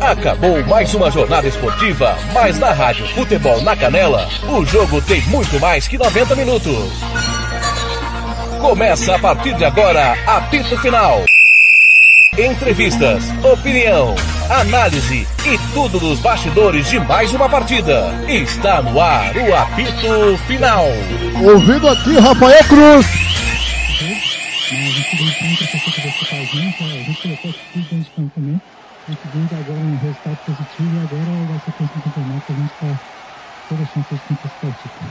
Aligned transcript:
Acabou 0.00 0.62
mais 0.66 0.92
uma 0.94 1.10
jornada 1.10 1.48
esportiva, 1.48 2.16
mas 2.32 2.58
na 2.58 2.72
Rádio 2.72 3.06
Futebol 3.08 3.60
na 3.62 3.74
Canela, 3.74 4.28
o 4.48 4.64
jogo 4.64 5.00
tem 5.02 5.20
muito 5.22 5.58
mais 5.58 5.88
que 5.88 5.96
90 5.96 6.36
minutos. 6.36 6.92
Começa 8.60 9.14
a 9.14 9.18
partir 9.18 9.54
de 9.54 9.64
agora, 9.64 10.16
apito 10.26 10.76
final. 10.78 11.24
Entrevistas, 12.36 13.24
opinião, 13.44 14.14
análise 14.50 15.26
e 15.46 15.58
tudo 15.72 15.98
dos 16.00 16.18
bastidores 16.20 16.88
de 16.90 16.98
mais 17.00 17.32
uma 17.32 17.48
partida. 17.48 18.12
Está 18.28 18.82
no 18.82 19.00
ar 19.00 19.36
o 19.36 19.54
apito 19.54 20.38
final. 20.46 20.86
Ouvido 21.42 21.88
aqui, 21.88 22.18
Rafael 22.18 22.64
Cruz. 22.64 23.06
Conseguimos 29.06 29.52
agora 29.52 29.80
um 29.80 29.98
resultado 29.98 30.38
positivo 30.46 30.94
e 30.94 30.98
agora 30.98 31.24
vai 31.48 31.58
ser 31.58 31.72
sequência 31.72 31.96
do 31.96 32.02
campeonato 32.02 32.44
a 32.48 32.52
gente 32.54 32.72
está 32.72 32.98
toda 33.68 33.82
a 33.82 33.86
chance 33.86 34.14
de 34.14 34.20
conquistar 34.20 34.66
o 34.66 34.74
título. 34.82 35.10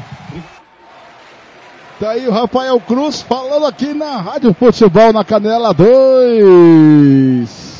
Tá 1.99 2.09
aí 2.09 2.27
o 2.27 2.31
Rafael 2.31 2.79
Cruz 2.81 3.21
falando 3.21 3.65
aqui 3.65 3.93
na 3.93 4.19
Rádio 4.19 4.53
Futebol 4.53 5.13
na 5.13 5.23
Canela 5.23 5.73
2. 5.73 7.73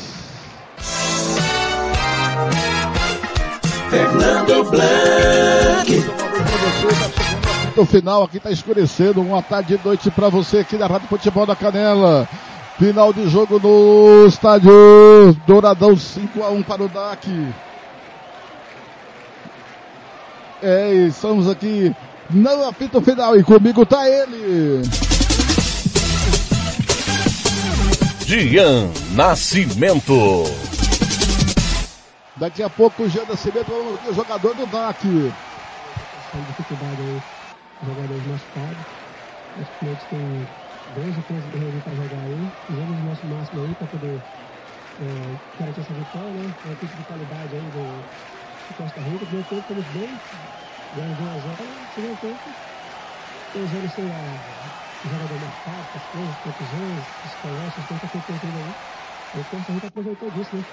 Fernando 3.90 4.64
Blanc. 4.70 6.04
No 7.76 7.84
final 7.84 8.22
aqui 8.22 8.38
tá 8.38 8.52
escurecendo, 8.52 9.20
uma 9.20 9.42
tarde 9.42 9.76
de 9.76 9.84
noite 9.84 10.08
para 10.10 10.28
você 10.28 10.58
aqui 10.58 10.76
na 10.76 10.86
Rádio 10.86 11.08
Futebol 11.08 11.44
da 11.44 11.56
Canela. 11.56 12.28
Final 12.78 13.12
de 13.12 13.28
jogo 13.28 13.60
no 13.60 14.26
estádio 14.26 14.72
Douradão 15.46 15.96
5 15.96 16.42
a 16.42 16.50
1 16.50 16.62
para 16.64 16.82
o 16.82 16.88
DAC. 16.88 17.28
É, 20.60 20.92
estamos 21.06 21.48
aqui 21.48 21.94
no 22.30 22.64
apito 22.66 23.00
final 23.00 23.36
e 23.36 23.44
comigo 23.44 23.86
tá 23.86 24.08
ele. 24.08 24.82
Gian 28.26 28.90
Nascimento. 29.12 30.42
Daqui 32.36 32.60
a 32.60 32.68
pouco 32.68 33.04
o 33.04 33.08
Jean 33.08 33.24
Nascimento, 33.28 33.70
o 33.70 34.12
jogador 34.12 34.52
do 34.56 34.66
DAC. 34.66 35.06
dificuldade 36.48 37.02
aí, 37.02 37.22
jogadores 37.86 38.26
machucados. 38.26 38.76
A 39.54 39.84
gente 39.84 40.00
tem 40.10 40.63
12, 40.94 41.22
13 41.22 41.48
guerreiros 41.50 41.82
para 41.82 41.94
jogar 41.94 42.22
aí. 42.22 42.52
Fizemos 42.66 42.98
o 43.00 43.02
nosso 43.02 43.26
máximo 43.26 43.60
aí 43.62 43.74
para 43.74 43.86
poder 43.86 44.22
é, 45.00 45.36
garantir 45.58 45.80
essa 45.80 45.92
vitória, 45.92 46.32
né? 46.32 46.54
Uma 46.64 46.72
equipe 46.72 46.96
de 46.96 47.04
qualidade 47.04 47.54
aí 47.54 47.70
do, 47.70 48.04
do 48.68 48.74
Costa 48.76 49.00
Rica. 49.02 49.26
Primeiro 49.26 49.48
tempo 49.48 49.62
fomos 49.66 49.86
bem, 49.86 50.20
ganhamos 50.94 51.18
1 51.18 51.28
a 51.28 51.38
0. 51.38 51.56
Segundo 51.94 52.16
tempo, 52.20 52.54
anos 53.54 53.92
sem 53.92 54.04
o 54.06 55.08
jogador 55.08 55.38
marcado, 55.38 55.86
as 55.94 56.06
coisas, 56.06 56.34
contusões, 56.38 57.04
psicológicas, 57.22 57.84
tanta 57.86 58.08
coisa 58.08 58.38
que 58.38 58.46
aí. 58.46 58.74
O 59.34 59.44
Costa 59.44 59.72
Rica 59.72 59.86
aproveitou 59.88 60.30
disso, 60.30 60.56
né? 60.56 60.64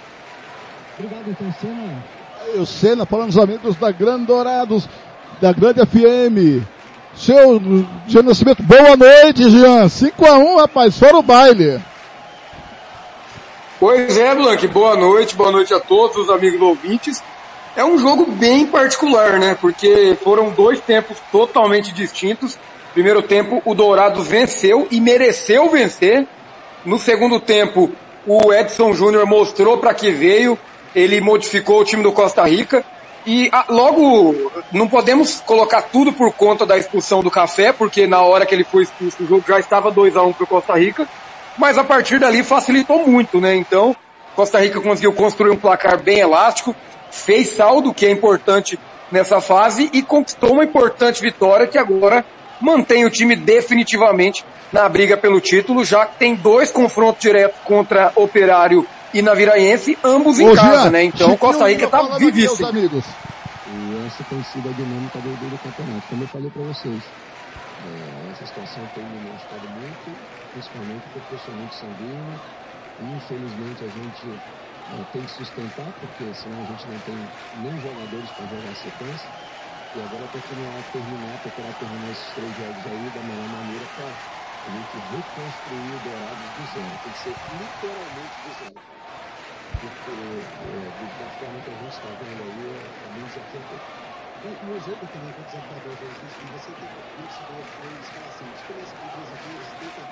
Obrigado, 0.95 1.30
então, 1.30 1.52
Senna. 1.52 2.03
O 2.59 2.66
Senna 2.66 3.06
falando 3.06 3.30
os 3.30 3.38
amigos 3.38 3.75
da 3.75 3.91
Grande 3.91 4.25
Dourados, 4.25 4.88
da 5.39 5.52
Grande 5.52 5.85
FM. 5.85 6.80
Seu 7.15 7.61
Jean 8.07 8.23
Nascimento, 8.23 8.63
boa 8.63 8.95
noite, 8.95 9.49
Jean. 9.49 9.85
5x1, 9.85 10.57
rapaz, 10.57 10.97
fora 10.97 11.17
o 11.17 11.21
baile. 11.21 11.79
Pois 13.79 14.17
é, 14.17 14.35
Blanque, 14.35 14.67
boa 14.67 14.95
noite, 14.95 15.35
boa 15.35 15.51
noite 15.51 15.73
a 15.73 15.79
todos 15.79 16.15
os 16.17 16.29
amigos 16.29 16.61
ouvintes. 16.61 17.21
É 17.75 17.83
um 17.83 17.97
jogo 17.97 18.25
bem 18.25 18.65
particular, 18.65 19.39
né? 19.39 19.57
Porque 19.59 20.17
foram 20.23 20.49
dois 20.49 20.79
tempos 20.79 21.17
totalmente 21.31 21.91
distintos. 21.94 22.57
Primeiro 22.94 23.21
tempo, 23.21 23.61
o 23.66 23.73
Dourado 23.73 24.21
venceu 24.21 24.88
e 24.91 25.00
mereceu 25.00 25.69
vencer. 25.69 26.27
No 26.85 27.00
segundo 27.00 27.39
tempo, 27.39 27.89
o 28.27 28.53
Edson 28.53 28.94
Júnior 28.94 29.25
mostrou 29.25 29.77
para 29.77 29.94
que 29.94 30.11
veio. 30.11 30.57
Ele 30.94 31.21
modificou 31.21 31.79
o 31.79 31.85
time 31.85 32.03
do 32.03 32.11
Costa 32.11 32.44
Rica. 32.44 32.83
E 33.25 33.49
ah, 33.51 33.65
logo, 33.69 34.51
não 34.71 34.87
podemos 34.87 35.41
colocar 35.41 35.83
tudo 35.83 36.11
por 36.11 36.33
conta 36.33 36.65
da 36.65 36.77
expulsão 36.77 37.21
do 37.21 37.29
Café, 37.29 37.71
porque 37.71 38.07
na 38.07 38.21
hora 38.21 38.45
que 38.45 38.55
ele 38.55 38.63
foi 38.63 38.83
expulso, 38.83 39.23
o 39.23 39.27
jogo 39.27 39.43
já 39.47 39.59
estava 39.59 39.91
2 39.91 40.17
a 40.17 40.23
1 40.23 40.27
um 40.27 40.33
para 40.33 40.47
Costa 40.47 40.73
Rica. 40.73 41.07
Mas 41.57 41.77
a 41.77 41.83
partir 41.83 42.19
dali 42.19 42.43
facilitou 42.43 43.05
muito, 43.07 43.39
né? 43.39 43.55
Então, 43.55 43.95
Costa 44.35 44.59
Rica 44.59 44.79
conseguiu 44.81 45.13
construir 45.13 45.51
um 45.51 45.57
placar 45.57 46.01
bem 46.01 46.19
elástico, 46.19 46.75
fez 47.11 47.49
saldo, 47.49 47.93
que 47.93 48.05
é 48.05 48.11
importante 48.11 48.79
nessa 49.11 49.41
fase, 49.41 49.89
e 49.93 50.01
conquistou 50.01 50.53
uma 50.53 50.63
importante 50.63 51.21
vitória 51.21 51.67
que 51.67 51.77
agora 51.77 52.25
mantém 52.59 53.05
o 53.05 53.09
time 53.09 53.35
definitivamente 53.35 54.45
na 54.71 54.88
briga 54.88 55.17
pelo 55.17 55.41
título, 55.41 55.83
já 55.83 56.05
que 56.05 56.17
tem 56.17 56.33
dois 56.33 56.71
confrontos 56.71 57.21
diretos 57.21 57.59
contra 57.65 58.11
Operário 58.15 58.88
e 59.13 59.22
Naviraense, 59.22 59.97
ambos 60.03 60.39
em 60.39 60.45
Ô, 60.45 60.55
casa, 60.55 60.83
Jean, 60.85 60.91
né? 60.91 61.03
Então 61.03 61.38
Costa 61.38 61.67
Rica 61.67 61.89
tá 61.89 62.17
vivíssimo. 62.17 62.67
amigos. 62.67 63.05
E 63.66 63.95
essa 63.97 64.23
tem 64.23 64.41
sido 64.44 64.69
a 64.69 64.73
dinâmica 64.73 65.22
do, 65.22 65.35
do 65.38 65.59
campeonato. 65.59 66.07
Como 66.07 66.23
eu 66.23 66.27
falei 66.27 66.49
para 66.49 66.63
vocês, 66.63 67.13
é, 67.79 68.29
essa 68.31 68.45
situação 68.45 68.88
tem 68.88 69.05
me 69.05 69.19
machucado 69.19 69.67
muito, 69.69 70.17
principalmente 70.51 71.09
porque 71.09 71.33
eu 71.33 71.39
sou 71.39 71.53
muito 71.53 71.75
sanguíneo. 71.75 72.41
E 73.00 73.16
infelizmente 73.16 73.83
a 73.83 73.89
gente 73.89 74.41
é, 74.88 75.05
tem 75.05 75.25
que 75.25 75.31
sustentar, 75.31 75.94
porque 75.94 76.33
senão 76.33 76.59
a 76.59 76.66
gente 76.66 76.88
não 76.88 77.00
tem 77.01 77.31
nem 77.53 77.79
jogadores 77.79 78.31
para 78.31 78.47
jogar 78.47 78.71
a 78.71 78.75
sequência. 78.75 79.33
E 79.94 80.01
agora 80.01 80.27
continuar 80.29 80.79
a 80.79 80.83
terminar, 80.83 81.39
procurar 81.39 81.73
terminar 81.73 82.11
esses 82.11 82.33
três 82.33 82.55
jogos 82.55 82.88
aí 82.88 83.11
da 83.11 83.23
melhor 83.23 83.50
maneira 83.50 83.88
para 83.88 84.17
a 84.66 84.69
gente 84.69 85.00
reconstruir 85.00 85.95
o 85.95 86.00
Dourados 86.00 86.51
do 86.51 86.66
zero. 86.66 86.97
Tem 87.00 87.11
que 87.11 87.19
ser 87.19 87.39
literalmente 87.50 88.41
do 88.41 88.51
zero. 88.51 88.81
Porque 89.79 90.51
é, 90.59 90.91
da 91.07 91.29
forma 91.29 91.61
que 91.61 91.69
a 91.69 91.75
gente 91.75 91.93
está 91.93 92.13
vendo 92.13 92.43
aí, 92.43 92.69
é 92.69 93.09
bem 93.09 93.25
desafiador. 93.27 93.81
No 94.61 94.79
jogo 94.79 95.07
também 95.07 95.31
contra 95.31 95.47
os 95.47 95.51
Salvador, 95.51 95.97
você 96.49 96.73
tem 96.73 96.89
foi 97.67 97.95
escalação. 97.95 98.49
A 98.49 98.53
diferença 98.53 98.97
de 98.97 99.07
duas 99.07 99.29
você 99.55 99.75
tenta 99.75 100.09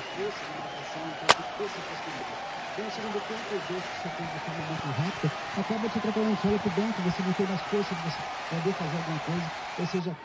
força 0.00 0.46
de 0.46 0.54
marcação, 0.54 1.10
então 1.10 1.30
tem 1.30 1.44
força 1.44 1.78
de 1.78 1.86
possibilidade. 1.86 2.40
Então, 2.72 2.88
segundo 2.88 3.20
tempo, 3.20 3.60
dois 3.60 3.86
que 3.86 3.96
você 3.96 4.10
de 4.28 4.38
forma 4.40 4.62
muito 4.62 4.90
rápida, 4.90 5.30
acaba 5.54 5.90
te 5.90 5.98
atrapalhando, 5.98 6.36
você 6.38 6.46
olha 6.46 6.58
pro 6.60 6.70
banco, 6.70 7.02
você 7.02 7.22
não 7.22 7.34
tem 7.34 7.46
mais 7.46 7.60
força 7.62 7.94
de 7.94 8.00
você 8.02 8.22
poder 8.48 8.72
fazer 8.72 8.96
alguma 8.96 9.20
coisa. 9.20 9.52
Ou 9.76 9.86
seja, 9.86 10.16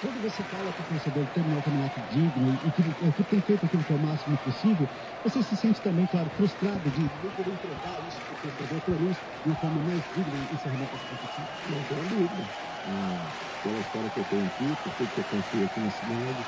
quando 0.00 0.20
você 0.20 0.44
fala 0.44 0.72
que 0.72 0.80
o 0.80 0.84
torcedor 0.84 1.26
terminar 1.28 1.58
o 1.58 1.62
campeonato 1.62 2.00
digno 2.00 2.50
e 2.50 2.70
que, 2.70 3.12
que 3.12 3.24
tem 3.24 3.40
feito 3.40 3.66
aquilo 3.66 3.84
que 3.84 3.92
é 3.92 3.94
o 3.94 3.98
máximo 3.98 4.38
possível, 4.38 4.88
você 5.22 5.42
se 5.42 5.56
sente 5.56 5.80
também, 5.82 6.06
claro, 6.06 6.30
frustrado 6.30 6.90
de 6.90 7.10
não 7.22 7.32
poder 7.32 7.52
entregar 7.52 8.02
isso 8.04 8.22
para 8.22 8.34
o 8.34 8.38
torcedor, 8.38 8.80
pelo 8.82 9.00
menos 9.00 9.18
de 9.18 9.48
uma 9.48 9.56
forma 9.56 9.82
mais 9.82 10.04
digna 10.14 10.38
e 10.38 10.54
encerramento 10.54 10.92
dessa 10.92 11.06
competição. 11.06 11.46
Não 11.68 11.84
tenho 11.84 12.08
dúvida. 12.08 12.48
Ah, 12.84 13.32
pela 13.62 13.80
história 13.80 14.10
que 14.10 14.18
eu 14.18 14.24
tenho 14.24 14.46
aqui, 14.46 14.76
por 14.76 14.92
tudo 14.94 15.12
que 15.12 15.18
eu 15.20 15.24
confio 15.24 15.64
aqui 15.64 15.80
na 15.80 15.90
cidade, 15.90 16.46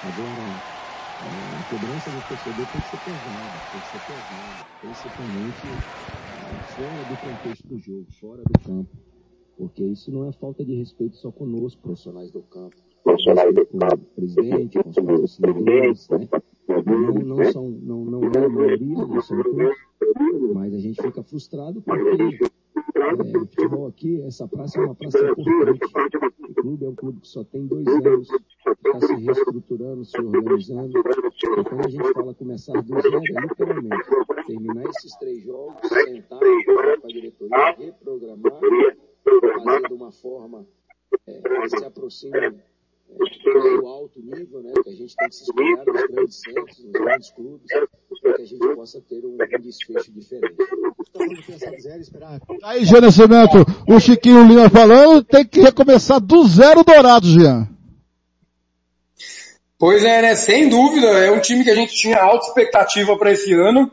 agora 0.00 0.62
ah, 1.20 1.58
a 1.60 1.64
cobrança 1.64 2.10
do 2.10 2.22
torcedor 2.22 2.66
tem 2.66 2.80
que 2.80 2.88
ser 2.88 2.98
pesada, 2.98 3.60
tem 3.70 3.80
que 3.80 3.88
ser 3.88 4.00
pesada, 4.00 4.64
principalmente 4.80 5.66
ah, 6.32 6.60
fora 6.62 7.04
do 7.04 7.16
contexto 7.16 7.66
do 7.66 7.78
jogo, 7.78 8.06
fora 8.20 8.42
do 8.44 8.58
campo. 8.60 9.03
Porque 9.56 9.84
isso 9.84 10.10
não 10.10 10.28
é 10.28 10.32
falta 10.32 10.64
de 10.64 10.74
respeito 10.74 11.16
só 11.16 11.30
conosco, 11.30 11.80
profissionais 11.82 12.30
do 12.30 12.42
campo. 12.42 12.76
Profissionais 13.02 13.54
do 13.54 13.66
campo. 13.66 13.96
Com 13.96 14.02
o 14.02 14.14
presidente, 14.16 14.82
com 14.82 14.88
os 14.88 14.96
patrocinadores, 14.96 16.08
né? 16.08 16.28
Não, 16.66 17.12
não, 17.12 17.52
são, 17.52 17.70
não, 17.70 18.04
não 18.04 18.22
é 18.22 18.44
a 18.44 18.48
maioria, 18.48 19.06
não 19.06 19.20
são 19.20 19.42
todos, 19.42 20.54
mas 20.54 20.74
a 20.74 20.78
gente 20.78 21.00
fica 21.00 21.22
frustrado 21.22 21.82
porque 21.82 22.38
é, 22.96 23.12
o 23.12 23.40
futebol 23.40 23.86
aqui, 23.86 24.22
essa 24.22 24.48
praça 24.48 24.78
é 24.78 24.84
uma 24.84 24.94
praça 24.94 25.18
importante. 25.18 25.80
O 26.48 26.54
clube 26.54 26.84
é 26.84 26.88
um 26.88 26.94
clube 26.94 27.20
que 27.20 27.28
só 27.28 27.44
tem 27.44 27.66
dois 27.66 27.86
anos, 27.86 28.28
que 28.28 28.88
está 28.88 29.06
se 29.06 29.14
reestruturando, 29.14 30.04
se 30.04 30.20
organizando. 30.20 30.98
E 30.98 31.64
quando 31.64 31.84
a 31.84 31.88
gente 31.88 32.12
fala 32.12 32.34
começar 32.34 32.82
do 32.82 33.00
zero, 33.00 33.16
é 33.16 33.40
literalmente 33.40 34.46
terminar 34.46 34.84
esses 34.86 35.16
três 35.18 35.42
jogos, 35.44 35.76
sentar 35.88 36.38
com 36.38 37.06
a 37.06 37.08
diretoria, 37.08 37.76
reprogramar, 37.78 38.60
fazer 39.24 39.88
de 39.88 39.94
uma 39.94 40.12
forma 40.12 40.66
é, 41.26 41.40
que 41.40 41.68
se 41.70 41.84
aproxime 41.84 42.38
é, 42.38 42.50
do 43.80 43.86
alto 43.86 44.20
nível, 44.20 44.62
né, 44.62 44.72
que 44.82 44.90
a 44.90 44.92
gente 44.92 45.14
tem 45.16 45.28
que 45.28 45.34
se 45.34 45.42
espelhar 45.44 45.84
nos 45.86 46.06
grandes 46.08 46.40
centros, 46.40 46.84
nos 46.84 46.92
grandes 46.92 47.30
clubes, 47.32 47.66
para 48.22 48.34
que 48.34 48.42
a 48.42 48.46
gente 48.46 48.74
possa 48.74 49.00
ter 49.00 49.24
um, 49.24 49.36
um 49.36 49.60
desfecho 49.60 50.12
diferente. 50.12 50.54
Tá 51.12 52.40
Aí, 52.64 52.84
Jean 52.84 53.00
Nascimento, 53.00 53.64
o 53.88 54.00
Chiquinho 54.00 54.46
Lima 54.46 54.68
falando, 54.68 55.22
tem 55.22 55.46
que 55.46 55.60
recomeçar 55.60 56.20
do 56.20 56.46
zero 56.46 56.82
dourado, 56.82 57.26
Jean. 57.26 57.68
Pois 59.78 60.02
é, 60.04 60.22
né? 60.22 60.34
Sem 60.34 60.68
dúvida, 60.68 61.06
é 61.06 61.30
um 61.30 61.40
time 61.40 61.62
que 61.62 61.70
a 61.70 61.74
gente 61.74 61.94
tinha 61.94 62.18
alta 62.18 62.46
expectativa 62.46 63.16
para 63.18 63.32
esse 63.32 63.52
ano. 63.52 63.90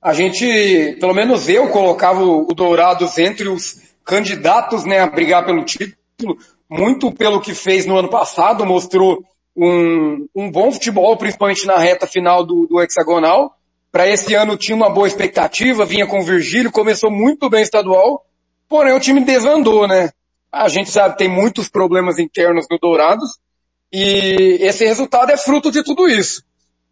a 0.00 0.12
gente, 0.12 0.96
pelo 0.98 1.14
menos 1.14 1.48
eu, 1.48 1.68
colocava 1.68 2.22
o 2.24 2.46
Dourados 2.54 3.18
entre 3.18 3.48
os 3.48 3.86
candidatos 4.06 4.84
né, 4.84 5.00
a 5.00 5.08
brigar 5.08 5.44
pelo 5.44 5.64
título, 5.64 6.38
muito 6.70 7.12
pelo 7.12 7.40
que 7.40 7.52
fez 7.52 7.84
no 7.84 7.98
ano 7.98 8.08
passado, 8.08 8.64
mostrou 8.64 9.22
um, 9.56 10.28
um 10.34 10.50
bom 10.50 10.70
futebol, 10.70 11.16
principalmente 11.16 11.66
na 11.66 11.76
reta 11.76 12.06
final 12.06 12.46
do, 12.46 12.66
do 12.66 12.80
hexagonal. 12.80 13.56
Para 13.90 14.08
esse 14.08 14.34
ano 14.34 14.56
tinha 14.56 14.76
uma 14.76 14.88
boa 14.88 15.08
expectativa, 15.08 15.84
vinha 15.84 16.06
com 16.06 16.20
o 16.20 16.24
Virgílio, 16.24 16.70
começou 16.70 17.10
muito 17.10 17.50
bem 17.50 17.62
estadual, 17.62 18.24
porém 18.68 18.94
o 18.94 19.00
time 19.00 19.24
desandou, 19.24 19.88
né? 19.88 20.10
A 20.52 20.68
gente 20.68 20.90
sabe 20.90 21.18
tem 21.18 21.28
muitos 21.28 21.68
problemas 21.68 22.18
internos 22.18 22.66
no 22.70 22.78
Dourados 22.78 23.38
e 23.92 24.58
esse 24.60 24.84
resultado 24.84 25.30
é 25.30 25.36
fruto 25.36 25.70
de 25.70 25.82
tudo 25.82 26.08
isso. 26.08 26.42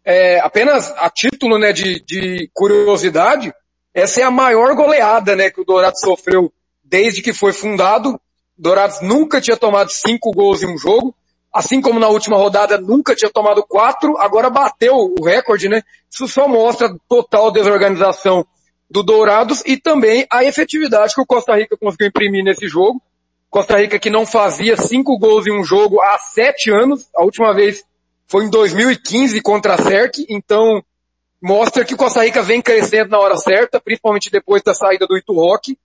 É, 0.03 0.39
apenas 0.39 0.93
a 0.97 1.09
título 1.09 1.57
né, 1.57 1.71
de, 1.71 2.03
de 2.03 2.49
curiosidade, 2.53 3.53
essa 3.93 4.21
é 4.21 4.23
a 4.23 4.31
maior 4.31 4.75
goleada 4.75 5.35
né, 5.35 5.49
que 5.49 5.61
o 5.61 5.65
Dourados 5.65 5.99
sofreu 6.01 6.51
desde 6.85 7.21
que 7.21 7.33
foi 7.33 7.51
fundado. 7.51 8.19
Dourados 8.57 9.01
nunca 9.01 9.41
tinha 9.41 9.57
tomado 9.57 9.91
cinco 9.91 10.31
gols 10.31 10.63
em 10.63 10.67
um 10.67 10.77
jogo 10.77 11.13
assim 11.55 11.79
como 11.79 12.01
na 12.01 12.09
última 12.09 12.35
rodada 12.35 12.77
nunca 12.77 13.15
tinha 13.15 13.31
tomado 13.31 13.63
quatro, 13.63 14.17
agora 14.17 14.49
bateu 14.49 14.93
o 14.93 15.23
recorde, 15.23 15.69
né? 15.69 15.83
Isso 16.11 16.27
só 16.27 16.49
mostra 16.49 16.93
total 17.07 17.49
desorganização 17.49 18.45
do 18.91 19.01
Dourados 19.01 19.63
e 19.65 19.77
também 19.77 20.27
a 20.29 20.43
efetividade 20.43 21.15
que 21.15 21.21
o 21.21 21.25
Costa 21.25 21.55
Rica 21.55 21.77
conseguiu 21.77 22.07
imprimir 22.07 22.43
nesse 22.43 22.67
jogo. 22.67 23.01
Costa 23.49 23.79
Rica 23.79 23.97
que 23.97 24.09
não 24.09 24.25
fazia 24.25 24.75
cinco 24.75 25.17
gols 25.17 25.47
em 25.47 25.57
um 25.57 25.63
jogo 25.63 26.01
há 26.01 26.17
sete 26.17 26.69
anos, 26.69 27.07
a 27.15 27.23
última 27.23 27.53
vez 27.53 27.85
foi 28.27 28.43
em 28.43 28.49
2015 28.49 29.41
contra 29.41 29.75
a 29.75 29.77
CERC, 29.77 30.25
então 30.27 30.83
mostra 31.41 31.85
que 31.85 31.93
o 31.93 31.97
Costa 31.97 32.25
Rica 32.25 32.43
vem 32.43 32.61
crescendo 32.61 33.11
na 33.11 33.19
hora 33.19 33.37
certa, 33.37 33.79
principalmente 33.79 34.29
depois 34.29 34.61
da 34.61 34.73
saída 34.73 35.07
do 35.07 35.17
Itu 35.17 35.31
Rock. 35.31 35.77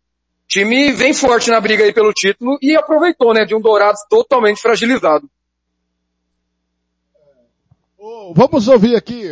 O 0.50 0.52
time 0.52 0.90
vem 0.90 1.14
forte 1.14 1.48
na 1.48 1.60
briga 1.60 1.84
aí 1.84 1.92
pelo 1.92 2.12
título 2.12 2.58
e 2.60 2.74
aproveitou, 2.74 3.32
né, 3.32 3.44
de 3.44 3.54
um 3.54 3.60
Dourados 3.60 4.00
totalmente 4.10 4.60
fragilizado. 4.60 5.30
Vamos 8.34 8.66
ouvir 8.66 8.96
aqui 8.96 9.30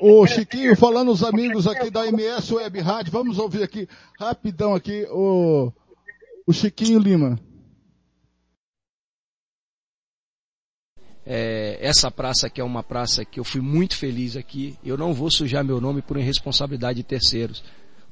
o 0.00 0.26
Chiquinho 0.26 0.74
falando 0.74 1.10
os 1.10 1.22
amigos 1.22 1.66
aqui 1.66 1.90
da 1.90 2.06
MS 2.06 2.54
Web 2.54 2.80
Rádio. 2.80 3.12
Vamos 3.12 3.38
ouvir 3.38 3.62
aqui 3.62 3.86
rapidão 4.18 4.74
aqui 4.74 5.06
o, 5.10 5.70
o 6.46 6.52
Chiquinho 6.54 6.98
Lima. 6.98 7.38
É, 11.26 11.76
essa 11.78 12.10
praça 12.10 12.46
aqui 12.46 12.62
é 12.62 12.64
uma 12.64 12.82
praça 12.82 13.22
que 13.22 13.38
eu 13.38 13.44
fui 13.44 13.60
muito 13.60 13.98
feliz 13.98 14.34
aqui. 14.34 14.78
Eu 14.82 14.96
não 14.96 15.12
vou 15.12 15.30
sujar 15.30 15.62
meu 15.62 15.78
nome 15.78 16.00
por 16.00 16.16
irresponsabilidade 16.16 16.96
de 16.96 17.04
terceiros. 17.04 17.62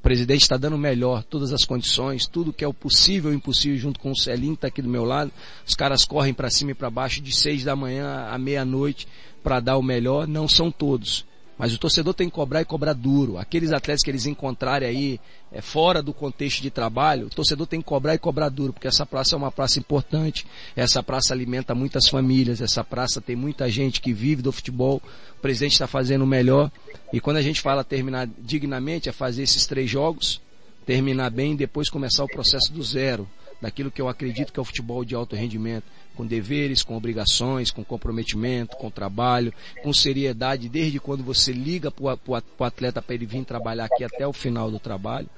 O 0.03 0.09
presidente 0.13 0.41
está 0.41 0.57
dando 0.57 0.77
melhor, 0.77 1.23
todas 1.23 1.53
as 1.53 1.63
condições, 1.63 2.27
tudo 2.27 2.51
que 2.51 2.61
é 2.61 2.67
o 2.67 2.73
possível 2.73 3.31
e 3.31 3.37
impossível 3.37 3.77
junto 3.77 4.01
com 4.01 4.11
o 4.11 4.15
Celinho 4.17 4.51
que 4.51 4.57
está 4.57 4.67
aqui 4.67 4.81
do 4.81 4.89
meu 4.89 5.05
lado. 5.05 5.31
Os 5.65 5.75
caras 5.75 6.03
correm 6.03 6.33
para 6.33 6.49
cima 6.49 6.71
e 6.71 6.73
para 6.73 6.89
baixo 6.89 7.21
de 7.21 7.33
seis 7.33 7.63
da 7.63 7.73
manhã 7.73 8.27
à 8.29 8.37
meia-noite 8.37 9.07
para 9.41 9.61
dar 9.61 9.77
o 9.77 9.81
melhor, 9.81 10.27
não 10.27 10.45
são 10.45 10.69
todos. 10.69 11.25
Mas 11.57 11.73
o 11.73 11.77
torcedor 11.77 12.13
tem 12.13 12.29
que 12.29 12.35
cobrar 12.35 12.61
e 12.61 12.65
cobrar 12.65 12.93
duro. 12.93 13.37
Aqueles 13.37 13.71
atletas 13.71 14.03
que 14.03 14.09
eles 14.09 14.25
encontrarem 14.25 14.87
aí 14.87 15.19
é, 15.51 15.61
fora 15.61 16.01
do 16.01 16.11
contexto 16.11 16.61
de 16.61 16.71
trabalho, 16.71 17.27
o 17.27 17.29
torcedor 17.29 17.67
tem 17.67 17.79
que 17.79 17.85
cobrar 17.85 18.15
e 18.15 18.17
cobrar 18.17 18.49
duro, 18.49 18.73
porque 18.73 18.87
essa 18.87 19.05
praça 19.05 19.35
é 19.35 19.37
uma 19.37 19.51
praça 19.51 19.77
importante, 19.77 20.47
essa 20.75 21.03
praça 21.03 21.33
alimenta 21.33 21.75
muitas 21.75 22.07
famílias, 22.07 22.59
essa 22.59 22.83
praça 22.83 23.21
tem 23.21 23.35
muita 23.35 23.69
gente 23.69 24.01
que 24.01 24.11
vive 24.11 24.41
do 24.41 24.51
futebol, 24.51 25.01
o 25.37 25.41
presidente 25.41 25.73
está 25.73 25.87
fazendo 25.87 26.23
o 26.23 26.27
melhor. 26.27 26.71
E 27.11 27.19
quando 27.19 27.37
a 27.37 27.41
gente 27.41 27.61
fala 27.61 27.83
terminar 27.83 28.27
dignamente, 28.39 29.07
é 29.07 29.11
fazer 29.11 29.43
esses 29.43 29.67
três 29.67 29.89
jogos, 29.89 30.41
terminar 30.87 31.29
bem 31.29 31.53
e 31.53 31.57
depois 31.57 31.89
começar 31.89 32.23
o 32.23 32.27
processo 32.27 32.73
do 32.73 32.83
zero, 32.83 33.29
daquilo 33.61 33.91
que 33.91 34.01
eu 34.01 34.09
acredito 34.09 34.51
que 34.51 34.59
é 34.59 34.61
o 34.61 34.65
futebol 34.65 35.05
de 35.05 35.13
alto 35.15 35.35
rendimento 35.35 35.85
com 36.15 36.25
deveres, 36.25 36.83
com 36.83 36.95
obrigações, 36.95 37.71
com 37.71 37.83
comprometimento, 37.83 38.77
com 38.77 38.89
trabalho, 38.89 39.53
com 39.81 39.93
seriedade, 39.93 40.69
desde 40.69 40.99
quando 40.99 41.23
você 41.23 41.51
liga 41.51 41.91
para 41.91 42.17
o 42.57 42.63
atleta 42.63 43.01
para 43.01 43.15
ele 43.15 43.25
vir 43.25 43.43
trabalhar 43.43 43.85
aqui 43.85 44.03
até 44.03 44.27
o 44.27 44.33
final 44.33 44.69
do 44.69 44.79
trabalho. 44.79 45.29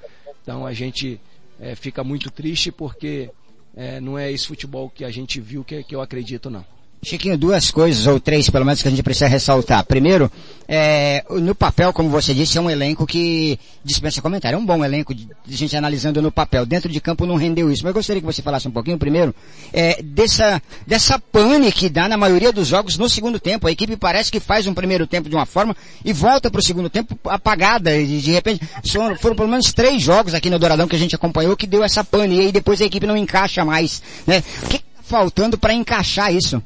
Então 0.41 0.65
a 0.65 0.73
gente 0.73 1.19
é, 1.59 1.75
fica 1.75 2.03
muito 2.03 2.29
triste 2.29 2.71
porque 2.71 3.29
é, 3.75 3.99
não 3.99 4.17
é 4.17 4.31
esse 4.31 4.47
futebol 4.47 4.89
que 4.89 5.03
a 5.03 5.09
gente 5.09 5.39
viu 5.39 5.63
que, 5.63 5.83
que 5.83 5.95
eu 5.95 6.01
acredito 6.01 6.49
não. 6.49 6.65
Chiquinho, 7.03 7.37
duas 7.37 7.69
coisas, 7.69 8.07
ou 8.07 8.19
três 8.19 8.49
pelo 8.49 8.65
menos, 8.65 8.81
que 8.81 8.87
a 8.87 8.91
gente 8.91 9.03
precisa 9.03 9.27
ressaltar. 9.27 9.85
Primeiro, 9.85 10.31
é, 10.67 11.23
no 11.29 11.53
papel, 11.53 11.93
como 11.93 12.09
você 12.09 12.33
disse, 12.33 12.57
é 12.57 12.61
um 12.61 12.69
elenco 12.69 13.05
que 13.05 13.59
dispensa 13.83 14.21
comentário. 14.21 14.55
É 14.55 14.59
um 14.59 14.65
bom 14.65 14.83
elenco 14.83 15.13
de, 15.13 15.27
gente 15.47 15.77
analisando 15.77 16.21
no 16.21 16.31
papel. 16.31 16.65
Dentro 16.65 16.91
de 16.91 16.99
campo 16.99 17.25
não 17.25 17.35
rendeu 17.35 17.71
isso. 17.71 17.83
Mas 17.83 17.89
eu 17.89 17.93
gostaria 17.93 18.21
que 18.21 18.25
você 18.25 18.41
falasse 18.41 18.67
um 18.67 18.71
pouquinho, 18.71 18.97
primeiro, 18.97 19.35
é, 19.71 20.01
dessa, 20.01 20.61
dessa 20.87 21.19
pane 21.19 21.71
que 21.71 21.89
dá 21.89 22.09
na 22.09 22.17
maioria 22.17 22.51
dos 22.51 22.67
jogos 22.67 22.97
no 22.97 23.07
segundo 23.07 23.39
tempo. 23.39 23.67
A 23.67 23.71
equipe 23.71 23.95
parece 23.95 24.31
que 24.31 24.39
faz 24.39 24.65
um 24.65 24.73
primeiro 24.73 25.05
tempo 25.05 25.29
de 25.29 25.35
uma 25.35 25.45
forma 25.45 25.75
e 26.03 26.11
volta 26.11 26.49
para 26.49 26.59
o 26.59 26.63
segundo 26.63 26.89
tempo 26.89 27.17
apagada. 27.25 27.95
E 27.95 28.19
de 28.19 28.31
repente, 28.31 28.61
foram, 28.91 29.15
foram 29.17 29.35
pelo 29.35 29.49
menos 29.49 29.71
três 29.71 30.01
jogos 30.01 30.33
aqui 30.33 30.49
no 30.49 30.57
Douradão 30.57 30.87
que 30.87 30.95
a 30.95 30.99
gente 30.99 31.15
acompanhou 31.15 31.55
que 31.55 31.67
deu 31.67 31.83
essa 31.83 32.03
pane. 32.03 32.37
E 32.37 32.39
aí 32.39 32.51
depois 32.51 32.81
a 32.81 32.85
equipe 32.85 33.05
não 33.05 33.15
encaixa 33.15 33.63
mais. 33.63 34.01
Né? 34.25 34.43
O 34.63 34.67
que 34.67 34.77
está 34.77 35.03
faltando 35.03 35.55
para 35.55 35.73
encaixar 35.73 36.33
isso? 36.33 36.61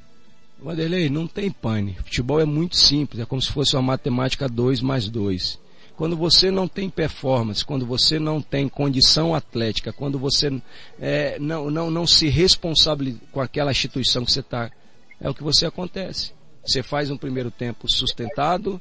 Vanderlei, 0.62 1.10
não 1.10 1.26
tem 1.26 1.50
pane. 1.50 1.96
Futebol 2.04 2.40
é 2.40 2.46
muito 2.46 2.76
simples, 2.76 3.22
é 3.22 3.26
como 3.26 3.42
se 3.42 3.52
fosse 3.52 3.76
uma 3.76 3.82
matemática 3.82 4.48
2 4.48 4.82
mais 4.82 5.10
2. 5.10 5.60
Quando 5.96 6.16
você 6.16 6.52
não 6.52 6.68
tem 6.68 6.90
performance, 6.90 7.64
quando 7.66 7.86
você 7.86 8.20
não 8.20 8.42
tem 8.42 8.70
condição 8.70 9.36
atlética, 9.36 9.92
quando 9.92 10.18
você 10.18 10.62
é, 11.00 11.38
não, 11.40 11.70
não, 11.70 11.92
não 11.92 12.08
se 12.08 12.30
responsabiliza 12.30 13.20
com 13.32 13.42
aquela 13.42 13.72
instituição 13.72 14.24
que 14.24 14.32
você 14.32 14.40
está, 14.40 14.72
é 15.20 15.30
o 15.30 15.34
que 15.34 15.44
você 15.44 15.66
acontece. 15.66 16.32
Você 16.66 16.84
faz 16.84 17.10
um 17.10 17.18
primeiro 17.18 17.52
tempo 17.52 17.90
sustentado, 17.90 18.80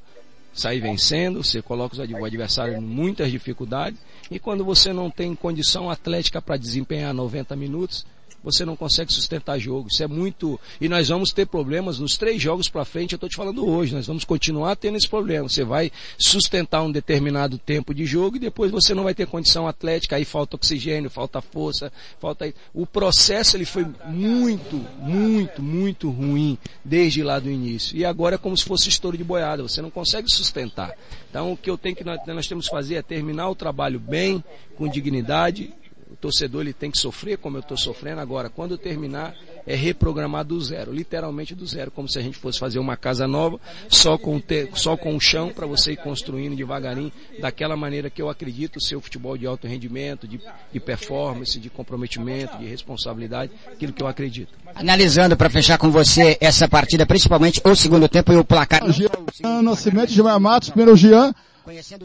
sai 0.52 0.81
vencendo, 0.81 1.42
você 1.42 1.62
coloca 1.62 1.96
o 1.96 2.24
adversário 2.24 2.76
em 2.76 2.81
muitas 2.81 3.31
dificuldades, 3.31 4.00
e 4.31 4.38
quando 4.38 4.64
você 4.64 4.92
não 4.92 5.10
tem 5.10 5.34
condição 5.34 5.90
atlética 5.90 6.42
para 6.42 6.56
desempenhar 6.56 7.14
90 7.14 7.54
minutos, 7.56 8.06
você 8.43 8.64
não 8.64 8.76
consegue 8.76 9.12
sustentar 9.12 9.58
jogo. 9.58 9.88
Isso 9.90 10.02
é 10.02 10.06
muito. 10.06 10.58
E 10.81 10.88
nós 10.88 11.08
vamos 11.08 11.32
ter 11.32 11.46
problemas 11.46 11.99
nos 11.99 12.17
três 12.17 12.40
jogos 12.40 12.69
para 12.69 12.85
frente. 12.85 13.12
Eu 13.12 13.17
estou 13.17 13.29
te 13.29 13.37
falando 13.37 13.67
hoje. 13.67 13.94
Nós 13.94 14.06
vamos 14.06 14.25
continuar 14.25 14.76
tendo 14.76 14.96
esse 14.96 15.08
problema. 15.08 15.49
Você 15.49 15.64
vai 15.64 15.90
sustentar 16.17 16.82
um 16.82 16.90
determinado 16.90 17.58
tempo 17.58 17.93
de 17.93 18.06
jogo 18.06 18.37
e 18.37 18.40
depois 18.40 18.70
você 18.70 18.94
não 18.94 19.05
vai 19.05 19.14
ter 19.14 19.26
condição 19.26 19.67
atlética. 19.67 20.17
Aí 20.17 20.25
falta 20.25 20.56
oxigênio, 20.56 21.10
falta 21.10 21.41
força, 21.41 21.93
falta. 22.20 22.53
O 22.72 22.86
processo 22.86 23.56
ele 23.56 23.65
foi 23.65 23.86
muito, 24.06 24.77
muito, 25.01 25.62
muito 25.62 26.10
ruim 26.10 26.56
desde 26.84 27.22
lá 27.22 27.39
do 27.39 27.51
início. 27.51 27.96
E 27.96 28.05
agora 28.05 28.36
é 28.36 28.39
como 28.39 28.56
se 28.56 28.65
fosse 28.65 28.89
estouro 28.89 29.17
de 29.17 29.24
boiada. 29.24 29.62
Você 29.62 29.82
não 29.82 29.91
consegue 29.91 30.31
sustentar. 30.31 30.93
Então 31.29 31.53
o 31.53 31.56
que 31.56 31.69
eu 31.69 31.77
tenho 31.77 31.96
que 31.96 32.05
nós, 32.05 32.20
nós 32.27 32.46
temos 32.46 32.67
que 32.67 32.70
fazer 32.70 32.94
é 32.96 33.03
terminar 33.03 33.51
o 33.51 33.55
trabalho 33.55 33.98
bem, 33.98 34.43
com 34.77 34.89
dignidade 34.89 35.72
torcedor 36.17 36.62
ele 36.62 36.72
tem 36.72 36.91
que 36.91 36.98
sofrer 36.98 37.38
como 37.38 37.56
eu 37.56 37.60
estou 37.60 37.77
sofrendo 37.77 38.20
agora. 38.20 38.48
Quando 38.48 38.79
terminar, 38.79 39.34
é 39.67 39.74
reprogramar 39.74 40.44
do 40.44 40.60
zero, 40.60 40.93
literalmente 40.93 41.55
do 41.55 41.67
zero, 41.67 41.91
como 41.91 42.08
se 42.08 42.19
a 42.19 42.22
gente 42.22 42.38
fosse 42.38 42.58
fazer 42.58 42.79
uma 42.79 42.96
casa 42.96 43.27
nova, 43.27 43.60
só 43.88 44.17
com, 44.17 44.41
te, 44.41 44.69
só 44.74 44.96
com 44.96 45.15
o 45.15 45.20
chão 45.20 45.50
para 45.50 45.67
você 45.67 45.93
ir 45.93 45.96
construindo 45.98 46.56
devagarinho, 46.56 47.12
daquela 47.41 47.77
maneira 47.77 48.08
que 48.08 48.20
eu 48.20 48.29
acredito 48.29 48.77
o 48.77 48.82
seu 48.82 49.00
futebol 49.00 49.36
de 49.36 49.46
alto 49.46 49.67
rendimento, 49.67 50.27
de, 50.27 50.41
de 50.72 50.81
performance, 50.81 51.58
de 51.58 51.70
comprometimento, 51.70 52.56
de 52.58 52.67
responsabilidade, 52.67 53.53
aquilo 53.70 53.93
que 53.93 54.03
eu 54.03 54.06
acredito. 54.06 54.53
Analisando 54.74 55.36
para 55.36 55.50
fechar 55.50 55.79
com 55.79 55.91
você 55.91 56.36
essa 56.41 56.69
partida, 56.69 57.06
principalmente 57.06 57.60
o 57.65 57.74
segundo 57.74 58.08
tempo 58.08 58.32
e 58.32 58.36
o 58.36 58.44
placar. 58.44 58.82
Jean 58.93 59.62
Nascimento, 59.62 60.10
Gilmar 60.10 60.41
Matos, 60.41 60.70
primeiro 60.70 60.96
Jean, 60.96 61.34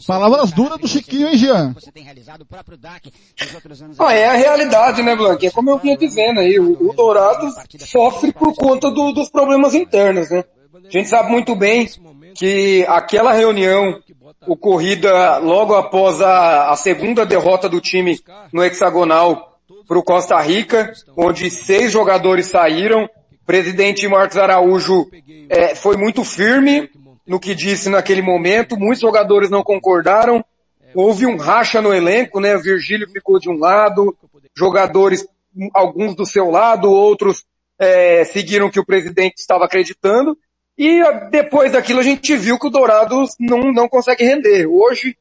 Palavras 0.05 0.51
duras 0.51 0.79
do 0.79 0.88
Chiquinho, 0.88 1.27
hein, 1.27 1.38
Jean? 1.38 1.75
Ah, 4.00 4.13
é 4.13 4.27
a 4.27 4.34
realidade, 4.34 5.01
né, 5.01 5.15
Blanque? 5.15 5.48
É 5.48 5.51
como 5.51 5.70
eu 5.70 5.77
vinha 5.77 5.98
dizendo 5.98 6.39
aí, 6.39 6.60
o, 6.60 6.89
o 6.89 6.93
Dourado 6.93 7.48
sofre 7.79 8.32
por 8.32 8.53
conta 8.55 8.91
do, 8.91 9.12
dos 9.12 9.29
problemas 9.29 9.74
internos, 9.74 10.29
né? 10.29 10.43
A 10.86 10.89
gente 10.89 11.08
sabe 11.08 11.32
muito 11.32 11.55
bem 11.55 11.88
que 12.36 12.86
aquela 12.88 13.32
reunião 13.34 14.00
ocorrida 14.48 15.38
logo 15.38 15.75
após 15.75 16.22
a, 16.22 16.72
a 16.72 16.75
segunda 16.75 17.25
derrota 17.25 17.70
do 17.70 17.79
time 17.79 18.20
no 18.51 18.63
hexagonal 18.63 19.60
para 19.88 19.98
o 19.98 20.03
Costa 20.03 20.39
Rica, 20.41 20.91
onde 21.15 21.50
seis 21.50 21.91
jogadores 21.91 22.48
saíram. 22.48 23.05
O 23.05 23.46
presidente 23.46 24.08
Marcos 24.08 24.38
Araújo 24.38 25.05
é, 25.50 25.75
foi 25.75 25.98
muito 25.98 26.24
firme 26.24 26.89
no 27.25 27.39
que 27.39 27.56
disse 27.56 27.89
naquele 27.89 28.22
momento, 28.22 28.77
muitos 28.77 29.01
jogadores 29.01 29.50
não 29.50 29.63
concordaram, 29.63 30.44
houve 30.94 31.25
um 31.25 31.38
racha 31.38 31.82
no 31.82 31.94
elenco, 31.94 32.39
né? 32.39 32.56
O 32.56 32.62
Virgílio 32.62 33.10
ficou 33.10 33.39
de 33.39 33.50
um 33.50 33.58
lado, 33.58 34.15
jogadores, 34.56 35.25
alguns 35.74 36.15
do 36.15 36.25
seu 36.25 36.50
lado, 36.50 36.92
outros 36.92 37.46
é, 37.80 38.24
seguiram 38.25 38.70
que 38.70 38.80
o 38.80 38.86
presidente 38.86 39.38
estava 39.38 39.65
acreditando, 39.65 40.38
e 40.77 41.01
depois 41.30 41.72
daquilo 41.72 42.00
a 42.00 42.03
gente 42.03 42.36
viu 42.36 42.60
que 42.60 42.68
o 42.68 42.70
Dourados 42.70 43.36
não, 43.39 43.72
não 43.72 43.88
consegue 43.88 44.24
render. 44.24 44.65
Hoje, 44.65 45.15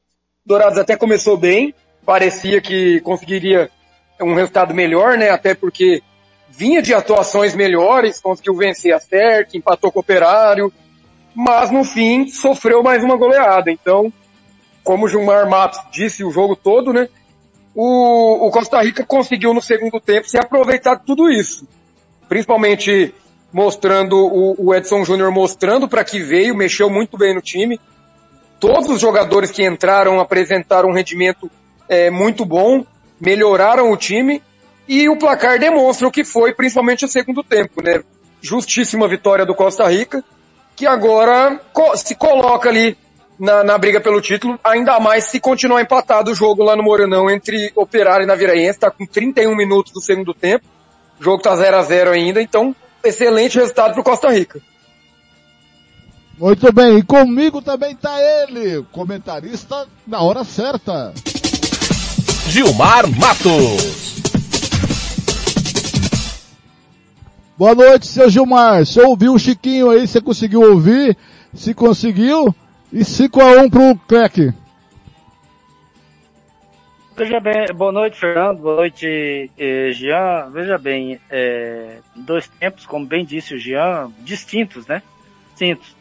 Dourados 0.45 0.79
até 0.79 0.97
começou 0.97 1.37
bem, 1.37 1.75
parecia 2.05 2.61
que 2.61 3.01
conseguiria 3.01 3.71
um 4.21 4.35
resultado 4.35 4.75
melhor, 4.75 5.17
né? 5.17 5.31
Até 5.31 5.55
porque 5.55 6.03
vinha 6.49 6.83
de 6.83 6.95
atuações 6.95 7.55
melhores, 7.55 8.21
conseguiu 8.21 8.55
vencer 8.55 8.93
a 8.93 9.01
CERC, 9.01 9.57
empatou 9.57 9.91
com 9.91 9.99
o 9.99 10.01
Operário, 10.01 10.73
mas 11.35 11.71
no 11.71 11.85
fim 11.85 12.29
sofreu 12.29 12.83
mais 12.83 13.03
uma 13.03 13.17
goleada. 13.17 13.71
Então, 13.71 14.13
como 14.83 15.07
o 15.07 15.09
Gilmar 15.09 15.49
Matos 15.49 15.81
disse 15.91 16.25
o 16.25 16.31
jogo 16.31 16.57
todo, 16.57 16.93
né? 16.93 17.09
O, 17.75 18.47
o 18.47 18.51
Costa 18.51 18.83
Rica 18.83 19.05
conseguiu 19.05 19.55
no 19.55 19.63
segundo 19.63 19.99
tempo 19.99 20.29
se 20.29 20.39
aproveitar 20.39 20.97
de 20.97 21.07
tudo 21.07 21.31
isso. 21.31 21.67
Principalmente 22.29 23.15
mostrando 23.53 24.17
o, 24.17 24.67
o 24.67 24.75
Edson 24.75 25.05
Júnior 25.05 25.31
mostrando 25.31 25.89
para 25.89 26.05
que 26.05 26.21
veio, 26.21 26.57
mexeu 26.57 26.89
muito 26.89 27.19
bem 27.19 27.35
no 27.35 27.41
time. 27.41 27.81
Todos 28.59 28.89
os 28.89 29.01
jogadores 29.01 29.51
que 29.51 29.67
entraram 29.67 30.21
apresentaram 30.21 30.89
um 30.89 30.95
rendimento 30.95 31.51
é, 31.89 32.11
muito 32.11 32.45
bom, 32.45 32.85
melhoraram 33.21 33.91
o 33.91 33.97
time 33.97 34.43
e 34.87 35.09
o 35.09 35.17
placar 35.17 35.59
demonstra 35.59 36.09
o 36.09 36.11
que 36.11 36.25
foi, 36.25 36.55
principalmente 36.55 37.05
o 37.05 37.09
segundo 37.09 37.43
tempo, 37.43 37.83
né? 37.83 38.03
Justíssima 38.41 39.07
vitória 39.07 39.47
do 39.47 39.55
Costa 39.55 39.87
Rica, 39.89 40.25
que 40.83 40.87
agora 40.89 41.61
se 41.95 42.17
coloca 42.17 42.69
ali 42.69 42.99
na, 43.39 43.63
na, 43.63 43.79
briga 43.79 44.01
pelo 44.01 44.21
título, 44.21 44.59
ainda 44.65 44.99
mais 44.99 45.27
se 45.27 45.39
continuar 45.39 45.81
empatado 45.81 46.33
o 46.33 46.35
jogo 46.35 46.65
lá 46.65 46.75
no 46.75 46.83
Morenão 46.83 47.31
entre 47.31 47.71
Operário 47.77 48.25
e 48.25 48.27
Naviraense, 48.27 48.81
tá 48.81 48.91
com 48.91 49.07
31 49.07 49.55
minutos 49.55 49.93
do 49.93 50.01
segundo 50.01 50.35
tempo, 50.35 50.65
o 51.21 51.23
jogo 51.23 51.41
tá 51.41 51.55
0 51.55 51.77
a 51.77 51.83
0 51.85 52.11
ainda, 52.11 52.43
então 52.43 52.75
excelente 53.05 53.61
resultado 53.61 53.95
pro 53.95 54.03
Costa 54.03 54.29
Rica. 54.29 54.61
Muito 56.37 56.73
bem, 56.73 56.99
e 56.99 57.03
comigo 57.05 57.63
também 57.63 57.95
tá 57.95 58.21
ele, 58.21 58.85
comentarista 58.91 59.87
na 60.05 60.21
hora 60.21 60.43
certa. 60.43 61.15
Gilmar 62.49 63.09
Matos. 63.09 64.22
Boa 67.63 67.77
noite, 67.77 68.09
seu 68.09 68.29
Gilmar. 68.29 68.85
Você 68.85 69.01
ouviu 69.01 69.35
o 69.35 69.39
Chiquinho 69.39 69.89
aí? 69.89 70.05
Você 70.05 70.21
conseguiu 70.21 70.63
ouvir? 70.63 71.17
Se 71.55 71.73
conseguiu? 71.73 72.53
E 72.93 73.05
5 73.05 73.41
a 73.41 73.63
1 73.63 73.71
pro 73.71 73.97
Cleck. 74.09 74.53
Veja 77.17 77.39
bem, 77.39 77.67
boa 77.73 77.93
noite, 77.93 78.19
Fernando. 78.19 78.59
Boa 78.59 78.75
noite, 78.75 79.49
eh, 79.57 79.93
Jean. 79.93 80.51
Veja 80.51 80.77
bem, 80.77 81.21
é, 81.31 81.99
dois 82.17 82.49
tempos, 82.49 82.85
como 82.85 83.07
bem 83.07 83.25
disse 83.25 83.55
o 83.55 83.59
Jean, 83.61 84.11
distintos, 84.19 84.85
né? 84.89 85.01
Distintos. 85.51 85.95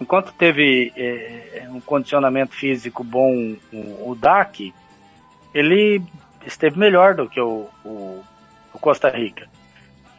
Enquanto 0.00 0.32
teve 0.32 0.94
é, 0.96 1.68
um 1.68 1.80
condicionamento 1.82 2.54
físico 2.54 3.04
bom 3.04 3.54
o, 3.70 4.12
o 4.12 4.14
DAC, 4.18 4.72
ele 5.52 6.02
esteve 6.46 6.78
melhor 6.78 7.14
do 7.14 7.28
que 7.28 7.38
o, 7.38 7.68
o, 7.84 8.24
o 8.72 8.78
Costa 8.78 9.10
Rica. 9.10 9.46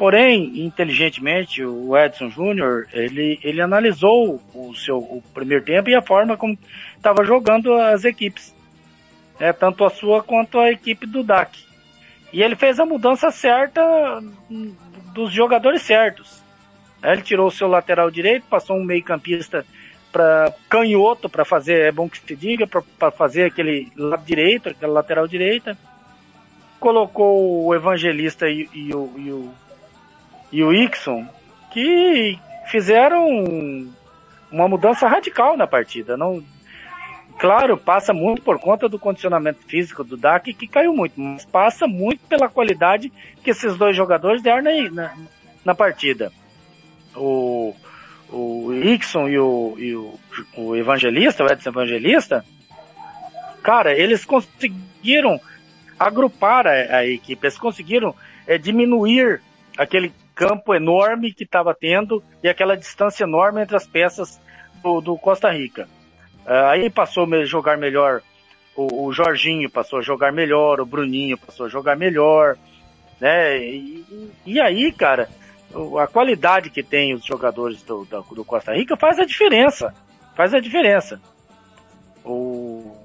Porém, 0.04 0.66
inteligentemente, 0.66 1.64
o 1.64 1.98
Edson 1.98 2.30
Júnior, 2.30 2.90
ele, 2.92 3.40
ele 3.42 3.62
analisou 3.62 4.42
o 4.54 4.76
seu 4.76 4.98
o 4.98 5.24
primeiro 5.34 5.64
tempo 5.64 5.90
e 5.90 5.96
a 5.96 6.02
forma 6.02 6.36
como 6.36 6.60
estava 6.98 7.24
jogando 7.24 7.74
as 7.74 8.04
equipes. 8.04 8.54
É, 9.40 9.54
tanto 9.54 9.86
a 9.86 9.90
sua 9.90 10.22
quanto 10.22 10.60
a 10.60 10.70
equipe 10.70 11.08
do 11.08 11.24
DAC. 11.24 11.58
E 12.34 12.44
ele 12.44 12.58
fez 12.58 12.82
a 12.82 12.86
mudança 12.86 13.32
certa 13.32 13.82
dos 15.14 15.32
jogadores 15.32 15.84
certos. 15.84 16.44
Ele 17.02 17.22
tirou 17.22 17.48
o 17.48 17.52
seu 17.52 17.70
lateral 17.70 18.12
direito, 18.12 18.46
passou 18.50 18.76
um 18.76 18.84
meio 18.84 19.06
campista 19.06 19.66
para 20.12 20.54
canhoto 20.68 21.30
para 21.30 21.46
fazer, 21.46 21.80
é 21.80 21.94
bom 21.94 22.10
que 22.10 22.20
se 22.20 22.36
diga, 22.36 22.68
para 22.68 23.10
fazer 23.10 23.46
aquele 23.46 23.90
lado 23.96 24.26
direito, 24.26 24.68
aquela 24.68 24.96
lateral 24.96 25.30
direita. 25.30 25.78
Colocou 26.78 27.68
o 27.68 27.74
evangelista 27.74 28.50
e, 28.50 28.68
e, 28.74 28.94
o, 28.94 29.14
e, 29.18 29.32
o, 29.32 29.54
e 30.54 30.64
o 30.64 30.72
Ixon, 30.72 31.28
que 31.72 32.38
fizeram 32.68 33.28
uma 34.52 34.68
mudança 34.68 35.08
radical 35.08 35.58
na 35.58 35.66
partida. 35.66 36.16
Não, 36.16 36.44
claro, 37.40 37.76
passa 37.76 38.14
muito 38.14 38.44
por 38.44 38.60
conta 38.60 38.88
do 38.88 39.00
condicionamento 39.00 39.66
físico 39.66 40.04
do 40.04 40.16
DAC, 40.16 40.54
que 40.54 40.68
caiu 40.68 40.94
muito, 40.94 41.20
mas 41.20 41.44
passa 41.44 41.88
muito 41.88 42.20
pela 42.28 42.48
qualidade 42.48 43.12
que 43.44 43.50
esses 43.50 43.76
dois 43.76 43.98
jogadores 43.98 44.44
deram 44.44 44.62
na, 44.62 44.92
na, 44.92 45.16
na 45.66 45.74
partida. 45.74 46.32
O, 47.16 47.74
o 48.32 48.72
Ixon 48.74 49.28
e 49.30 49.40
o, 49.40 49.76
e 49.80 49.96
o, 49.96 50.20
o 50.56 50.76
Evangelista, 50.76 51.44
o 51.44 51.52
Edson 51.52 51.72
Evangelista, 51.72 52.46
cara, 53.64 53.92
eles 53.92 54.24
conseguiram 54.24 55.42
agrupar 56.00 56.68
a, 56.68 56.98
a 56.98 57.08
equipe, 57.08 57.44
eles 57.44 57.58
conseguiram 57.58 58.14
é, 58.46 58.60
diminuir 58.60 59.42
aquele 59.76 60.14
campo 60.36 60.74
enorme 60.74 61.34
que 61.34 61.44
estava 61.44 61.74
tendo 61.74 62.24
e 62.44 62.50
aquela 62.50 62.76
distância 62.76 63.24
enorme 63.24 63.62
entre 63.62 63.76
as 63.76 63.88
peças 63.88 64.40
do, 64.82 65.02
do 65.02 65.18
Costa 65.18 65.52
Rica. 65.52 65.88
Uh, 66.46 66.68
aí 66.70 66.90
passou 66.90 67.26
a 67.34 67.46
jogar 67.46 67.78
melhor 67.78 68.22
o, 68.76 69.06
o, 69.06 69.14
Jorginho, 69.14 69.70
passou 69.70 70.00
a 70.00 70.02
jogar 70.02 70.32
melhor, 70.32 70.80
o 70.82 70.86
Bruninho 70.86 71.38
passou 71.38 71.68
a 71.68 71.70
jogar 71.70 71.96
melhor, 71.96 72.58
né? 73.20 73.58
E, 73.58 74.32
e 74.46 74.60
aí, 74.60 74.92
cara, 74.92 75.30
a 76.02 76.08
qualidade 76.08 76.70
que 76.70 76.84
tem 76.84 77.14
os 77.14 77.24
jogadores 77.24 77.82
do, 77.84 78.06
do, 78.06 78.46
Costa 78.46 78.74
Rica 78.74 78.98
faz 78.98 79.20
a 79.20 79.26
diferença. 79.26 79.94
Faz 80.36 80.54
a 80.54 80.60
diferença. 80.60 81.22
O, 82.26 82.96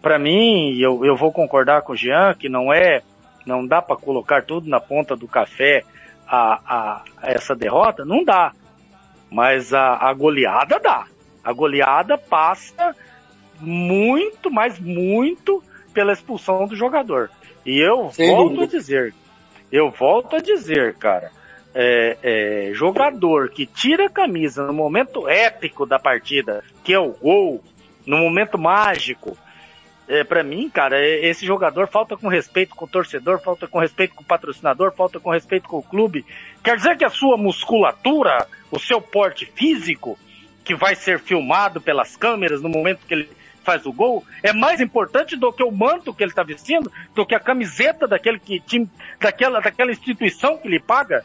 para 0.00 0.18
mim, 0.18 0.78
eu, 0.78 1.04
eu 1.04 1.16
vou 1.16 1.32
concordar 1.32 1.82
com 1.82 1.92
o 1.92 1.96
Jean 1.96 2.34
que 2.34 2.48
não 2.48 2.72
é, 2.72 3.02
não 3.44 3.66
dá 3.66 3.82
para 3.82 3.96
colocar 3.96 4.44
tudo 4.44 4.68
na 4.68 4.80
ponta 4.80 5.16
do 5.16 5.26
café 5.26 5.84
a, 6.26 6.60
a, 6.64 7.02
a, 7.18 7.30
essa 7.30 7.54
derrota, 7.54 8.04
não 8.04 8.24
dá. 8.24 8.52
Mas 9.30 9.72
a, 9.72 9.94
a 9.96 10.12
goleada 10.12 10.78
dá. 10.78 11.06
A 11.42 11.52
goleada 11.52 12.16
passa 12.18 12.94
muito, 13.60 14.50
mas 14.50 14.78
muito 14.78 15.62
pela 15.92 16.12
expulsão 16.12 16.66
do 16.66 16.76
jogador. 16.76 17.30
E 17.64 17.78
eu 17.80 18.10
Sem 18.10 18.30
volto 18.30 18.54
dúvida. 18.54 18.64
a 18.64 18.78
dizer, 18.78 19.14
eu 19.70 19.90
volto 19.90 20.36
a 20.36 20.40
dizer, 20.40 20.94
cara, 20.94 21.30
é, 21.74 22.16
é, 22.22 22.70
jogador 22.74 23.50
que 23.50 23.64
tira 23.66 24.06
a 24.06 24.10
camisa 24.10 24.66
no 24.66 24.72
momento 24.72 25.28
épico 25.28 25.86
da 25.86 25.98
partida, 25.98 26.62
que 26.84 26.92
é 26.92 26.98
o 26.98 27.12
gol, 27.12 27.62
no 28.06 28.18
momento 28.18 28.58
mágico, 28.58 29.36
é, 30.12 30.24
para 30.24 30.42
mim, 30.42 30.68
cara, 30.68 30.98
é, 30.98 31.26
esse 31.26 31.46
jogador 31.46 31.88
falta 31.88 32.18
com 32.18 32.28
respeito 32.28 32.74
com 32.74 32.84
o 32.84 32.88
torcedor, 32.88 33.40
falta 33.40 33.66
com 33.66 33.78
respeito 33.78 34.14
com 34.14 34.22
o 34.22 34.26
patrocinador, 34.26 34.92
falta 34.92 35.18
com 35.18 35.30
respeito 35.30 35.66
com 35.66 35.78
o 35.78 35.82
clube. 35.82 36.26
Quer 36.62 36.76
dizer 36.76 36.98
que 36.98 37.04
a 37.04 37.10
sua 37.10 37.38
musculatura, 37.38 38.46
o 38.70 38.78
seu 38.78 39.00
porte 39.00 39.46
físico, 39.46 40.18
que 40.64 40.74
vai 40.74 40.94
ser 40.94 41.18
filmado 41.18 41.80
pelas 41.80 42.14
câmeras 42.14 42.60
no 42.60 42.68
momento 42.68 43.06
que 43.06 43.14
ele 43.14 43.28
faz 43.64 43.86
o 43.86 43.92
gol, 43.92 44.22
é 44.42 44.52
mais 44.52 44.82
importante 44.82 45.34
do 45.34 45.50
que 45.50 45.62
o 45.62 45.70
manto 45.70 46.12
que 46.12 46.22
ele 46.22 46.32
está 46.32 46.42
vestindo, 46.42 46.92
do 47.14 47.24
que 47.24 47.34
a 47.34 47.40
camiseta 47.40 48.06
daquele 48.06 48.38
que 48.38 48.60
time, 48.60 48.88
daquela, 49.18 49.60
daquela 49.60 49.92
instituição 49.92 50.58
que 50.58 50.68
lhe 50.68 50.80
paga. 50.80 51.24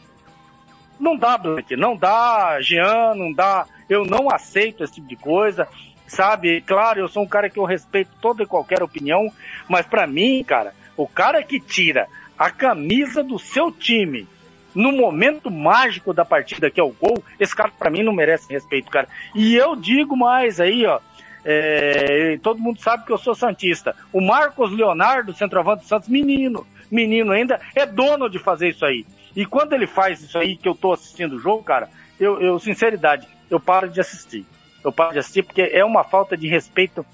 Não 0.97 1.17
dá, 1.17 1.37
Blank, 1.37 1.75
não 1.75 1.97
dá, 1.97 2.57
Jean, 2.61 3.13
não 3.15 3.33
dá. 3.33 3.65
Eu 3.89 4.05
não 4.05 4.29
aceito 4.31 4.83
esse 4.83 4.93
tipo 4.93 5.07
de 5.07 5.15
coisa, 5.17 5.67
sabe? 6.07 6.61
Claro, 6.61 6.99
eu 6.99 7.07
sou 7.07 7.23
um 7.23 7.27
cara 7.27 7.49
que 7.49 7.59
eu 7.59 7.65
respeito 7.65 8.11
toda 8.21 8.43
e 8.43 8.47
qualquer 8.47 8.81
opinião, 8.81 9.31
mas 9.67 9.85
para 9.85 10.07
mim, 10.07 10.43
cara, 10.43 10.73
o 10.95 11.07
cara 11.07 11.43
que 11.43 11.59
tira 11.59 12.07
a 12.37 12.49
camisa 12.49 13.23
do 13.23 13.37
seu 13.37 13.71
time 13.71 14.27
no 14.73 14.91
momento 14.91 15.49
mágico 15.49 16.13
da 16.13 16.23
partida, 16.23 16.69
que 16.69 16.79
é 16.79 16.83
o 16.83 16.91
gol, 16.91 17.23
esse 17.39 17.55
cara 17.55 17.71
para 17.77 17.89
mim 17.89 18.03
não 18.03 18.13
merece 18.13 18.51
respeito, 18.51 18.91
cara. 18.91 19.07
E 19.33 19.55
eu 19.55 19.75
digo 19.75 20.15
mais 20.15 20.59
aí, 20.59 20.85
ó, 20.85 20.99
é, 21.43 22.37
todo 22.43 22.59
mundo 22.59 22.79
sabe 22.79 23.05
que 23.05 23.11
eu 23.11 23.17
sou 23.17 23.33
santista. 23.33 23.95
O 24.13 24.21
Marcos 24.21 24.71
Leonardo, 24.71 25.33
centroavante 25.33 25.83
do 25.83 25.87
Santos, 25.87 26.09
menino, 26.09 26.67
menino 26.91 27.31
ainda, 27.31 27.59
é 27.75 27.85
dono 27.85 28.29
de 28.29 28.37
fazer 28.37 28.69
isso 28.69 28.85
aí. 28.85 29.05
E 29.35 29.45
quando 29.45 29.73
ele 29.73 29.87
faz 29.87 30.21
isso 30.21 30.37
aí, 30.37 30.55
que 30.55 30.67
eu 30.67 30.75
tô 30.75 30.93
assistindo 30.93 31.37
o 31.37 31.39
jogo, 31.39 31.63
cara, 31.63 31.89
eu, 32.19 32.39
eu 32.41 32.59
sinceridade, 32.59 33.27
eu 33.49 33.59
paro 33.59 33.89
de 33.89 33.99
assistir. 33.99 34.45
Eu 34.87 34.91
paro 34.93 35.11
de 35.11 35.19
assistir 35.19 35.43
porque 35.43 35.61
é 35.61 35.83
uma 35.83 36.03
falta 36.03 36.37
de 36.37 36.47
respeito, 36.47 37.05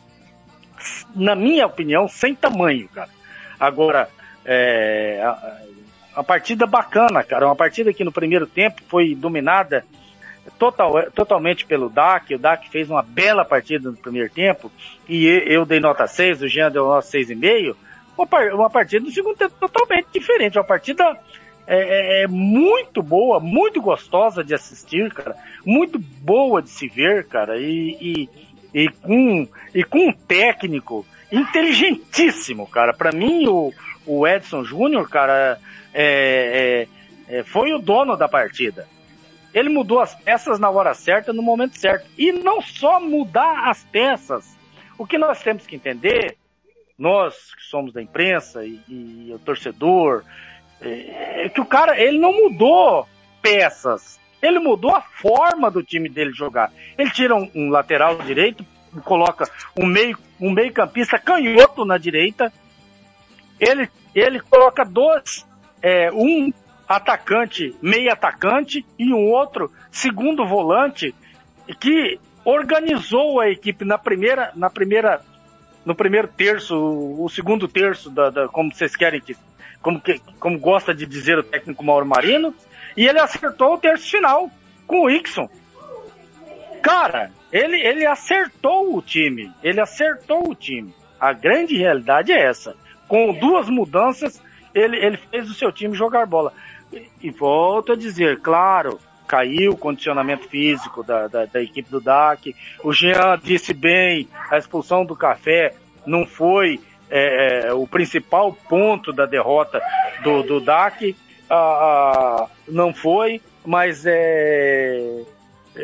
na 1.15 1.35
minha 1.35 1.65
opinião, 1.65 2.07
sem 2.07 2.35
tamanho, 2.35 2.87
cara. 2.89 3.09
Agora, 3.59 4.09
é, 4.45 5.19
a, 5.23 6.19
a 6.19 6.23
partida 6.23 6.67
bacana, 6.67 7.23
cara. 7.23 7.47
Uma 7.47 7.55
partida 7.55 7.91
que 7.91 8.03
no 8.03 8.11
primeiro 8.11 8.45
tempo 8.45 8.83
foi 8.87 9.15
dominada 9.15 9.83
total, 10.59 11.11
totalmente 11.11 11.65
pelo 11.65 11.89
DAC. 11.89 12.35
O 12.35 12.39
DAC 12.39 12.69
fez 12.69 12.91
uma 12.91 13.01
bela 13.01 13.43
partida 13.43 13.89
no 13.89 13.97
primeiro 13.97 14.29
tempo 14.29 14.71
e 15.09 15.25
eu 15.47 15.65
dei 15.65 15.79
nota 15.79 16.05
6, 16.05 16.43
o 16.43 16.47
Jean 16.47 16.71
deu 16.71 16.85
nota 16.85 17.07
6,5. 17.07 17.75
Uma, 18.15 18.53
uma 18.53 18.69
partida 18.69 19.03
no 19.03 19.11
segundo 19.11 19.35
tempo 19.35 19.55
totalmente 19.59 20.09
diferente. 20.13 20.59
Uma 20.59 20.63
partida 20.63 21.17
é, 21.65 21.77
é, 21.77 22.23
é, 22.23 22.27
muito 22.27 23.01
boa, 23.01 23.39
muito 23.39 23.81
gostosa 23.81 24.43
de 24.43 24.53
assistir, 24.53 25.11
cara. 25.13 25.35
Muito 25.65 25.97
boa 25.97 26.61
de 26.61 26.69
se 26.69 26.87
ver, 26.87 27.27
cara. 27.27 27.57
E, 27.57 27.97
e, 28.01 28.29
e, 28.73 28.89
com, 28.89 29.47
e 29.73 29.83
com 29.83 30.09
um 30.09 30.13
técnico 30.13 31.05
inteligentíssimo, 31.31 32.67
cara. 32.67 32.93
Para 32.93 33.11
mim, 33.11 33.47
o, 33.47 33.73
o 34.05 34.27
Edson 34.27 34.63
Júnior, 34.63 35.09
cara, 35.09 35.57
é, 35.93 36.87
é, 37.29 37.37
é, 37.39 37.43
foi 37.43 37.73
o 37.73 37.79
dono 37.79 38.17
da 38.17 38.27
partida. 38.27 38.87
Ele 39.53 39.69
mudou 39.69 39.99
as 39.99 40.15
peças 40.15 40.59
na 40.59 40.69
hora 40.69 40.93
certa, 40.93 41.31
no 41.31 41.41
momento 41.41 41.77
certo. 41.77 42.09
E 42.17 42.31
não 42.31 42.61
só 42.61 42.99
mudar 42.99 43.69
as 43.69 43.83
peças. 43.85 44.57
O 44.97 45.05
que 45.05 45.17
nós 45.17 45.41
temos 45.41 45.65
que 45.65 45.75
entender, 45.75 46.37
nós 46.97 47.53
que 47.55 47.63
somos 47.63 47.93
da 47.93 48.01
imprensa 48.01 48.65
e, 48.65 48.81
e 48.87 49.31
o 49.33 49.39
torcedor, 49.39 50.23
é, 50.83 51.45
é 51.45 51.49
que 51.49 51.61
o 51.61 51.65
cara, 51.65 51.99
ele 51.99 52.19
não 52.19 52.33
mudou 52.33 53.07
peças. 53.41 54.19
Ele 54.41 54.59
mudou 54.59 54.93
a 54.93 55.01
forma 55.01 55.71
do 55.71 55.83
time 55.83 56.09
dele 56.09 56.31
jogar. 56.33 56.71
Ele 56.97 57.09
tira 57.11 57.35
um, 57.35 57.49
um 57.55 57.69
lateral 57.69 58.17
direito, 58.17 58.65
coloca 59.03 59.49
um 59.79 59.85
meio, 59.85 60.17
um 60.39 60.51
meio 60.51 60.71
campista 60.73 61.17
canhoto 61.17 61.85
na 61.85 61.97
direita. 61.97 62.51
Ele, 63.59 63.89
ele 64.13 64.39
coloca 64.41 64.83
dois, 64.83 65.47
é, 65.81 66.11
um 66.11 66.51
atacante, 66.87 67.75
meio 67.81 68.11
atacante 68.11 68.85
e 68.99 69.13
um 69.13 69.31
outro 69.31 69.71
segundo 69.91 70.45
volante 70.45 71.15
que 71.79 72.19
organizou 72.43 73.39
a 73.39 73.49
equipe 73.49 73.85
na 73.85 73.97
primeira, 73.97 74.51
na 74.55 74.69
primeira, 74.69 75.21
no 75.85 75.95
primeiro 75.95 76.27
terço, 76.27 76.75
o 76.75 77.29
segundo 77.29 77.67
terço 77.67 78.09
da, 78.09 78.29
da 78.29 78.47
como 78.47 78.73
vocês 78.73 78.95
querem 78.95 79.21
que, 79.21 79.35
como 79.83 80.01
que, 80.01 80.19
como 80.39 80.57
gosta 80.57 80.95
de 80.95 81.05
dizer 81.05 81.37
o 81.37 81.43
técnico 81.43 81.83
Mauro 81.83 82.05
Marino, 82.05 82.55
e 82.95 83.05
ele 83.05 83.19
acertou 83.19 83.73
o 83.73 83.77
terço 83.77 84.09
final 84.09 84.49
com 84.87 85.03
o 85.03 85.09
Ixon. 85.09 85.49
Cara, 86.81 87.31
ele, 87.51 87.79
ele 87.79 88.05
acertou 88.05 88.95
o 88.95 89.01
time. 89.01 89.51
Ele 89.61 89.79
acertou 89.79 90.49
o 90.49 90.55
time. 90.55 90.93
A 91.19 91.33
grande 91.33 91.77
realidade 91.77 92.31
é 92.31 92.47
essa. 92.47 92.75
Com 93.07 93.33
duas 93.33 93.69
mudanças, 93.69 94.41
ele, 94.73 94.97
ele 94.97 95.17
fez 95.17 95.49
o 95.49 95.53
seu 95.53 95.71
time 95.71 95.95
jogar 95.95 96.25
bola. 96.25 96.53
E, 96.91 97.07
e 97.21 97.31
volto 97.31 97.91
a 97.91 97.95
dizer, 97.95 98.39
claro, 98.39 98.99
caiu 99.27 99.73
o 99.73 99.77
condicionamento 99.77 100.47
físico 100.47 101.03
da, 101.03 101.27
da, 101.27 101.45
da, 101.45 101.61
equipe 101.61 101.89
do 101.89 102.01
DAC. 102.01 102.55
O 102.83 102.93
Jean 102.93 103.37
disse 103.41 103.73
bem, 103.73 104.27
a 104.49 104.57
expulsão 104.57 105.05
do 105.05 105.15
café 105.15 105.75
não 106.05 106.25
foi 106.25 106.79
é, 107.15 107.67
é, 107.67 107.73
o 107.73 107.85
principal 107.85 108.51
ponto 108.67 109.13
da 109.13 109.27
derrota 109.27 109.79
do, 110.23 110.41
do 110.41 110.59
DAC 110.59 111.15
ah, 111.47 112.47
não 112.67 112.91
foi, 112.91 113.39
mas 113.63 114.03
é, 114.07 115.21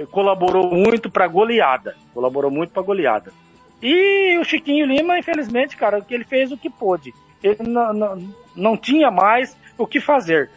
colaborou 0.10 0.72
muito 0.72 1.08
para 1.08 1.28
goleada. 1.28 1.96
Colaborou 2.16 2.50
muito 2.50 2.72
para 2.72 2.82
goleada. 2.82 3.32
E 3.80 4.40
o 4.40 4.44
Chiquinho 4.44 4.88
Lima, 4.88 5.20
infelizmente, 5.20 5.78
cara, 5.78 6.04
ele 6.10 6.24
fez 6.24 6.52
o 6.52 6.58
que 6.58 6.70
pôde. 6.70 7.14
Ele 7.44 7.62
não, 7.62 7.94
não, 7.94 8.34
não 8.56 8.76
tinha 8.76 9.12
mais 9.12 9.56
o 9.78 9.86
que 9.86 10.02
fazer. 10.02 10.50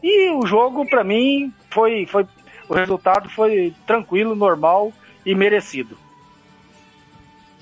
E 0.00 0.30
o 0.30 0.46
jogo, 0.46 0.88
para 0.88 1.02
mim, 1.02 1.52
foi, 1.70 2.06
foi. 2.06 2.24
O 2.68 2.74
resultado 2.74 3.28
foi 3.28 3.74
tranquilo, 3.84 4.36
normal 4.36 4.92
e 5.26 5.34
merecido. 5.34 5.98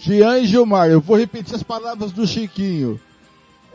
Jean 0.08 0.38
e 0.38 0.46
Gilmar, 0.46 0.88
eu 0.88 1.02
vou 1.02 1.18
repetir 1.18 1.54
as 1.54 1.62
palavras 1.62 2.12
do 2.12 2.26
Chiquinho. 2.26 2.98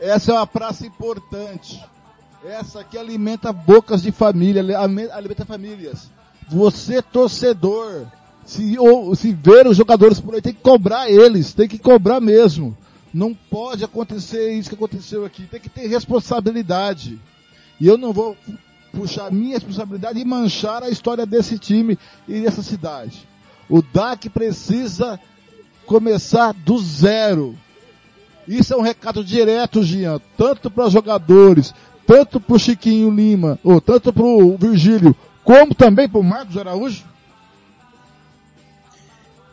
Essa 0.00 0.32
é 0.32 0.34
uma 0.34 0.46
praça 0.46 0.84
importante. 0.84 1.80
Essa 2.44 2.82
que 2.82 2.98
alimenta 2.98 3.52
bocas 3.52 4.02
de 4.02 4.10
família, 4.10 4.60
alimenta 5.12 5.44
famílias. 5.44 6.10
Você, 6.48 7.00
torcedor, 7.00 8.06
se, 8.44 8.76
ou, 8.76 9.14
se 9.14 9.32
ver 9.32 9.68
os 9.68 9.76
jogadores 9.76 10.20
por 10.20 10.34
aí, 10.34 10.42
tem 10.42 10.52
que 10.52 10.60
cobrar 10.60 11.08
eles, 11.08 11.54
tem 11.54 11.68
que 11.68 11.78
cobrar 11.78 12.20
mesmo. 12.20 12.76
Não 13.12 13.32
pode 13.32 13.84
acontecer 13.84 14.54
isso 14.54 14.68
que 14.68 14.74
aconteceu 14.74 15.24
aqui, 15.24 15.44
tem 15.44 15.60
que 15.60 15.68
ter 15.68 15.86
responsabilidade. 15.86 17.16
E 17.80 17.86
eu 17.86 17.96
não 17.96 18.12
vou 18.12 18.36
puxar 18.92 19.30
minha 19.30 19.54
responsabilidade 19.54 20.18
e 20.18 20.24
manchar 20.24 20.82
a 20.82 20.90
história 20.90 21.24
desse 21.24 21.60
time 21.60 21.96
e 22.26 22.40
dessa 22.40 22.60
cidade. 22.60 23.24
O 23.70 23.80
DAC 23.80 24.28
precisa 24.28 25.18
começar 25.86 26.52
do 26.52 26.78
zero. 26.78 27.56
Isso 28.46 28.74
é 28.74 28.76
um 28.76 28.82
recado 28.82 29.24
direto, 29.24 29.82
Gian, 29.82 30.20
tanto 30.36 30.70
para 30.70 30.90
jogadores, 30.90 31.74
tanto 32.06 32.38
para 32.38 32.56
o 32.56 32.58
Chiquinho 32.58 33.10
Lima, 33.10 33.58
ou 33.64 33.80
tanto 33.80 34.12
para 34.12 34.24
o 34.24 34.56
Virgílio, 34.56 35.16
como 35.42 35.74
também 35.74 36.08
para 36.08 36.20
o 36.20 36.24
Marcos 36.24 36.56
Araújo? 36.56 37.04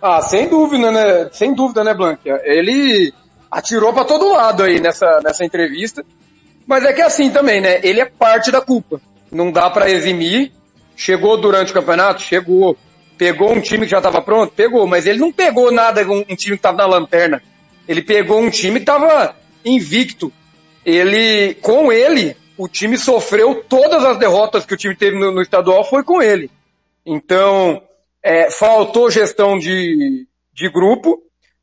Ah, 0.01 0.21
sem 0.21 0.49
dúvida, 0.49 0.91
né? 0.91 1.29
Sem 1.31 1.53
dúvida, 1.53 1.83
né, 1.83 1.93
Blanca? 1.93 2.41
Ele 2.43 3.13
atirou 3.51 3.93
para 3.93 4.05
todo 4.05 4.33
lado 4.33 4.63
aí 4.63 4.79
nessa, 4.79 5.19
nessa 5.23 5.45
entrevista. 5.45 6.03
Mas 6.65 6.83
é 6.83 6.93
que 6.93 7.01
é 7.01 7.05
assim 7.05 7.29
também, 7.29 7.61
né? 7.61 7.79
Ele 7.83 8.01
é 8.01 8.05
parte 8.05 8.51
da 8.51 8.61
culpa. 8.61 8.99
Não 9.31 9.51
dá 9.51 9.69
para 9.69 9.91
eximir. 9.91 10.51
Chegou 10.95 11.37
durante 11.37 11.71
o 11.71 11.73
campeonato? 11.73 12.21
Chegou. 12.21 12.77
Pegou 13.21 13.53
um 13.53 13.61
time 13.61 13.85
que 13.85 13.91
já 13.91 13.99
estava 13.99 14.19
pronto? 14.19 14.51
Pegou. 14.51 14.87
Mas 14.87 15.05
ele 15.05 15.19
não 15.19 15.31
pegou 15.31 15.71
nada, 15.71 16.01
um, 16.09 16.25
um 16.27 16.35
time 16.35 16.55
que 16.55 16.55
estava 16.55 16.77
na 16.77 16.87
lanterna. 16.87 17.39
Ele 17.87 18.01
pegou 18.01 18.41
um 18.41 18.49
time 18.49 18.79
que 18.79 18.81
estava 18.81 19.35
invicto. 19.63 20.33
Ele, 20.83 21.53
com 21.61 21.91
ele, 21.91 22.35
o 22.57 22.67
time 22.67 22.97
sofreu 22.97 23.63
todas 23.69 24.03
as 24.03 24.17
derrotas 24.17 24.65
que 24.65 24.73
o 24.73 24.77
time 24.77 24.95
teve 24.95 25.19
no, 25.19 25.31
no 25.31 25.39
estadual 25.39 25.83
foi 25.83 26.03
com 26.03 26.19
ele. 26.19 26.49
Então, 27.05 27.83
é, 28.23 28.49
faltou 28.49 29.11
gestão 29.11 29.55
de, 29.55 30.25
de 30.51 30.71
grupo. 30.71 31.21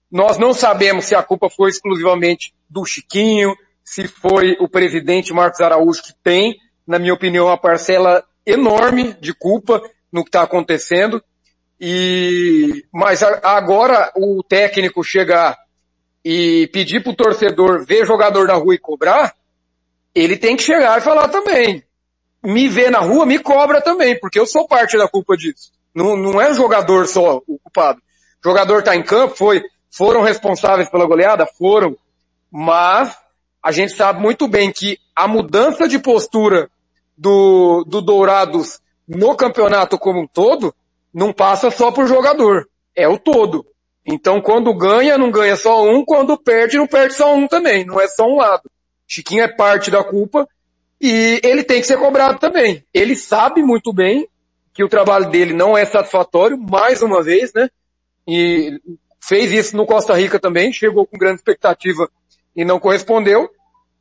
Nós 0.08 0.38
não 0.38 0.54
sabemos 0.54 1.06
se 1.06 1.16
a 1.16 1.24
culpa 1.24 1.50
foi 1.50 1.70
exclusivamente 1.70 2.54
do 2.70 2.84
Chiquinho, 2.84 3.52
se 3.82 4.06
foi 4.06 4.56
o 4.60 4.68
presidente 4.68 5.32
Marcos 5.32 5.60
Araújo 5.60 6.04
que 6.04 6.14
tem, 6.22 6.56
na 6.86 7.00
minha 7.00 7.14
opinião, 7.14 7.46
uma 7.46 7.58
parcela 7.58 8.22
enorme 8.46 9.16
de 9.20 9.34
culpa 9.34 9.82
no 10.12 10.22
que 10.22 10.28
está 10.28 10.42
acontecendo. 10.42 11.20
E, 11.80 12.84
mas 12.92 13.22
agora 13.22 14.12
o 14.16 14.42
técnico 14.42 15.04
chegar 15.04 15.56
e 16.24 16.68
pedir 16.72 17.02
para 17.02 17.12
o 17.12 17.16
torcedor 17.16 17.86
ver 17.86 18.04
jogador 18.04 18.48
na 18.48 18.54
rua 18.54 18.74
e 18.74 18.78
cobrar, 18.78 19.34
ele 20.14 20.36
tem 20.36 20.56
que 20.56 20.62
chegar 20.62 20.98
e 20.98 21.02
falar 21.02 21.28
também. 21.28 21.84
Me 22.42 22.68
vê 22.68 22.90
na 22.90 22.98
rua, 22.98 23.24
me 23.24 23.38
cobra 23.38 23.80
também, 23.80 24.18
porque 24.18 24.38
eu 24.38 24.46
sou 24.46 24.66
parte 24.66 24.96
da 24.96 25.08
culpa 25.08 25.36
disso. 25.36 25.72
Não, 25.94 26.16
não 26.16 26.40
é 26.40 26.50
o 26.50 26.54
jogador 26.54 27.06
só 27.06 27.40
o 27.46 27.58
culpado. 27.58 28.00
O 28.44 28.48
jogador 28.48 28.82
tá 28.82 28.96
em 28.96 29.02
campo, 29.02 29.36
foi, 29.36 29.62
foram 29.90 30.22
responsáveis 30.22 30.90
pela 30.90 31.06
goleada? 31.06 31.46
Foram. 31.46 31.96
Mas 32.50 33.16
a 33.62 33.72
gente 33.72 33.92
sabe 33.92 34.20
muito 34.20 34.48
bem 34.48 34.72
que 34.72 34.98
a 35.14 35.26
mudança 35.26 35.88
de 35.88 35.98
postura 35.98 36.70
do, 37.16 37.84
do 37.84 38.00
Dourados 38.00 38.80
no 39.06 39.36
campeonato 39.36 39.98
como 39.98 40.22
um 40.22 40.26
todo 40.26 40.74
não 41.18 41.32
passa 41.32 41.68
só 41.68 41.90
por 41.90 42.06
jogador. 42.06 42.68
É 42.94 43.08
o 43.08 43.18
todo. 43.18 43.66
Então 44.06 44.40
quando 44.40 44.72
ganha, 44.72 45.18
não 45.18 45.32
ganha 45.32 45.56
só 45.56 45.84
um, 45.84 46.04
quando 46.04 46.38
perde, 46.38 46.78
não 46.78 46.86
perde 46.86 47.14
só 47.14 47.34
um 47.34 47.48
também. 47.48 47.84
Não 47.84 48.00
é 48.00 48.06
só 48.06 48.24
um 48.24 48.36
lado. 48.36 48.70
Chiquinho 49.06 49.42
é 49.42 49.48
parte 49.48 49.90
da 49.90 50.04
culpa 50.04 50.48
e 51.00 51.40
ele 51.42 51.64
tem 51.64 51.80
que 51.80 51.88
ser 51.88 51.98
cobrado 51.98 52.38
também. 52.38 52.84
Ele 52.94 53.16
sabe 53.16 53.62
muito 53.62 53.92
bem 53.92 54.28
que 54.72 54.84
o 54.84 54.88
trabalho 54.88 55.28
dele 55.28 55.52
não 55.52 55.76
é 55.76 55.84
satisfatório, 55.84 56.56
mais 56.56 57.02
uma 57.02 57.20
vez, 57.20 57.52
né? 57.52 57.68
E 58.26 58.80
fez 59.20 59.50
isso 59.50 59.76
no 59.76 59.86
Costa 59.86 60.14
Rica 60.14 60.38
também, 60.38 60.72
chegou 60.72 61.04
com 61.04 61.18
grande 61.18 61.40
expectativa 61.40 62.08
e 62.54 62.64
não 62.64 62.78
correspondeu. 62.78 63.50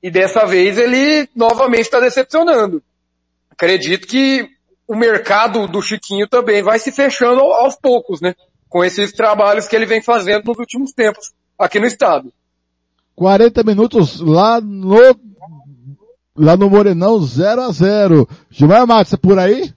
E 0.03 0.11
dessa 0.11 0.45
vez 0.45 0.77
ele 0.77 1.27
novamente 1.35 1.85
está 1.85 1.99
decepcionando. 1.99 2.83
Acredito 3.49 4.07
que 4.07 4.56
o 4.87 4.95
mercado 4.95 5.67
do 5.67 5.81
Chiquinho 5.81 6.27
também 6.27 6.63
vai 6.63 6.79
se 6.79 6.91
fechando 6.91 7.41
aos 7.41 7.75
poucos, 7.75 8.21
né? 8.21 8.33
Com 8.69 8.83
esses 8.83 9.11
trabalhos 9.11 9.67
que 9.67 9.75
ele 9.75 9.85
vem 9.85 10.01
fazendo 10.01 10.45
nos 10.45 10.57
últimos 10.57 10.93
tempos 10.93 11.33
aqui 11.57 11.79
no 11.79 11.85
estado. 11.85 12.31
40 13.15 13.63
minutos 13.63 14.21
lá 14.21 14.61
no 14.61 14.97
lá 16.35 16.55
no 16.55 16.69
Morenão 16.69 17.19
0 17.19 17.61
a 17.61 17.71
0 17.71 18.27
Gilmar 18.49 18.85
Matos, 18.85 19.13
é 19.13 19.17
por 19.17 19.39
aí? 19.39 19.73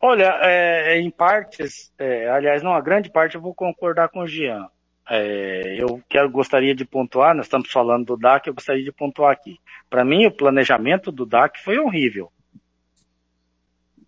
Olha, 0.00 0.38
é, 0.42 0.98
em 0.98 1.10
partes, 1.10 1.92
é, 1.98 2.28
aliás, 2.28 2.62
não, 2.62 2.72
a 2.72 2.80
grande 2.80 3.10
parte 3.10 3.34
eu 3.34 3.40
vou 3.40 3.54
concordar 3.54 4.08
com 4.08 4.20
o 4.20 4.26
Jean. 4.26 4.68
É, 5.08 5.76
eu 5.78 6.00
quero, 6.08 6.30
gostaria 6.30 6.74
de 6.74 6.84
pontuar, 6.84 7.34
nós 7.34 7.46
estamos 7.46 7.70
falando 7.70 8.06
do 8.06 8.16
DAC, 8.16 8.46
eu 8.46 8.54
gostaria 8.54 8.84
de 8.84 8.92
pontuar 8.92 9.32
aqui. 9.32 9.58
Para 9.88 10.04
mim, 10.04 10.26
o 10.26 10.32
planejamento 10.32 11.12
do 11.12 11.26
DAC 11.26 11.62
foi 11.62 11.78
horrível. 11.78 12.30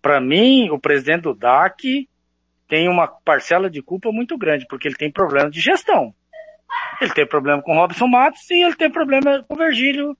Para 0.01 0.21
mim, 0.21 0.69
o 0.69 0.79
presidente 0.79 1.23
do 1.23 1.33
DAC 1.33 2.07
tem 2.67 2.87
uma 2.87 3.07
parcela 3.07 3.69
de 3.69 3.81
culpa 3.81 4.11
muito 4.11 4.37
grande, 4.37 4.65
porque 4.67 4.87
ele 4.87 4.95
tem 4.95 5.11
problema 5.11 5.49
de 5.49 5.59
gestão. 5.59 6.13
Ele 7.01 7.11
teve 7.13 7.29
problema 7.29 7.61
com 7.61 7.73
Robson 7.73 8.07
Matos 8.07 8.49
e 8.51 8.63
ele 8.63 8.75
teve 8.75 8.93
problema 8.93 9.43
com 9.43 9.55
Virgílio 9.55 10.15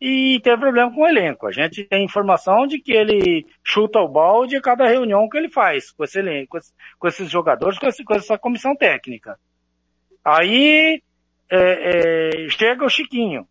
e 0.00 0.40
teve 0.42 0.56
problema 0.56 0.92
com 0.92 1.02
o 1.02 1.06
elenco. 1.06 1.46
A 1.46 1.52
gente 1.52 1.84
tem 1.84 2.04
informação 2.04 2.66
de 2.66 2.80
que 2.80 2.92
ele 2.92 3.46
chuta 3.62 3.98
o 4.00 4.08
balde 4.08 4.56
a 4.56 4.62
cada 4.62 4.86
reunião 4.86 5.28
que 5.28 5.36
ele 5.36 5.50
faz 5.50 5.90
com 5.90 6.04
esse 6.04 6.18
elenco, 6.18 6.58
com 6.98 7.08
esses 7.08 7.30
jogadores, 7.30 7.78
com, 7.78 7.86
esse, 7.86 8.02
com 8.02 8.14
essa 8.14 8.38
comissão 8.38 8.74
técnica. 8.74 9.38
Aí 10.24 11.02
é, 11.50 12.46
é, 12.46 12.48
chega 12.48 12.84
o 12.84 12.88
Chiquinho. 12.88 13.46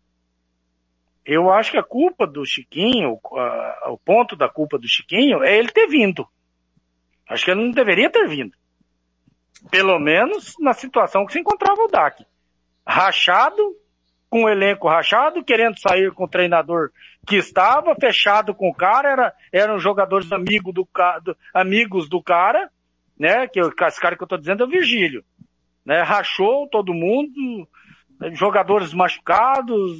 Eu 1.32 1.48
acho 1.48 1.70
que 1.70 1.78
a 1.78 1.82
culpa 1.84 2.26
do 2.26 2.44
Chiquinho, 2.44 3.16
o 3.86 3.98
ponto 3.98 4.34
da 4.34 4.48
culpa 4.48 4.76
do 4.76 4.88
Chiquinho 4.88 5.44
é 5.44 5.56
ele 5.56 5.68
ter 5.68 5.86
vindo. 5.86 6.26
Acho 7.28 7.44
que 7.44 7.52
ele 7.52 7.62
não 7.62 7.70
deveria 7.70 8.10
ter 8.10 8.26
vindo. 8.26 8.52
Pelo 9.70 9.96
menos 10.00 10.56
na 10.58 10.72
situação 10.72 11.24
que 11.24 11.32
se 11.32 11.38
encontrava 11.38 11.82
o 11.82 11.86
DAC. 11.86 12.26
Rachado, 12.84 13.62
com 14.28 14.42
o 14.42 14.48
elenco 14.48 14.88
rachado, 14.88 15.44
querendo 15.44 15.78
sair 15.78 16.10
com 16.10 16.24
o 16.24 16.28
treinador 16.28 16.90
que 17.24 17.36
estava, 17.36 17.94
fechado 17.94 18.52
com 18.52 18.68
o 18.68 18.74
cara, 18.74 19.10
era, 19.12 19.34
eram 19.52 19.78
jogadores 19.78 20.32
amigo 20.32 20.72
do, 20.72 20.82
do, 21.22 21.36
amigos 21.54 22.08
do 22.08 22.20
cara, 22.20 22.68
né? 23.16 23.46
Que 23.46 23.60
esse 23.60 24.00
cara 24.00 24.16
que 24.16 24.22
eu 24.24 24.28
tô 24.28 24.36
dizendo 24.36 24.64
é 24.64 24.66
o 24.66 24.70
Virgílio. 24.70 25.24
Né? 25.84 26.02
Rachou 26.02 26.68
todo 26.68 26.92
mundo, 26.92 27.68
jogadores 28.32 28.92
machucados, 28.92 29.92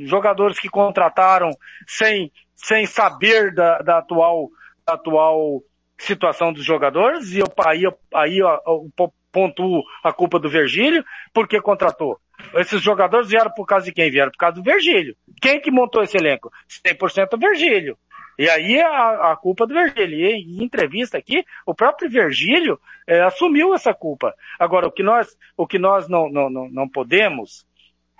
jogadores 0.00 0.58
que 0.58 0.68
contrataram 0.68 1.50
sem, 1.86 2.32
sem 2.54 2.86
saber 2.86 3.54
da, 3.54 3.78
da 3.78 3.98
atual, 3.98 4.48
da 4.86 4.94
atual 4.94 5.62
situação 5.98 6.52
dos 6.52 6.64
jogadores, 6.64 7.32
e 7.32 7.38
eu, 7.38 7.46
aí, 7.64 7.82
aí 8.14 8.38
eu, 8.38 8.48
eu 8.48 9.12
pontuo 9.30 9.82
a 10.02 10.12
culpa 10.12 10.38
do 10.38 10.48
Virgílio, 10.48 11.04
porque 11.32 11.60
contratou. 11.60 12.18
Esses 12.54 12.82
jogadores 12.82 13.28
vieram 13.28 13.50
por 13.50 13.66
causa 13.66 13.86
de 13.86 13.92
quem? 13.92 14.10
Vieram 14.10 14.30
por 14.30 14.38
causa 14.38 14.56
do 14.56 14.62
Virgílio. 14.62 15.14
Quem 15.40 15.60
que 15.60 15.70
montou 15.70 16.02
esse 16.02 16.16
elenco? 16.16 16.50
100% 16.86 17.34
o 17.34 17.38
Virgílio. 17.38 17.98
E 18.40 18.48
aí 18.48 18.80
a, 18.80 19.32
a 19.32 19.36
culpa 19.36 19.66
do 19.66 19.74
Virgílio. 19.74 20.18
E 20.18 20.32
em 20.32 20.64
entrevista 20.64 21.18
aqui, 21.18 21.44
o 21.66 21.74
próprio 21.74 22.08
Virgílio 22.08 22.80
é, 23.06 23.20
assumiu 23.20 23.74
essa 23.74 23.92
culpa. 23.92 24.34
Agora, 24.58 24.86
o 24.86 24.90
que 24.90 25.02
nós, 25.02 25.36
o 25.58 25.66
que 25.66 25.78
nós 25.78 26.08
não, 26.08 26.30
não, 26.30 26.48
não, 26.48 26.70
não 26.70 26.88
podemos, 26.88 27.66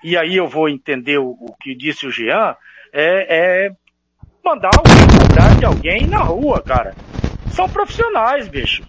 e 0.04 0.18
aí 0.18 0.36
eu 0.36 0.46
vou 0.46 0.68
entender 0.68 1.16
o, 1.16 1.30
o 1.30 1.56
que 1.58 1.74
disse 1.74 2.06
o 2.06 2.10
Jean, 2.10 2.54
é, 2.92 3.64
é 3.64 3.70
mandar 4.44 4.72
alguém 4.76 5.58
de 5.58 5.64
alguém 5.64 6.06
na 6.06 6.18
rua, 6.18 6.60
cara. 6.60 6.94
São 7.52 7.66
profissionais, 7.66 8.46
bicho. 8.46 8.82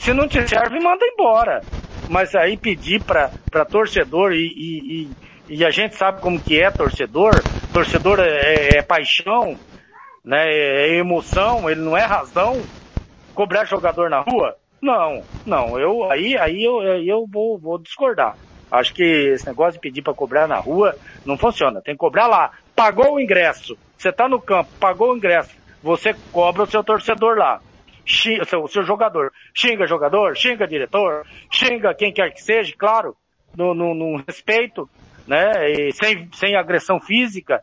Se 0.00 0.12
não 0.12 0.26
te 0.26 0.48
serve, 0.48 0.80
manda 0.80 1.06
embora. 1.06 1.62
Mas 2.10 2.34
aí 2.34 2.56
pedir 2.56 3.00
pra, 3.04 3.30
pra 3.52 3.64
torcedor 3.64 4.32
e, 4.32 4.48
e, 4.48 5.08
e, 5.48 5.58
e 5.58 5.64
a 5.64 5.70
gente 5.70 5.94
sabe 5.94 6.20
como 6.20 6.40
que 6.40 6.60
é 6.60 6.72
torcedor. 6.72 7.34
Torcedor 7.72 8.18
é, 8.18 8.24
é, 8.26 8.78
é 8.78 8.82
paixão, 8.82 9.56
né? 10.24 10.48
É 10.48 10.96
emoção, 10.96 11.68
ele 11.68 11.80
não 11.80 11.96
é 11.96 12.04
razão. 12.04 12.62
Cobrar 13.34 13.64
jogador 13.64 14.10
na 14.10 14.20
rua? 14.20 14.56
Não, 14.80 15.22
não. 15.46 15.78
Eu 15.78 16.10
aí 16.10 16.36
aí 16.36 16.62
eu, 16.62 16.82
eu 16.82 17.26
vou, 17.30 17.58
vou 17.58 17.78
discordar. 17.78 18.36
Acho 18.70 18.94
que 18.94 19.02
esse 19.02 19.46
negócio 19.46 19.74
de 19.74 19.80
pedir 19.80 20.02
para 20.02 20.14
cobrar 20.14 20.46
na 20.46 20.58
rua 20.58 20.94
não 21.24 21.36
funciona. 21.36 21.80
Tem 21.82 21.94
que 21.94 21.98
cobrar 21.98 22.26
lá. 22.26 22.52
Pagou 22.74 23.14
o 23.14 23.20
ingresso. 23.20 23.76
Você 23.96 24.10
tá 24.12 24.28
no 24.28 24.40
campo, 24.40 24.70
pagou 24.80 25.12
o 25.12 25.16
ingresso. 25.16 25.54
Você 25.82 26.14
cobra 26.30 26.62
o 26.62 26.66
seu 26.66 26.82
torcedor 26.82 27.36
lá 27.36 27.60
xinga, 28.04 28.44
seu, 28.44 28.66
seu 28.68 28.82
jogador. 28.82 29.32
Xinga 29.54 29.86
jogador, 29.86 30.36
xinga 30.36 30.66
diretor, 30.66 31.24
xinga 31.50 31.94
quem 31.94 32.12
quer 32.12 32.30
que 32.30 32.42
seja, 32.42 32.74
claro, 32.76 33.16
no, 33.56 33.74
no, 33.74 33.94
no 33.94 34.22
respeito, 34.26 34.88
né? 35.26 35.70
E 35.70 35.92
sem, 35.92 36.28
sem 36.32 36.56
agressão 36.56 37.00
física. 37.00 37.60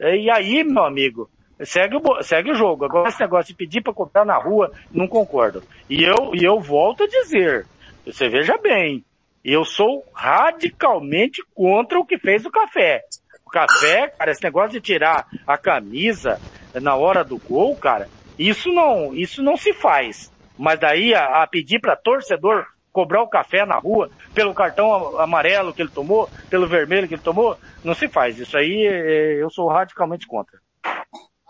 E 0.00 0.30
aí, 0.30 0.62
meu 0.64 0.84
amigo, 0.84 1.30
segue 1.64 1.96
o, 1.96 2.22
segue 2.22 2.50
o 2.50 2.54
jogo. 2.54 2.84
Agora 2.84 3.08
esse 3.08 3.20
negócio 3.20 3.48
de 3.52 3.56
pedir 3.56 3.82
para 3.82 3.92
comprar 3.92 4.24
na 4.24 4.36
rua, 4.36 4.72
não 4.90 5.06
concordo. 5.08 5.62
E 5.88 6.02
eu, 6.02 6.34
e 6.34 6.44
eu 6.44 6.60
volto 6.60 7.04
a 7.04 7.08
dizer, 7.08 7.66
você 8.04 8.28
veja 8.28 8.58
bem, 8.58 9.04
eu 9.44 9.64
sou 9.64 10.04
radicalmente 10.12 11.42
contra 11.54 11.98
o 11.98 12.04
que 12.04 12.18
fez 12.18 12.44
o 12.44 12.50
café. 12.50 13.02
O 13.46 13.50
café, 13.50 14.08
cara, 14.08 14.32
esse 14.32 14.42
negócio 14.42 14.72
de 14.72 14.80
tirar 14.80 15.26
a 15.46 15.56
camisa 15.56 16.40
na 16.74 16.96
hora 16.96 17.22
do 17.22 17.38
gol, 17.38 17.76
cara, 17.76 18.08
isso 18.38 18.70
não, 18.72 19.14
isso 19.14 19.42
não 19.42 19.56
se 19.56 19.72
faz. 19.72 20.32
Mas 20.58 20.80
daí 20.80 21.14
a, 21.14 21.42
a 21.42 21.46
pedir 21.46 21.80
para 21.80 21.96
torcedor 21.96 22.66
cobrar 22.92 23.22
o 23.22 23.28
café 23.28 23.64
na 23.66 23.76
rua 23.78 24.10
pelo 24.34 24.54
cartão 24.54 25.20
amarelo 25.20 25.72
que 25.72 25.82
ele 25.82 25.90
tomou, 25.90 26.28
pelo 26.48 26.66
vermelho 26.66 27.06
que 27.06 27.14
ele 27.14 27.22
tomou, 27.22 27.56
não 27.84 27.94
se 27.94 28.08
faz. 28.08 28.38
Isso 28.38 28.56
aí 28.56 28.86
é, 28.86 29.42
eu 29.42 29.50
sou 29.50 29.68
radicalmente 29.68 30.26
contra. 30.26 30.58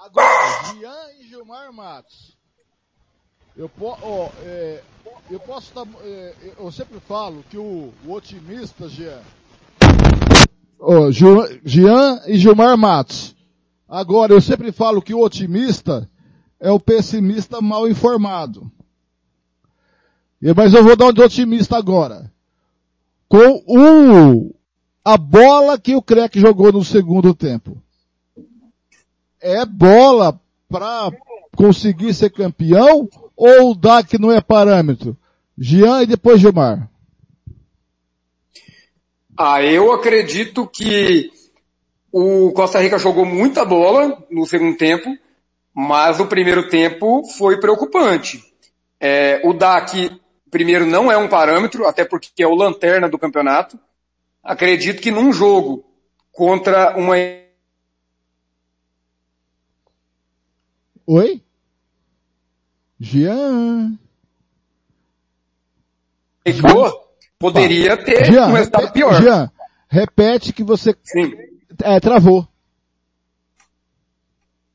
Agora, 0.06 0.72
Jean 0.78 1.20
e 1.20 1.26
Gilmar 1.26 1.72
Matos. 1.72 2.36
Eu, 3.56 3.68
po, 3.68 3.98
oh, 4.00 4.28
é, 4.44 4.80
eu 5.28 5.40
posso 5.40 5.66
estar. 5.66 5.84
É, 6.04 6.34
eu 6.60 6.70
sempre 6.70 7.00
falo 7.00 7.44
que 7.50 7.58
o, 7.58 7.92
o 8.06 8.12
otimista, 8.12 8.88
Jean. 8.88 9.20
Oh, 10.78 11.10
Jean 11.10 12.22
e 12.26 12.38
Gilmar 12.38 12.78
Matos. 12.78 13.34
Agora, 13.88 14.32
eu 14.32 14.40
sempre 14.40 14.70
falo 14.70 15.02
que 15.02 15.12
o 15.12 15.20
otimista 15.20 16.08
é 16.60 16.70
o 16.70 16.78
pessimista 16.78 17.60
mal 17.60 17.88
informado. 17.88 18.70
Mas 20.54 20.72
eu 20.72 20.84
vou 20.84 20.94
dar 20.94 21.06
um 21.06 21.12
de 21.12 21.20
otimista 21.20 21.76
agora. 21.76 22.32
Com 23.28 23.64
o, 23.66 24.54
a 25.04 25.16
bola 25.16 25.76
que 25.80 25.96
o 25.96 26.02
Crec 26.02 26.38
jogou 26.38 26.70
no 26.70 26.84
segundo 26.84 27.34
tempo. 27.34 27.82
É 29.40 29.64
bola 29.64 30.40
para 30.68 31.10
conseguir 31.56 32.12
ser 32.14 32.30
campeão 32.30 33.08
ou 33.36 33.74
dá 33.74 34.02
que 34.02 34.18
não 34.18 34.32
é 34.32 34.40
parâmetro? 34.40 35.16
Jean 35.56 36.02
e 36.02 36.06
depois 36.06 36.40
Gilmar. 36.40 36.88
Ah, 39.38 39.62
eu 39.62 39.92
acredito 39.92 40.66
que 40.66 41.30
o 42.10 42.52
Costa 42.52 42.80
Rica 42.80 42.98
jogou 42.98 43.24
muita 43.24 43.64
bola 43.64 44.24
no 44.30 44.46
segundo 44.46 44.76
tempo 44.76 45.10
mas 45.78 46.18
o 46.18 46.26
primeiro 46.26 46.70
tempo 46.70 47.22
foi 47.36 47.60
preocupante. 47.60 48.42
É, 48.98 49.42
o 49.44 49.52
DAC, 49.52 50.10
primeiro, 50.50 50.86
não 50.86 51.12
é 51.12 51.18
um 51.18 51.28
parâmetro, 51.28 51.86
até 51.86 52.02
porque 52.02 52.42
é 52.42 52.46
o 52.46 52.54
lanterna 52.54 53.10
do 53.10 53.18
campeonato. 53.18 53.78
Acredito 54.42 55.02
que 55.02 55.10
num 55.10 55.30
jogo 55.34 55.84
contra 56.32 56.96
uma. 56.96 57.16
Oi? 61.06 61.40
Jean. 62.98 63.96
Poderia 67.38 67.96
ter 67.96 68.24
Jean, 68.24 68.46
resultado 68.48 68.92
pior. 68.92 69.22
Jean, 69.22 69.50
repete 69.88 70.52
que 70.52 70.64
você. 70.64 70.94
Sim. 71.02 71.32
É, 71.82 72.00
travou. 72.00 72.46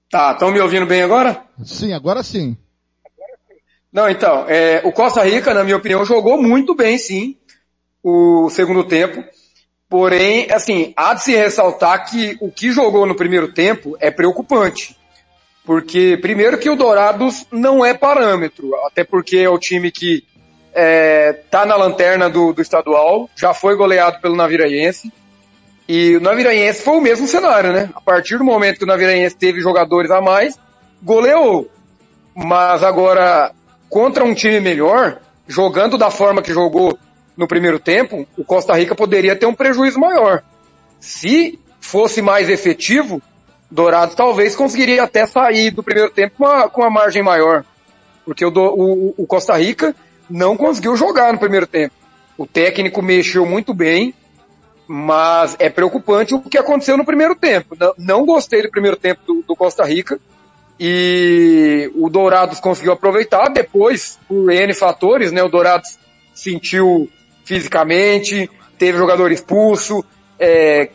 Tá, 0.10 0.34
estão 0.34 0.52
me 0.52 0.60
ouvindo 0.60 0.86
bem 0.86 1.02
agora? 1.02 1.44
Sim, 1.63 1.94
agora 1.94 2.22
sim. 2.22 2.58
Não, 3.91 4.10
então, 4.10 4.46
é, 4.48 4.82
o 4.86 4.91
Costa 4.91 5.24
Rica, 5.24 5.54
na 5.54 5.63
minha 5.63 5.78
opinião, 5.78 6.06
jogou 6.06 6.41
muito 6.41 6.76
bem, 6.76 6.98
sim, 6.98 7.38
o 8.04 8.50
segundo 8.50 8.86
tempo. 8.86 9.24
Porém, 9.89 10.50
assim, 10.52 10.94
há 10.96 11.13
de 11.13 11.24
se 11.24 11.36
ressaltar 11.36 12.10
que 12.10 12.38
o 12.39 12.50
que 12.50 12.72
jogou 12.72 13.06
no 13.06 13.15
primeiro 13.15 13.52
tempo 13.54 13.98
é 14.00 14.10
preocupante. 14.10 14.96
Porque, 15.65 16.17
primeiro 16.21 16.58
que 16.58 16.69
o 16.69 16.76
Dourados 16.76 17.45
não 17.52 17.86
é 17.86 17.93
parâmetro, 17.93 18.71
até 18.88 19.04
porque 19.04 19.38
é 19.38 19.50
o 19.50 19.60
time 19.60 19.91
que 19.91 20.24
é, 20.74 21.34
tá 21.52 21.65
na 21.65 21.76
lanterna 21.76 22.30
do, 22.30 22.52
do 22.52 22.62
estadual, 22.62 23.30
já 23.36 23.54
foi 23.54 23.76
goleado 23.76 24.19
pelo 24.21 24.36
Naviraense, 24.36 25.12
e 25.88 26.15
o 26.15 26.21
Naviraense 26.21 26.84
foi 26.84 26.97
o 26.97 27.02
mesmo 27.02 27.28
cenário, 27.28 27.74
né? 27.74 27.89
A 27.93 28.02
partir 28.02 28.38
do 28.38 28.43
momento 28.43 28.78
que 28.78 28.84
o 28.86 28.88
Naviraense 28.88 29.36
teve 29.36 29.60
jogadores 29.60 30.10
a 30.10 30.21
mais, 30.21 30.58
goleou. 31.04 31.69
Mas 32.34 32.82
agora, 32.82 33.52
contra 33.89 34.24
um 34.24 34.34
time 34.34 34.60
melhor, 34.60 35.19
jogando 35.47 35.97
da 35.97 36.10
forma 36.10 36.41
que 36.41 36.54
jogou 36.54 36.97
no 37.36 37.47
primeiro 37.47 37.80
tempo, 37.80 38.26
o 38.38 38.43
Costa 38.43 38.74
Rica 38.74 38.95
poderia 38.95 39.36
ter 39.36 39.45
um 39.45 39.54
prejuízo 39.54 40.00
maior. 40.00 40.43
Se 41.00 41.60
fosse 41.80 42.21
mais 42.21 42.50
efetivo, 42.50 43.21
Dourados 43.71 44.15
talvez 44.15 44.53
conseguiria 44.53 45.03
até 45.03 45.25
sair 45.25 45.71
do 45.71 45.81
primeiro 45.81 46.12
tempo 46.12 46.36
com 46.38 46.43
uma, 46.43 46.69
com 46.69 46.81
uma 46.81 46.89
margem 46.89 47.23
maior. 47.23 47.63
Porque 48.25 48.45
o, 48.45 48.51
o, 48.53 49.15
o 49.17 49.25
Costa 49.25 49.55
Rica 49.57 49.95
não 50.29 50.57
conseguiu 50.57 50.95
jogar 50.97 51.31
no 51.31 51.39
primeiro 51.39 51.65
tempo. 51.65 51.95
O 52.38 52.45
técnico 52.45 53.01
mexeu 53.01 53.45
muito 53.45 53.73
bem, 53.73 54.13
mas 54.88 55.55
é 55.57 55.69
preocupante 55.69 56.36
o 56.36 56.41
que 56.41 56.57
aconteceu 56.57 56.97
no 56.97 57.05
primeiro 57.05 57.34
tempo. 57.34 57.77
Não, 57.79 57.93
não 57.97 58.25
gostei 58.25 58.62
do 58.62 58.69
primeiro 58.69 58.97
tempo 58.97 59.21
do, 59.25 59.41
do, 59.41 59.55
Costa 59.55 59.86
Rica. 59.86 60.19
E 60.77 61.89
o 61.95 62.10
Dourados 62.10 62.60
conseguiu 62.60 62.91
aproveitar. 62.91 63.49
Depois, 63.49 64.19
por 64.27 64.51
N 64.51 64.73
fatores, 64.73 65.31
né? 65.31 65.41
O 65.41 65.49
Dourados 65.49 65.97
sentiu 66.34 67.10
fisicamente, 67.45 68.49
teve 68.77 68.97
jogador 68.97 69.31
expulso, 69.31 70.03
é, 70.39 70.89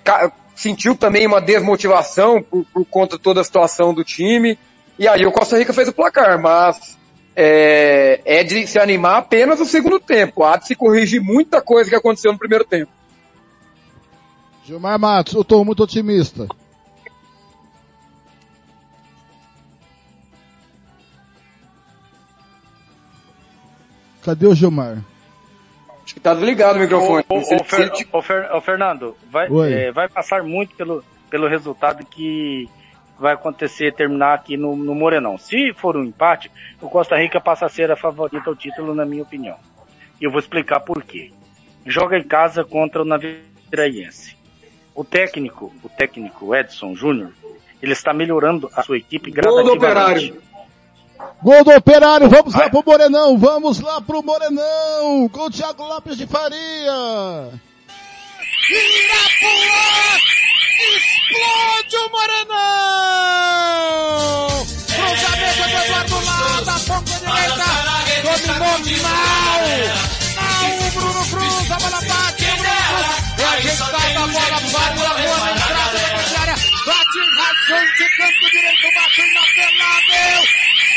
sentiu 0.57 0.97
também 0.97 1.27
uma 1.27 1.41
desmotivação 1.41 2.43
por, 2.43 2.65
por, 2.73 2.85
conta 2.87 3.17
de 3.17 3.23
toda 3.23 3.43
a 3.43 3.45
situação 3.45 3.95
do 3.95 4.03
time. 4.03 4.59
E 4.99 5.07
aí 5.07 5.25
o 5.27 5.31
Costa 5.31 5.59
Rica 5.59 5.73
fez 5.73 5.87
o 5.87 5.93
placar, 5.93 6.41
mas 6.41 6.99
é, 7.37 8.21
é 8.25 8.43
de 8.43 8.67
se 8.67 8.79
animar 8.79 9.19
apenas 9.19 9.61
no 9.61 9.67
segundo 9.67 10.01
tempo. 10.01 10.43
Há 10.43 10.57
de 10.57 10.67
se 10.67 10.75
corrigir 10.75 11.21
muita 11.21 11.61
coisa 11.61 11.91
que 11.91 11.97
aconteceu 11.97 12.33
no 12.33 12.39
primeiro 12.39 12.65
tempo. 12.65 12.91
Gilmar 14.65 14.99
Matos, 14.99 15.35
eu 15.35 15.45
tô 15.45 15.63
muito 15.63 15.83
otimista. 15.85 16.49
Cadê 24.23 24.47
o 24.47 24.55
Gilmar? 24.55 25.05
Acho 26.07 26.15
que 26.15 26.21
tá 26.21 26.33
desligado 26.35 26.79
o 26.79 26.81
microfone. 26.83 27.25
Ô, 27.29 27.35
ô, 27.35 27.39
ô, 27.61 27.65
Fer- 27.65 27.91
ô, 28.13 28.23
Fer- 28.23 28.55
ô, 28.55 28.61
Fernando, 28.61 29.17
vai, 29.29 29.49
é, 29.75 29.91
vai 29.93 30.09
passar 30.09 30.43
muito 30.45 30.75
pelo, 30.77 31.05
pelo 31.29 31.49
resultado 31.49 32.07
que 32.07 32.69
vai 33.19 33.35
acontecer, 33.35 33.93
terminar 33.93 34.35
aqui 34.35 34.57
no, 34.57 34.77
no 34.77 34.95
Morenão. 34.95 35.37
Se 35.37 35.73
for 35.75 35.97
um 35.97 36.05
empate, 36.05 36.51
o 36.81 36.89
Costa 36.89 37.17
Rica 37.17 37.41
passa 37.41 37.67
a 37.67 37.69
ser 37.69 37.91
a 37.91 37.97
favorita 37.97 38.49
ao 38.49 38.55
título, 38.55 38.95
na 38.95 39.05
minha 39.05 39.23
opinião. 39.25 39.57
E 40.21 40.25
eu 40.25 40.31
vou 40.31 40.39
explicar 40.39 40.79
por 40.81 41.03
quê. 41.03 41.33
Joga 41.85 42.17
em 42.17 42.23
casa 42.23 42.63
contra 42.65 43.03
o 43.03 43.05
Naviraense. 43.05 44.37
O 44.95 45.05
técnico, 45.05 45.75
o 45.83 45.89
técnico 45.89 46.55
Edson 46.55 46.95
Júnior, 46.95 47.31
ele 47.83 47.93
está 47.93 48.15
melhorando 48.15 48.71
a 48.75 48.83
sua 48.83 48.97
equipe 48.97 49.31
gradativamente. 49.31 50.33
Gol 51.43 51.65
do 51.65 51.71
Operário, 51.73 52.29
vamos 52.29 52.55
lá 52.55 52.69
pro 52.69 52.83
Morenão, 52.85 53.39
vamos 53.39 53.81
lá 53.81 54.01
pro 54.01 54.23
Morenão, 54.23 55.29
com 55.29 55.47
o 55.47 55.51
Thiago 55.51 55.85
Lopes 55.85 56.17
de 56.17 56.27
Faria. 56.27 57.53
Irapuã! 58.71 60.19
Explode 60.79 61.97
o 61.97 62.11
Morenão! 62.11 62.57
Cruzamento 64.87 65.63
do 65.63 65.77
Eduardo 65.85 66.19
Lara, 66.25 66.65
da 66.65 66.79
ponta 66.81 67.13
direita, 67.13 67.65
dominou 68.59 69.03
mal! 69.03 69.61
Mal, 70.37 70.65
o 70.79 70.91
Bruno 70.91 71.23
Cruz, 71.27 71.71
a 71.71 71.77
bola 71.77 72.01
bate, 72.03 72.45
o 72.45 72.57
Bruno 72.57 72.75
Cruz, 72.89 73.39
e 73.39 73.43
a 73.43 73.61
gente 73.61 73.79
tá 73.79 73.87
da 73.87 73.99
bola, 73.99 74.27
vai 74.27 74.51
na 74.51 74.61
boa 74.61 75.66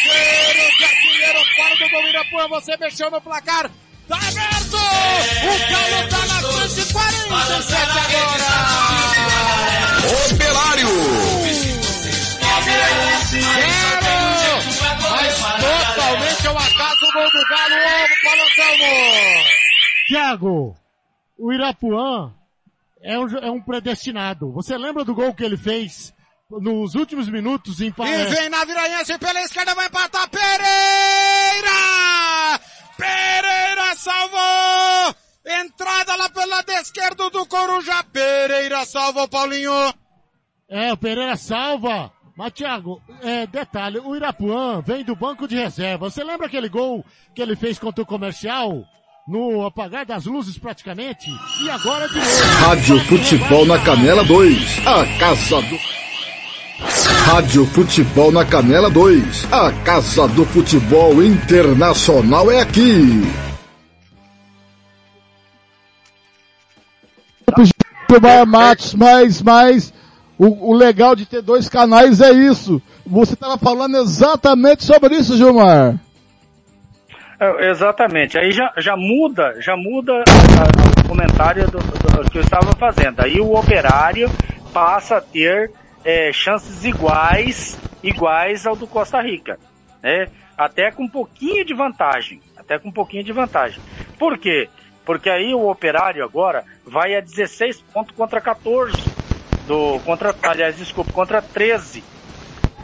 Cheiro 0.10 0.78
de 0.78 0.84
artilheiro 0.84 1.40
fora 1.56 1.76
do 1.76 1.90
gol 1.90 2.08
Irapuã, 2.08 2.48
você 2.48 2.78
mexeu 2.78 3.12
no 3.12 3.22
placar, 3.22 3.70
tá 4.08 4.16
aberto! 4.16 4.76
O 4.76 5.60
Galo 5.72 6.10
tá 6.10 6.26
na 6.26 6.40
frente, 6.42 6.94
47 6.94 8.00
agora! 8.00 8.50
Operário. 10.34 10.88
Zero! 13.30 14.20
Mas 15.12 15.36
totalmente 15.60 16.48
ao 16.48 16.58
acaso 16.58 17.06
o 17.06 17.14
gol 17.14 17.32
do 17.32 17.44
Galo, 17.50 17.76
ovo 17.76 18.16
para 18.24 18.40
o 18.40 18.44
Anselmo! 18.48 18.90
Tiago, 20.08 20.76
o 21.38 21.54
Irapuã 21.54 22.34
é 23.04 23.20
um, 23.20 23.38
é 23.38 23.52
um 23.52 23.62
predestinado. 23.62 24.52
Você 24.54 24.78
lembra 24.78 25.06
do 25.06 25.14
gol 25.14 25.34
que 25.34 25.44
ele 25.44 25.58
fez 25.58 26.14
nos 26.50 26.96
últimos 26.96 27.30
minutos 27.30 27.80
em 27.80 27.92
Pa- 27.92 28.08
E 28.10 28.26
vem 28.26 28.50
na 28.50 28.66
Viraense 28.66 29.18
pela 29.20 29.42
esquerda, 29.44 29.76
vai 29.76 29.86
empatar 29.88 30.28
Pereira! 30.30 31.70
Pereira 32.98 33.96
salvou! 33.96 35.16
Entrada 35.46 36.16
lá 36.16 36.30
pelo 36.30 36.50
lado 36.50 36.72
esquerdo 36.72 37.30
do 37.30 37.46
Corujá. 37.46 38.04
Pereira 38.04 38.86
salvou, 38.86 39.28
Paulinho. 39.28 39.72
É, 40.70 40.92
o 40.94 40.98
Pereira 40.98 41.36
salva. 41.38 42.12
Mas, 42.36 42.54
Thiago, 42.54 43.02
é, 43.22 43.46
detalhe, 43.48 44.00
o 44.00 44.16
Irapuã 44.16 44.82
vem 44.82 45.04
do 45.04 45.16
banco 45.16 45.48
de 45.48 45.56
reserva. 45.56 46.10
Você 46.10 46.24
lembra 46.24 46.48
aquele 46.48 46.70
gol 46.70 47.06
que 47.36 47.42
ele 47.42 47.56
fez 47.56 47.78
contra 47.80 48.04
o 48.04 48.08
comercial? 48.08 48.84
No 49.28 49.66
apagar 49.66 50.06
das 50.06 50.26
luzes 50.26 50.58
praticamente? 50.58 51.30
E 51.64 51.70
agora 51.70 52.08
de 52.10 52.16
novo. 52.16 52.44
Rádio 52.66 53.00
Futebol 53.06 53.66
na 53.66 53.78
Canela 53.84 54.24
2. 54.24 54.88
A 54.88 55.06
Casa 55.20 55.62
do. 55.64 55.78
Rádio 57.10 57.66
Futebol 57.66 58.32
na 58.32 58.46
Canela 58.46 58.90
2. 58.90 59.48
A 59.52 59.72
Casa 59.84 60.28
do 60.28 60.46
Futebol 60.46 61.24
Internacional 61.24 62.52
é 62.52 62.62
aqui. 62.62 63.22
Gilmar 68.10 68.46
Matos, 68.46 68.94
mas, 68.94 69.42
mas 69.42 69.94
o, 70.38 70.72
o 70.72 70.74
legal 70.74 71.16
de 71.16 71.26
ter 71.26 71.42
dois 71.42 71.68
canais 71.70 72.22
é 72.22 72.32
isso. 72.32 72.82
Você 73.06 73.34
estava 73.34 73.58
falando 73.58 73.98
exatamente 73.98 74.84
sobre 74.84 75.16
isso, 75.16 75.36
Gilmar. 75.38 75.96
É, 77.40 77.70
exatamente. 77.70 78.38
Aí 78.38 78.52
já, 78.52 78.72
já 78.78 78.96
muda, 78.98 79.56
já 79.62 79.76
muda 79.78 80.12
a- 80.14 80.18
a- 80.18 81.06
o 81.06 81.08
comentário 81.08 81.66
do, 81.70 81.78
do- 81.80 82.30
que 82.30 82.38
eu 82.38 82.42
estava 82.42 82.72
fazendo. 82.74 83.20
Aí 83.22 83.40
o 83.40 83.54
operário 83.54 84.30
passa 84.74 85.18
a 85.18 85.22
ter 85.22 85.72
é, 86.04 86.32
chances 86.34 86.84
iguais, 86.86 87.78
iguais 88.04 88.66
ao 88.66 88.76
do 88.76 88.88
Costa 88.88 89.22
Rica, 89.22 89.58
né? 90.02 90.28
Até 90.58 90.92
com 90.92 91.04
um 91.04 91.10
pouquinho 91.10 91.64
de 91.66 91.74
vantagem, 91.74 92.42
até 92.58 92.78
com 92.78 92.90
um 92.90 92.92
pouquinho 92.92 93.24
de 93.24 93.32
vantagem. 93.32 93.80
Por 94.18 94.38
quê? 94.38 94.68
Porque 95.06 95.30
aí 95.30 95.54
o 95.54 95.70
operário 95.70 96.24
agora 96.24 96.64
vai 96.86 97.16
a 97.16 97.22
16 97.22 97.82
pontos 97.94 98.16
contra 98.16 98.40
14 98.42 98.94
do 99.68 100.00
contra, 100.06 100.36
aliás, 100.44 100.78
desculpa, 100.78 101.12
contra 101.14 101.42
13 101.42 102.04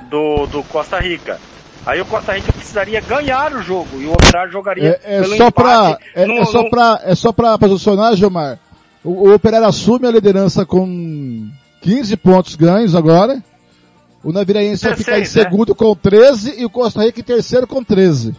do, 0.10 0.46
do 0.48 0.64
Costa 0.64 1.00
Rica. 1.00 1.40
Aí 1.86 2.02
o 2.02 2.06
Costa 2.06 2.34
Rica 2.34 2.52
precisaria 2.52 3.00
ganhar 3.02 3.54
o 3.54 3.62
jogo 3.62 4.02
e 4.02 4.06
o 4.06 4.14
Operário 4.14 4.52
jogaria 4.52 5.00
É, 5.04 5.18
é 5.18 5.22
pelo 5.22 5.36
só 5.38 5.52
pra, 5.52 5.90
empate 5.90 6.06
é, 6.16 6.26
no- 6.26 6.34
é 6.40 6.46
só 6.46 6.64
no- 6.64 6.70
pra, 6.70 7.00
é 7.04 7.16
só 7.16 7.32
pra 7.32 7.58
posicionar, 7.60 8.16
Gilmar. 8.16 8.58
O, 9.04 9.30
o 9.30 9.34
Operário 9.36 9.68
assume 9.68 10.08
a 10.08 10.12
liderança 10.12 10.66
com 10.66 11.48
15 11.86 12.18
pontos 12.18 12.56
ganhos 12.56 12.96
agora. 12.96 13.44
O 14.24 14.34
Naviraense 14.34 14.84
vai 14.84 14.98
ficar 14.98 15.20
em 15.20 15.22
16, 15.22 15.36
né? 15.36 15.44
segundo 15.44 15.76
com 15.76 15.96
13 15.96 16.60
e 16.60 16.66
o 16.66 16.70
Costa 16.70 17.04
Rica 17.04 17.20
em 17.20 17.24
terceiro 17.24 17.68
com 17.68 17.84
13. 17.84 18.36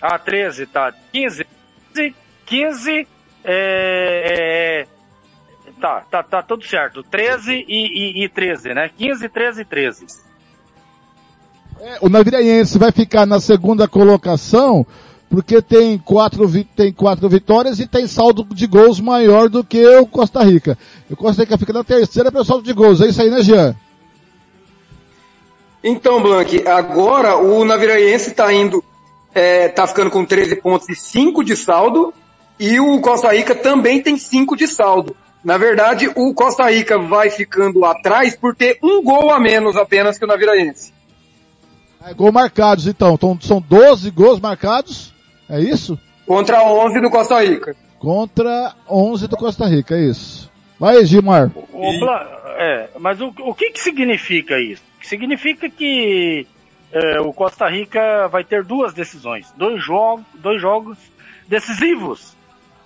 Ah, 0.00 0.18
13, 0.18 0.66
tá. 0.66 0.92
15. 1.10 1.46
15, 1.94 2.14
15 2.44 3.08
é, 3.42 4.84
é, 4.84 4.86
tá, 5.80 6.02
tá, 6.10 6.22
tá 6.22 6.42
tudo 6.42 6.66
certo. 6.66 7.02
13 7.02 7.64
e, 7.66 8.20
e, 8.20 8.24
e 8.26 8.28
13, 8.28 8.74
né? 8.74 8.90
15, 8.94 9.26
13 9.30 9.62
e 9.62 9.64
13. 9.64 10.06
É, 11.80 11.98
o 12.02 12.10
Naviraense 12.10 12.78
vai 12.78 12.92
ficar 12.92 13.24
na 13.24 13.40
segunda 13.40 13.88
colocação 13.88 14.86
porque 15.34 15.60
tem 15.60 15.98
quatro, 15.98 16.48
tem 16.76 16.92
quatro 16.92 17.28
vitórias 17.28 17.80
e 17.80 17.88
tem 17.88 18.06
saldo 18.06 18.46
de 18.54 18.68
gols 18.68 19.00
maior 19.00 19.48
do 19.48 19.64
que 19.64 19.84
o 19.84 20.06
Costa 20.06 20.44
Rica. 20.44 20.78
O 21.10 21.16
Costa 21.16 21.42
Rica 21.42 21.58
fica 21.58 21.72
na 21.72 21.82
terceira 21.82 22.30
pelo 22.30 22.44
saldo 22.44 22.62
de 22.62 22.72
gols. 22.72 23.00
É 23.00 23.08
isso 23.08 23.20
aí, 23.20 23.28
né, 23.28 23.42
Jean? 23.42 23.74
Então, 25.82 26.22
Blank, 26.22 26.68
agora 26.68 27.36
o 27.36 27.64
Naviraense 27.64 28.30
está 28.30 28.52
indo, 28.52 28.82
é, 29.34 29.66
tá 29.66 29.88
ficando 29.88 30.08
com 30.08 30.24
13 30.24 30.54
pontos 30.56 30.88
e 30.88 30.94
5 30.94 31.42
de 31.42 31.56
saldo, 31.56 32.14
e 32.58 32.78
o 32.78 33.00
Costa 33.00 33.32
Rica 33.32 33.56
também 33.56 34.00
tem 34.00 34.16
5 34.16 34.56
de 34.56 34.68
saldo. 34.68 35.16
Na 35.42 35.58
verdade, 35.58 36.08
o 36.14 36.32
Costa 36.32 36.70
Rica 36.70 36.96
vai 36.96 37.28
ficando 37.28 37.84
atrás 37.84 38.36
por 38.36 38.54
ter 38.54 38.78
um 38.80 39.02
gol 39.02 39.32
a 39.32 39.40
menos 39.40 39.76
apenas 39.76 40.16
que 40.16 40.24
o 40.24 40.28
Naviraense. 40.28 40.92
É, 42.06 42.14
gol 42.14 42.30
marcados, 42.30 42.86
então. 42.86 43.14
então. 43.14 43.36
São 43.40 43.60
12 43.60 44.12
gols 44.12 44.38
marcados. 44.38 45.13
É 45.48 45.60
isso? 45.60 45.98
Contra 46.26 46.62
11 46.64 47.00
do 47.00 47.10
Costa 47.10 47.42
Rica. 47.42 47.76
Contra 47.98 48.74
11 48.88 49.28
do 49.28 49.36
Costa 49.36 49.66
Rica, 49.66 49.94
é 49.96 50.00
isso. 50.04 50.50
Vai, 50.78 51.04
Gilmar. 51.04 51.50
O 51.72 51.90
é, 52.56 52.88
mas 52.98 53.20
o, 53.20 53.32
o 53.40 53.54
que 53.54 53.70
que 53.70 53.80
significa 53.80 54.58
isso? 54.58 54.82
Significa 55.02 55.68
que 55.68 56.46
é, 56.92 57.20
o 57.20 57.32
Costa 57.32 57.68
Rica 57.68 58.28
vai 58.28 58.44
ter 58.44 58.62
duas 58.64 58.94
decisões, 58.94 59.52
dois 59.56 59.82
jogos, 59.84 60.24
dois 60.34 60.60
jogos 60.60 60.96
decisivos, 61.48 62.34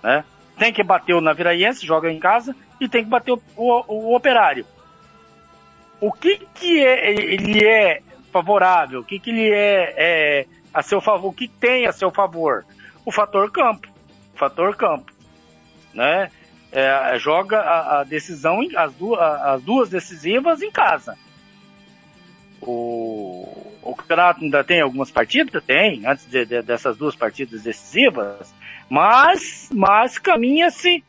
né? 0.03 0.23
Tem 0.57 0.73
que 0.73 0.83
bater 0.83 1.13
o 1.13 1.21
Naviraense, 1.21 1.85
joga 1.85 2.11
em 2.11 2.19
casa, 2.19 2.53
e 2.81 2.89
tem 2.89 3.03
que 3.03 3.09
bater 3.09 3.31
o, 3.31 3.39
o- 3.55 3.83
o 4.09 4.15
Operário. 4.15 4.65
O 6.01 6.11
que 6.11 6.41
que 6.53 6.79
é, 6.85 7.11
ele 7.11 7.65
é 7.65 8.01
favorável? 8.31 8.99
O 9.01 9.03
que 9.03 9.19
que 9.19 9.29
ele 9.29 9.49
é, 9.49 9.93
é 9.97 10.45
a 10.73 10.81
seu 10.81 11.01
favor? 11.01 11.29
O 11.29 11.33
que 11.33 11.47
tem 11.47 11.85
a 11.87 11.91
seu 11.91 12.11
favor? 12.11 12.65
O 13.05 13.11
fator 13.11 13.51
campo, 13.51 13.87
o 14.33 14.37
fator 14.37 14.75
campo, 14.75 15.11
né? 15.93 16.31
É, 16.71 17.17
joga 17.17 17.59
a, 17.59 17.99
a 18.01 18.03
decisão, 18.03 18.59
as, 18.77 18.93
duas, 18.93 19.19
as 19.19 19.61
duas 19.63 19.89
decisivas 19.89 20.61
em 20.61 20.69
casa. 20.71 21.17
O, 22.61 23.73
o 23.81 23.95
campeonato 23.95 24.43
ainda 24.43 24.63
tem 24.63 24.81
algumas 24.81 25.09
partidas? 25.09 25.63
Tem, 25.63 26.05
antes 26.05 26.29
de- 26.29 26.45
de- 26.45 26.61
dessas 26.61 26.97
duas 26.97 27.15
partidas 27.15 27.63
decisivas, 27.63 28.53
mas, 28.89 29.69
mas 29.73 30.17
caminha-se 30.19 31.03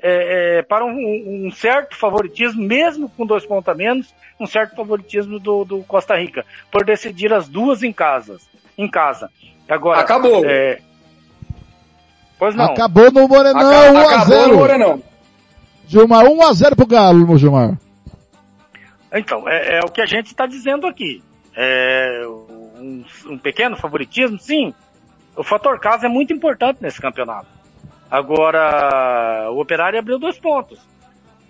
é, 0.00 0.58
é, 0.58 0.62
para 0.62 0.84
um, 0.84 1.46
um 1.46 1.50
certo 1.50 1.96
favoritismo, 1.96 2.62
mesmo 2.62 3.08
com 3.10 3.26
dois 3.26 3.44
pontos 3.44 3.68
a 3.68 3.74
menos, 3.74 4.14
um 4.38 4.46
certo 4.46 4.76
favoritismo 4.76 5.38
do, 5.40 5.64
do 5.64 5.82
Costa 5.82 6.16
Rica, 6.16 6.46
por 6.70 6.84
decidir 6.84 7.32
as 7.32 7.48
duas 7.48 7.82
em 7.82 7.92
casa. 7.92 8.38
Em 8.78 8.88
casa. 8.88 9.28
Agora, 9.68 10.00
Acabou. 10.00 10.42
é, 10.46 10.78
pois 12.38 12.54
não. 12.54 12.66
Acabou 12.66 13.10
no 13.12 13.28
Morenão, 13.28 13.60
Aca- 13.68 13.90
1 13.92 13.96
a 13.98 14.02
acabou 14.02 14.24
0. 14.26 14.48
no 14.48 14.56
Morenão. 14.58 15.02
Gilmar, 15.86 16.24
1 16.26 16.42
a 16.46 16.52
0 16.52 16.76
pro 16.76 16.86
Galo, 16.86 17.36
Gilmar. 17.36 17.76
Então, 19.12 19.48
é, 19.48 19.78
é 19.78 19.80
o 19.80 19.90
que 19.90 20.00
a 20.00 20.06
gente 20.06 20.26
está 20.26 20.46
dizendo 20.46 20.86
aqui. 20.86 21.22
É 21.56 22.22
um, 22.26 23.04
um 23.30 23.38
pequeno 23.38 23.76
favoritismo, 23.76 24.38
sim. 24.38 24.72
O 25.36 25.42
fator 25.42 25.78
casa 25.80 26.06
é 26.06 26.08
muito 26.08 26.32
importante 26.32 26.78
nesse 26.80 27.00
campeonato. 27.00 27.46
Agora, 28.10 29.48
o 29.50 29.60
Operário 29.60 29.98
abriu 29.98 30.18
dois 30.18 30.38
pontos. 30.38 30.78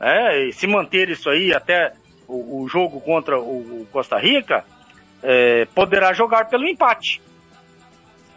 É, 0.00 0.46
e 0.48 0.52
se 0.52 0.66
manter 0.66 1.08
isso 1.10 1.28
aí 1.28 1.52
até 1.52 1.92
o, 2.26 2.62
o 2.62 2.68
jogo 2.68 3.00
contra 3.00 3.38
o, 3.38 3.82
o 3.82 3.86
Costa 3.92 4.16
Rica, 4.18 4.64
é, 5.22 5.66
poderá 5.74 6.12
jogar 6.12 6.48
pelo 6.48 6.66
empate. 6.66 7.20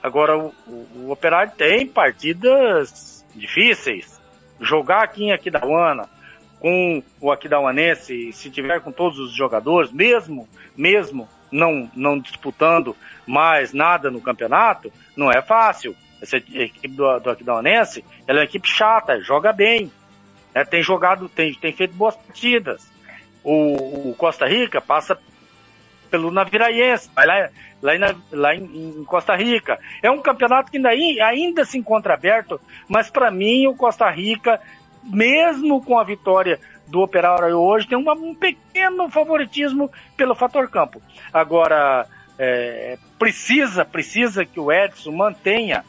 Agora, 0.01 0.37
o, 0.37 0.53
o, 0.67 1.11
Operário 1.11 1.51
tem 1.55 1.85
partidas 1.85 3.25
difíceis. 3.35 4.19
Jogar 4.59 5.03
aqui 5.03 5.25
em 5.25 5.31
Aquidauana, 5.31 6.09
com 6.59 7.03
o 7.19 7.31
Aquidauanense, 7.31 8.31
se 8.33 8.49
tiver 8.49 8.81
com 8.81 8.91
todos 8.91 9.19
os 9.19 9.33
jogadores, 9.33 9.91
mesmo, 9.91 10.47
mesmo 10.75 11.27
não, 11.51 11.89
não 11.95 12.19
disputando 12.19 12.95
mais 13.25 13.73
nada 13.73 14.09
no 14.09 14.21
campeonato, 14.21 14.91
não 15.15 15.31
é 15.31 15.41
fácil. 15.41 15.95
Essa 16.21 16.37
equipe 16.37 16.87
do, 16.89 17.19
do 17.19 17.29
Aquidauanense, 17.31 18.05
ela 18.27 18.39
é 18.39 18.41
uma 18.41 18.45
equipe 18.45 18.67
chata, 18.67 19.19
joga 19.21 19.51
bem, 19.51 19.91
né, 20.53 20.63
tem 20.63 20.83
jogado, 20.83 21.27
tem, 21.29 21.53
tem 21.53 21.73
feito 21.73 21.95
boas 21.95 22.15
partidas. 22.15 22.91
O, 23.43 24.09
o 24.11 24.15
Costa 24.15 24.45
Rica 24.47 24.79
passa 24.79 25.17
pelo 26.11 26.29
Naviraense, 26.29 27.09
vai 27.15 27.25
lá, 27.25 27.49
lá, 27.81 27.95
em, 27.95 27.99
lá 28.31 28.55
em, 28.55 29.03
Costa 29.05 29.35
Rica. 29.35 29.79
É 30.03 30.11
um 30.11 30.21
campeonato 30.21 30.69
que 30.69 30.77
ainda, 30.77 31.25
ainda 31.25 31.65
se 31.65 31.77
encontra 31.77 32.13
aberto, 32.13 32.59
mas 32.87 33.09
para 33.09 33.31
mim 33.31 33.65
o 33.65 33.75
Costa 33.75 34.09
Rica 34.11 34.59
mesmo 35.03 35.83
com 35.83 35.97
a 35.97 36.03
vitória 36.03 36.59
do 36.87 36.99
Operário 36.99 37.57
hoje, 37.57 37.87
tem 37.87 37.97
uma, 37.97 38.13
um 38.13 38.35
pequeno 38.35 39.09
favoritismo 39.09 39.89
pelo 40.15 40.35
fator 40.35 40.69
campo. 40.69 41.01
Agora, 41.33 42.05
é, 42.37 42.97
precisa, 43.17 43.85
precisa 43.85 44.45
que 44.45 44.59
o 44.59 44.71
Edson 44.71 45.11
mantenha 45.11 45.85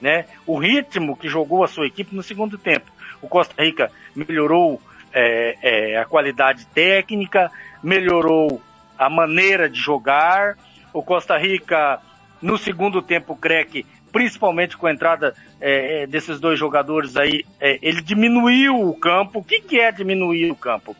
né, 0.00 0.26
o 0.46 0.56
ritmo 0.56 1.16
que 1.16 1.28
jogou 1.28 1.64
a 1.64 1.68
sua 1.68 1.86
equipe 1.86 2.14
no 2.14 2.22
segundo 2.22 2.56
tempo. 2.56 2.90
O 3.20 3.28
Costa 3.28 3.62
Rica 3.62 3.90
melhorou 4.14 4.80
é, 5.12 5.56
é, 5.62 5.98
a 5.98 6.04
qualidade 6.04 6.66
técnica, 6.66 7.50
melhorou 7.82 8.60
a 8.98 9.08
maneira 9.08 9.68
de 9.68 9.78
jogar. 9.78 10.56
O 10.92 11.02
Costa 11.02 11.36
Rica, 11.36 12.00
no 12.40 12.56
segundo 12.56 13.02
tempo, 13.02 13.36
creio 13.36 13.66
que 13.66 13.86
principalmente 14.12 14.76
com 14.76 14.86
a 14.86 14.92
entrada 14.92 15.34
é, 15.60 16.02
é, 16.02 16.06
desses 16.06 16.38
dois 16.38 16.56
jogadores 16.56 17.16
aí, 17.16 17.44
é, 17.60 17.80
ele 17.82 18.00
diminuiu 18.00 18.88
o 18.88 18.94
campo. 18.94 19.40
O 19.40 19.44
que, 19.44 19.60
que 19.60 19.80
é 19.80 19.90
diminuir 19.90 20.52
o 20.52 20.56
campo? 20.56 20.96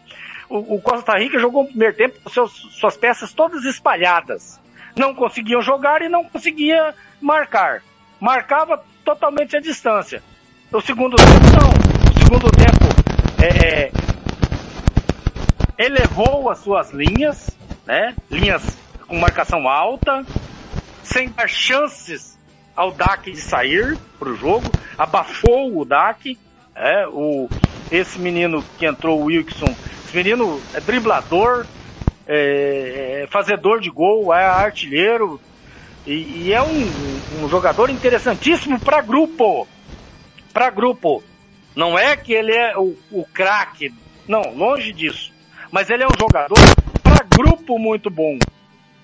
O, 0.49 0.75
o 0.75 0.81
Costa 0.81 1.17
Rica 1.17 1.39
jogou 1.39 1.63
no 1.63 1.69
primeiro 1.69 1.95
tempo 1.95 2.19
com 2.25 2.29
seus, 2.29 2.53
suas 2.53 2.97
peças 2.97 3.33
todas 3.33 3.65
espalhadas. 3.65 4.61
Não 4.97 5.15
conseguiam 5.15 5.63
jogar 5.63 6.03
e 6.03 6.09
não 6.09 6.25
conseguia 6.25 6.93
marcar. 7.21 7.83
Marcava 8.21 8.85
totalmente 9.05 9.57
a 9.57 9.61
distância. 9.61 10.21
O 10.73 10.81
segundo 10.81 11.15
tempo, 11.15 11.31
não. 11.61 11.71
O 12.11 12.25
segundo 12.25 12.51
tempo 12.51 12.85
é, 13.41 13.85
é 13.85 13.93
elevou 15.79 16.51
as 16.51 16.59
suas 16.59 16.91
linhas, 16.93 17.57
né? 17.87 18.15
Linhas 18.31 18.77
com 19.07 19.19
marcação 19.19 19.69
alta, 19.69 20.25
sem 21.03 21.29
dar 21.29 21.49
chances 21.49 22.39
ao 22.75 22.91
DAC 22.91 23.31
de 23.31 23.41
sair 23.41 23.97
para 24.19 24.29
o 24.29 24.37
jogo, 24.37 24.71
abafou 24.99 25.79
o 25.79 25.85
DAC, 25.85 26.39
é, 26.75 27.07
o, 27.07 27.49
esse 27.91 28.19
menino 28.19 28.65
que 28.79 28.87
entrou, 28.87 29.21
o 29.21 29.25
Wilson, 29.27 29.75
esse 30.05 30.17
menino 30.17 30.61
é 30.73 30.81
driblador, 30.81 31.67
é, 32.27 33.23
é 33.23 33.27
fazedor 33.29 33.81
de 33.81 33.91
gol, 33.91 34.35
é 34.35 34.45
artilheiro, 34.45 35.41
e, 36.07 36.47
e 36.47 36.53
é 36.53 36.63
um, 36.63 37.45
um, 37.45 37.49
jogador 37.49 37.89
interessantíssimo 37.91 38.79
para 38.81 39.01
grupo, 39.01 39.67
para 40.53 40.71
grupo. 40.71 41.23
Não 41.75 41.99
é 41.99 42.17
que 42.17 42.33
ele 42.33 42.53
é 42.53 42.77
o, 42.77 42.97
o 43.11 43.25
craque, 43.25 43.93
não, 44.29 44.55
longe 44.55 44.93
disso. 44.93 45.33
Mas 45.71 45.91
ele 45.91 46.03
é 46.03 46.07
um 46.07 46.19
jogador 46.19 46.59
grupo 47.37 47.79
muito 47.79 48.11
bom. 48.11 48.39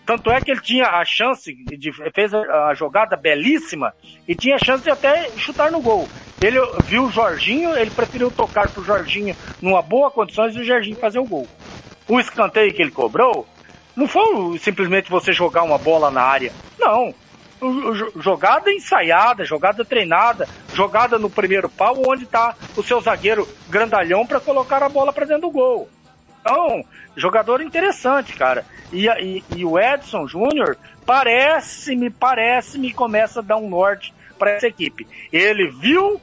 Tanto 0.07 0.31
é 0.31 0.41
que 0.41 0.51
ele 0.51 0.61
tinha 0.61 0.87
a 0.87 1.05
chance, 1.05 1.55
de, 1.55 1.93
fez 2.13 2.35
a, 2.35 2.75
jogada 2.75 3.17
belíssima 3.17 3.95
e 4.27 4.35
tinha 4.35 4.57
a 4.57 4.59
chance 4.59 4.83
de 4.83 4.91
até 4.91 5.31
chutar 5.37 5.71
no 5.71 5.81
gol. 5.81 6.09
Ele 6.43 6.59
viu 6.85 7.05
o 7.05 7.13
Jorginho, 7.13 7.77
ele 7.77 7.91
preferiu 7.91 8.31
tocar 8.31 8.69
pro 8.69 8.83
Jorginho 8.83 9.37
numa 9.61 9.83
boa 9.83 10.11
condições 10.11 10.57
e 10.57 10.61
o 10.61 10.65
Jorginho 10.65 10.97
fazer 10.97 11.21
o 11.21 11.25
gol. 11.25 11.47
O 12.09 12.19
escanteio 12.19 12.75
que 12.75 12.83
ele 12.83 12.91
cobrou 12.91 13.47
não 13.95 14.09
foi 14.09 14.59
simplesmente 14.59 15.11
você 15.11 15.33
jogar 15.33 15.63
uma 15.63 15.79
bola 15.79 16.11
na 16.11 16.23
área. 16.23 16.53
Não. 16.79 17.15
Jogada 18.17 18.73
ensaiada, 18.73 19.45
jogada 19.45 19.85
treinada, 19.85 20.49
jogada 20.75 21.19
no 21.19 21.31
primeiro 21.31 21.69
pau, 21.69 22.03
onde 22.09 22.25
está 22.25 22.57
o 22.77 22.83
seu 22.83 23.01
zagueiro 23.01 23.47
grandalhão 23.69 24.27
para 24.27 24.41
colocar 24.41 24.83
a 24.83 24.89
bola 24.89 25.13
para 25.13 25.27
dentro 25.27 25.43
do 25.43 25.51
gol. 25.51 25.89
Então, 26.41 26.85
jogador 27.17 27.61
interessante, 27.61 28.35
cara. 28.35 28.65
E, 28.93 29.07
e, 29.09 29.45
e 29.57 29.65
o 29.65 29.79
Edson 29.79 30.27
Júnior 30.27 30.77
parece-me, 31.05 32.11
parece-me 32.11 32.93
começa 32.93 33.41
a 33.41 33.43
dar 33.43 33.57
um 33.57 33.69
norte 33.69 34.13
para 34.39 34.53
essa 34.53 34.67
equipe. 34.67 35.07
Ele 35.33 35.69
viu, 35.69 36.21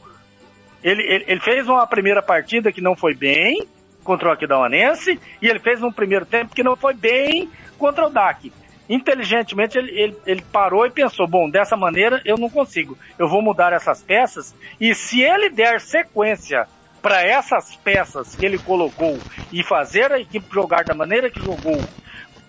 ele, 0.84 1.04
ele, 1.04 1.26
ele, 1.28 1.40
fez 1.40 1.68
uma 1.68 1.86
primeira 1.86 2.22
partida 2.22 2.72
que 2.72 2.82
não 2.82 2.96
foi 2.96 3.14
bem 3.14 3.68
contra 4.04 4.30
o 4.30 4.32
Aquidauanense 4.32 5.20
e 5.42 5.48
ele 5.48 5.60
fez 5.60 5.84
um 5.84 5.92
primeiro 5.92 6.26
tempo 6.26 6.56
que 6.56 6.64
não 6.64 6.76
foi 6.76 6.94
bem 6.94 7.50
contra 7.78 8.08
o 8.08 8.10
DAC. 8.10 8.52
Inteligentemente 8.90 9.78
ele, 9.78 9.92
ele, 9.92 10.18
ele 10.26 10.42
parou 10.52 10.86
e 10.86 10.90
pensou: 10.90 11.28
bom, 11.28 11.50
dessa 11.50 11.76
maneira 11.76 12.22
eu 12.26 12.38
não 12.38 12.50
consigo, 12.50 12.98
eu 13.20 13.28
vou 13.28 13.42
mudar 13.42 13.74
essas 13.74 14.02
peças 14.02 14.56
e 14.80 14.96
se 14.96 15.22
ele 15.22 15.50
der 15.50 15.82
sequência 15.82 16.68
para 17.08 17.26
essas 17.26 17.74
peças 17.86 18.36
que 18.36 18.46
ele 18.46 18.58
colocou 18.58 19.17
e 19.50 19.63
fazer 19.63 20.12
a 20.12 20.20
equipe 20.20 20.54
jogar 20.54 20.84
da 20.84 20.93
maneira 20.93 21.30
que 21.30 21.39
jogou 21.39 21.80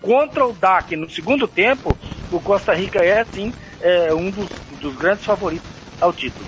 contra 0.01 0.45
o 0.45 0.51
DAC 0.51 0.97
no 0.97 1.09
segundo 1.09 1.47
tempo, 1.47 1.97
o 2.29 2.41
Costa 2.41 2.73
Rica 2.73 2.99
é, 2.99 3.23
sim, 3.23 3.53
é, 3.79 4.13
um 4.13 4.29
dos, 4.29 4.49
dos 4.81 4.97
grandes 4.97 5.23
favoritos 5.23 5.65
ao 6.01 6.11
título. 6.11 6.45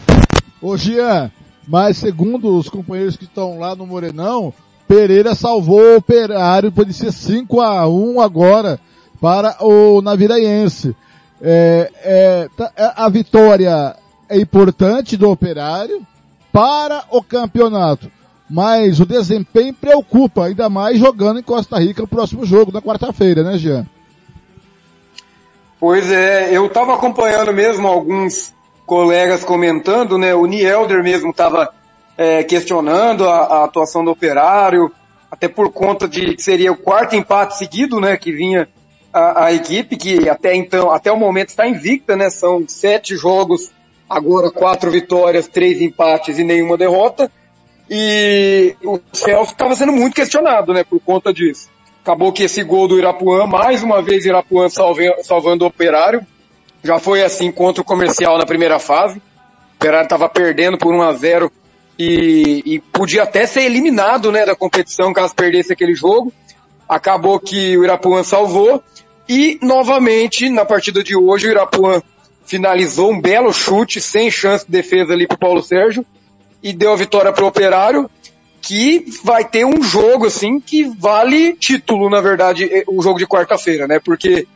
Ô 0.62 0.76
Gian, 0.76 1.32
mas 1.66 2.00
segundo 2.00 2.54
os 2.58 2.68
companheiros 2.68 3.16
que 3.16 3.24
estão 3.24 3.58
lá 3.58 3.78
no 3.78 3.88
Morenão, 3.88 4.54
Pereira 4.90 5.34
salvou 5.34 5.80
o 5.80 5.96
Operário, 5.96 6.70
pode 6.70 6.94
ser 6.94 7.14
5 7.14 7.62
a 7.62 7.88
1 7.88 8.20
agora 8.20 8.78
para 9.22 9.56
o 9.64 10.02
Naviraense. 10.02 10.94
É, 11.42 11.90
é, 12.04 12.50
tá, 12.58 12.74
a 12.94 13.08
vitória 13.08 13.96
é 14.28 14.38
importante 14.38 15.16
do 15.16 15.30
Operário, 15.30 16.06
para 16.52 17.04
o 17.10 17.24
campeonato. 17.24 18.12
Mas 18.50 19.00
o 19.00 19.06
desempenho 19.06 19.74
preocupa, 19.74 20.46
ainda 20.46 20.70
mais 20.70 20.98
jogando 21.00 21.40
em 21.40 21.44
Costa 21.44 21.80
Rica 21.80 22.02
no 22.02 22.08
próximo 22.08 22.46
jogo, 22.46 22.72
na 22.72 22.82
quarta-feira, 22.82 23.44
né, 23.44 23.58
Jean? 23.58 23.88
Pois 25.80 26.12
é, 26.12 26.56
eu 26.56 26.66
estava 26.66 26.94
acompanhando 26.94 27.54
mesmo 27.54 27.88
alguns 27.88 28.54
colegas 28.86 29.44
comentando, 29.44 30.18
né? 30.18 30.36
O 30.36 30.46
Nielder 30.46 31.02
mesmo 31.02 31.32
estava 31.32 31.70
é, 32.18 32.44
questionando 32.44 33.28
a, 33.28 33.38
a, 33.38 33.64
atuação 33.64 34.04
do 34.04 34.12
operário, 34.12 34.92
até 35.32 35.48
por 35.48 35.72
conta 35.72 36.08
de 36.08 36.36
que 36.36 36.44
seria 36.44 36.72
o 36.74 36.78
quarto 36.78 37.16
empate 37.16 37.58
seguido, 37.58 38.02
né? 38.02 38.18
Que 38.18 38.34
vinha 38.34 38.68
a, 39.14 39.46
a 39.46 39.54
equipe, 39.54 39.96
que 39.96 40.28
até 40.28 40.54
então, 40.54 40.92
até 40.92 41.10
o 41.10 41.18
momento 41.18 41.50
está 41.50 41.66
invicta, 41.66 42.18
né? 42.18 42.30
São 42.30 42.66
sete 42.68 43.16
jogos 43.16 43.72
agora 44.12 44.52
quatro 44.52 44.92
vitórias, 44.92 45.48
três 45.48 45.82
empates 45.82 46.38
e 46.38 46.44
nenhuma 46.44 46.78
derrota. 46.78 47.32
E 47.90 48.76
o 48.84 49.00
Celso 49.14 49.54
estava 49.54 49.74
sendo 49.74 49.94
muito 49.94 50.14
questionado, 50.14 50.74
né, 50.74 50.84
por 50.84 51.00
conta 51.00 51.34
disso. 51.34 51.70
Acabou 52.04 52.34
que 52.34 52.44
esse 52.44 52.62
gol 52.64 52.88
do 52.88 52.98
Irapuã, 52.98 53.46
mais 53.48 53.84
uma 53.84 54.02
vez 54.02 54.26
Irapuã 54.26 54.70
salve, 54.70 55.10
salvando 55.24 55.64
o 55.64 55.68
Operário. 55.68 56.26
Já 56.84 57.00
foi 57.00 57.24
assim 57.24 57.52
contra 57.52 57.82
o 57.82 57.86
Comercial 57.86 58.38
na 58.38 58.46
primeira 58.46 58.80
fase. 58.80 59.20
O 59.20 59.76
Operário 59.76 60.06
estava 60.06 60.28
perdendo 60.28 60.78
por 60.78 60.94
1 60.94 61.02
a 61.02 61.14
0 61.14 61.52
e, 61.98 62.64
e 62.66 62.80
podia 62.80 63.24
até 63.24 63.46
ser 63.46 63.62
eliminado, 63.62 64.32
né, 64.32 64.46
da 64.46 64.56
competição 64.56 65.14
caso 65.14 65.34
perdesse 65.36 65.72
aquele 65.72 65.94
jogo. 65.94 66.34
Acabou 66.90 67.40
que 67.40 67.78
o 67.78 67.84
Irapuã 67.84 68.24
salvou 68.24 68.84
e 69.30 69.58
novamente 69.62 70.50
na 70.50 70.66
partida 70.66 71.04
de 71.04 71.16
hoje 71.16 71.48
o 71.48 71.52
Irapuã 71.52 72.02
finalizou 72.46 73.12
um 73.12 73.20
belo 73.20 73.54
chute, 73.54 74.02
sem 74.02 74.30
chance 74.30 74.66
de 74.66 74.72
defesa 74.72 75.14
ali 75.14 75.28
pro 75.28 75.38
Paulo 75.38 75.62
Sérgio, 75.62 76.06
e 76.62 76.74
deu 76.74 76.94
a 76.94 76.96
vitória 76.96 77.32
pro 77.32 77.48
Operário, 77.48 78.10
que 78.62 79.06
vai 79.24 79.44
ter 79.44 79.66
um 79.66 79.82
jogo, 79.82 80.28
assim, 80.28 80.60
que 80.60 80.84
vale 80.84 81.54
título, 81.54 82.10
na 82.10 82.22
verdade, 82.22 82.70
o 82.88 83.02
jogo 83.02 83.18
de 83.18 83.26
quarta-feira, 83.26 83.88
né? 83.88 84.00
Porque 84.00 84.48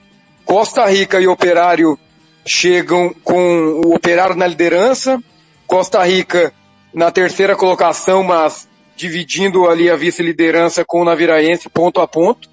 Costa 0.45 0.85
Rica 0.85 1.19
e 1.19 1.27
Operário 1.27 1.97
chegam 2.45 3.13
com 3.23 3.81
o 3.83 3.95
Operário 3.95 4.35
na 4.35 4.45
liderança, 4.45 5.19
Costa 5.65 6.03
Rica 6.03 6.53
na 6.93 7.09
terceira 7.09 7.55
colocação, 7.55 8.23
mas 8.23 8.67
dividindo 8.95 9.67
ali 9.67 9.89
a 9.89 9.95
vice-liderança 9.95 10.85
com 10.85 11.01
o 11.01 11.05
Naviraense 11.05 11.67
ponto 11.67 11.99
a 11.99 12.07
ponto. 12.07 12.47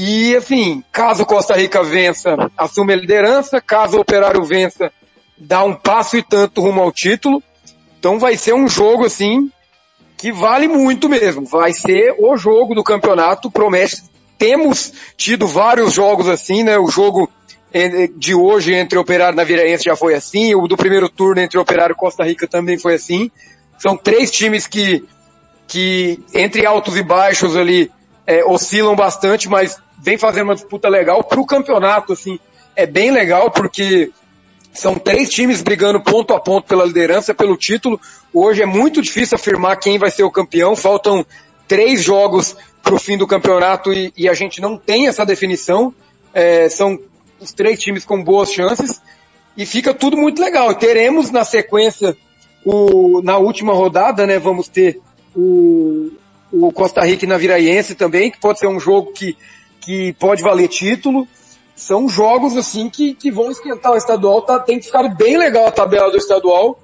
E 0.00 0.36
assim, 0.36 0.84
caso 0.92 1.26
Costa 1.26 1.56
Rica 1.56 1.82
vença, 1.82 2.36
assume 2.56 2.92
a 2.92 2.96
liderança, 2.96 3.60
caso 3.60 3.96
o 3.96 4.00
Operário 4.00 4.44
vença, 4.44 4.92
dá 5.36 5.64
um 5.64 5.74
passo 5.74 6.16
e 6.16 6.22
tanto 6.22 6.60
rumo 6.60 6.80
ao 6.80 6.92
título. 6.92 7.42
Então 7.98 8.16
vai 8.16 8.36
ser 8.36 8.54
um 8.54 8.68
jogo 8.68 9.06
assim 9.06 9.50
que 10.16 10.30
vale 10.30 10.68
muito 10.68 11.08
mesmo. 11.08 11.44
Vai 11.44 11.72
ser 11.72 12.14
o 12.16 12.36
jogo 12.36 12.76
do 12.76 12.84
campeonato, 12.84 13.50
promete. 13.50 14.04
Temos 14.38 14.92
tido 15.16 15.48
vários 15.48 15.94
jogos 15.94 16.28
assim, 16.28 16.62
né? 16.62 16.78
O 16.78 16.86
jogo 16.86 17.28
eh, 17.74 18.08
de 18.14 18.36
hoje 18.36 18.74
entre 18.74 19.00
Operário 19.00 19.34
e 19.34 19.36
Naviraense 19.36 19.82
já 19.82 19.96
foi 19.96 20.14
assim, 20.14 20.54
o 20.54 20.68
do 20.68 20.76
primeiro 20.76 21.08
turno 21.08 21.40
entre 21.40 21.58
Operário 21.58 21.94
e 21.94 21.98
Costa 21.98 22.22
Rica 22.22 22.46
também 22.46 22.78
foi 22.78 22.94
assim. 22.94 23.32
São 23.76 23.96
três 23.96 24.30
times 24.30 24.64
que, 24.68 25.04
que 25.66 26.22
entre 26.32 26.64
altos 26.64 26.96
e 26.96 27.02
baixos 27.02 27.56
ali, 27.56 27.90
é, 28.24 28.44
oscilam 28.44 28.94
bastante, 28.94 29.48
mas 29.48 29.76
vem 29.98 30.16
fazendo 30.18 30.44
uma 30.44 30.54
disputa 30.54 30.88
legal. 30.88 31.22
Para 31.24 31.40
o 31.40 31.46
campeonato, 31.46 32.12
assim, 32.12 32.38
é 32.76 32.86
bem 32.86 33.10
legal 33.10 33.50
porque 33.50 34.10
são 34.72 34.94
três 34.94 35.28
times 35.30 35.62
brigando 35.62 36.00
ponto 36.00 36.32
a 36.32 36.40
ponto 36.40 36.66
pela 36.66 36.84
liderança, 36.84 37.34
pelo 37.34 37.56
título. 37.56 38.00
Hoje 38.32 38.62
é 38.62 38.66
muito 38.66 39.02
difícil 39.02 39.34
afirmar 39.34 39.76
quem 39.76 39.98
vai 39.98 40.10
ser 40.10 40.22
o 40.22 40.30
campeão. 40.30 40.76
Faltam 40.76 41.26
três 41.66 42.02
jogos 42.02 42.56
para 42.82 42.94
o 42.94 42.98
fim 42.98 43.18
do 43.18 43.26
campeonato 43.26 43.92
e, 43.92 44.12
e, 44.16 44.28
a 44.28 44.34
gente 44.34 44.60
não 44.60 44.78
tem 44.78 45.08
essa 45.08 45.26
definição. 45.26 45.92
É, 46.32 46.68
são 46.68 46.98
os 47.40 47.52
três 47.52 47.80
times 47.80 48.04
com 48.04 48.22
boas 48.22 48.52
chances 48.52 49.00
e 49.56 49.66
fica 49.66 49.92
tudo 49.92 50.16
muito 50.16 50.40
legal. 50.40 50.74
Teremos 50.74 51.30
na 51.30 51.44
sequência 51.44 52.16
o, 52.64 53.20
na 53.22 53.36
última 53.36 53.72
rodada, 53.72 54.26
né? 54.26 54.38
Vamos 54.38 54.68
ter 54.68 55.00
o, 55.34 56.10
o 56.52 56.72
Costa 56.72 57.04
Rica 57.04 57.24
e 57.24 57.28
Naviraense 57.28 57.94
também, 57.94 58.30
que 58.30 58.38
pode 58.38 58.58
ser 58.60 58.68
um 58.68 58.78
jogo 58.78 59.12
que, 59.12 59.36
que 59.88 60.12
pode 60.12 60.42
valer 60.42 60.68
título 60.68 61.26
são 61.74 62.10
jogos 62.10 62.54
assim 62.58 62.90
que, 62.90 63.14
que 63.14 63.30
vão 63.30 63.50
esquentar 63.50 63.92
o 63.92 63.96
estadual, 63.96 64.42
tá, 64.42 64.58
tem 64.58 64.78
que 64.78 64.84
ficar 64.84 65.08
bem 65.14 65.38
legal 65.38 65.66
a 65.66 65.70
tabela 65.70 66.10
do 66.10 66.18
estadual. 66.18 66.78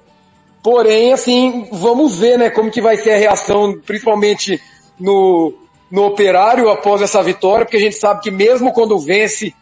Porém, 0.63 1.13
assim, 1.13 1.67
vamos 1.71 2.17
ver, 2.17 2.39
né, 2.39 2.49
como 2.49 2.71
que 2.71 2.81
vai 2.81 2.97
ser 2.97 3.11
a 3.11 3.17
reação, 3.17 3.79
principalmente 3.85 4.59
no, 4.99 5.53
no 5.91 6.05
operário 6.05 6.67
após 6.67 6.99
essa 6.99 7.21
vitória, 7.21 7.63
porque 7.63 7.77
a 7.77 7.81
gente 7.81 7.95
sabe 7.95 8.21
que 8.21 8.31
mesmo 8.31 8.73
quando 8.73 8.97
vence, 8.97 9.53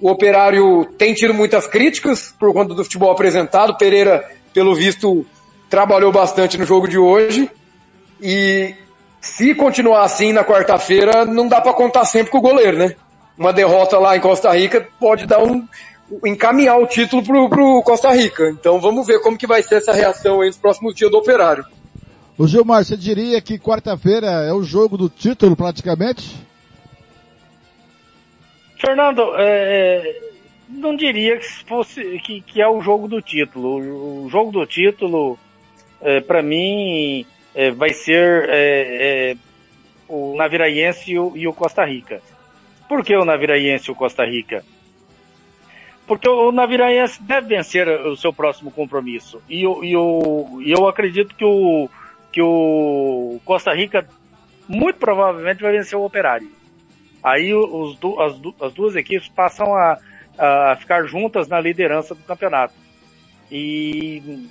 o 0.00 0.08
operário 0.08 0.84
tem 0.96 1.12
tido 1.12 1.34
muitas 1.34 1.66
críticas 1.66 2.32
por 2.38 2.52
conta 2.52 2.72
do 2.72 2.84
futebol 2.84 3.10
apresentado. 3.10 3.76
Pereira, 3.76 4.24
pelo 4.54 4.76
visto, 4.76 5.26
trabalhou 5.68 6.12
bastante 6.12 6.56
no 6.56 6.64
jogo 6.64 6.86
de 6.86 6.98
hoje. 6.98 7.50
E 8.20 8.76
se 9.22 9.54
continuar 9.54 10.02
assim 10.02 10.34
na 10.34 10.44
quarta-feira, 10.44 11.24
não 11.24 11.48
dá 11.48 11.62
para 11.62 11.72
contar 11.72 12.04
sempre 12.04 12.30
com 12.30 12.38
o 12.38 12.42
goleiro, 12.42 12.76
né? 12.76 12.94
uma 13.36 13.52
derrota 13.52 13.98
lá 13.98 14.16
em 14.16 14.20
Costa 14.20 14.52
Rica 14.52 14.86
pode 14.98 15.26
dar 15.26 15.42
um 15.42 15.66
encaminhar 16.24 16.78
o 16.78 16.86
título 16.86 17.22
pro, 17.22 17.48
pro 17.48 17.82
Costa 17.82 18.12
Rica. 18.12 18.50
Então 18.50 18.80
vamos 18.80 19.06
ver 19.06 19.20
como 19.20 19.38
que 19.38 19.46
vai 19.46 19.62
ser 19.62 19.76
essa 19.76 19.92
reação 19.92 20.40
aí 20.40 20.48
nos 20.48 20.58
próximos 20.58 20.94
dias 20.94 21.10
do 21.10 21.18
Operário. 21.18 21.64
O 22.36 22.46
Gilmar, 22.46 22.84
você 22.84 22.96
diria 22.96 23.40
que 23.40 23.58
quarta-feira 23.58 24.26
é 24.26 24.52
o 24.52 24.62
jogo 24.62 24.96
do 24.96 25.08
título 25.08 25.56
praticamente? 25.56 26.36
Fernando, 28.78 29.22
é, 29.38 30.20
não 30.68 30.96
diria 30.96 31.38
que 31.38 31.46
fosse 31.66 32.02
que, 32.20 32.40
que, 32.40 32.60
é 32.60 32.68
o 32.68 32.80
jogo 32.80 33.06
do 33.06 33.22
título. 33.22 33.78
O, 33.78 34.24
o 34.26 34.28
jogo 34.28 34.50
do 34.50 34.66
título, 34.66 35.38
é, 36.00 36.20
para 36.20 36.42
mim, 36.42 37.24
é, 37.54 37.70
vai 37.70 37.92
ser 37.92 38.48
é, 38.48 39.30
é, 39.30 39.36
o 40.08 40.36
Naviraense 40.36 41.12
e 41.12 41.18
o, 41.18 41.36
e 41.36 41.46
o 41.46 41.52
Costa 41.52 41.84
Rica. 41.84 42.20
Por 42.88 43.04
que 43.04 43.16
o 43.16 43.24
Naviraense 43.24 43.88
e 43.88 43.92
o 43.92 43.96
Costa 43.96 44.24
Rica? 44.24 44.64
Porque 46.06 46.28
o 46.28 46.52
Naviraense 46.52 47.22
deve 47.22 47.48
vencer 47.48 47.88
o 47.88 48.16
seu 48.16 48.32
próximo 48.32 48.70
compromisso. 48.70 49.40
E, 49.48 49.62
eu, 49.62 49.82
e 49.82 50.70
eu 50.70 50.86
acredito 50.88 51.34
que 51.34 51.44
o, 51.44 51.88
que 52.30 52.42
o 52.42 53.40
Costa 53.44 53.72
Rica 53.72 54.06
muito 54.68 54.98
provavelmente 54.98 55.62
vai 55.62 55.72
vencer 55.72 55.98
o 55.98 56.04
Operário. 56.04 56.50
Aí 57.22 57.54
os, 57.54 57.98
as, 58.18 58.66
as 58.66 58.74
duas 58.74 58.96
equipes 58.96 59.28
passam 59.28 59.74
a, 59.74 59.98
a 60.38 60.76
ficar 60.76 61.04
juntas 61.04 61.46
na 61.46 61.60
liderança 61.60 62.14
do 62.14 62.22
campeonato. 62.24 62.74
E 63.50 64.48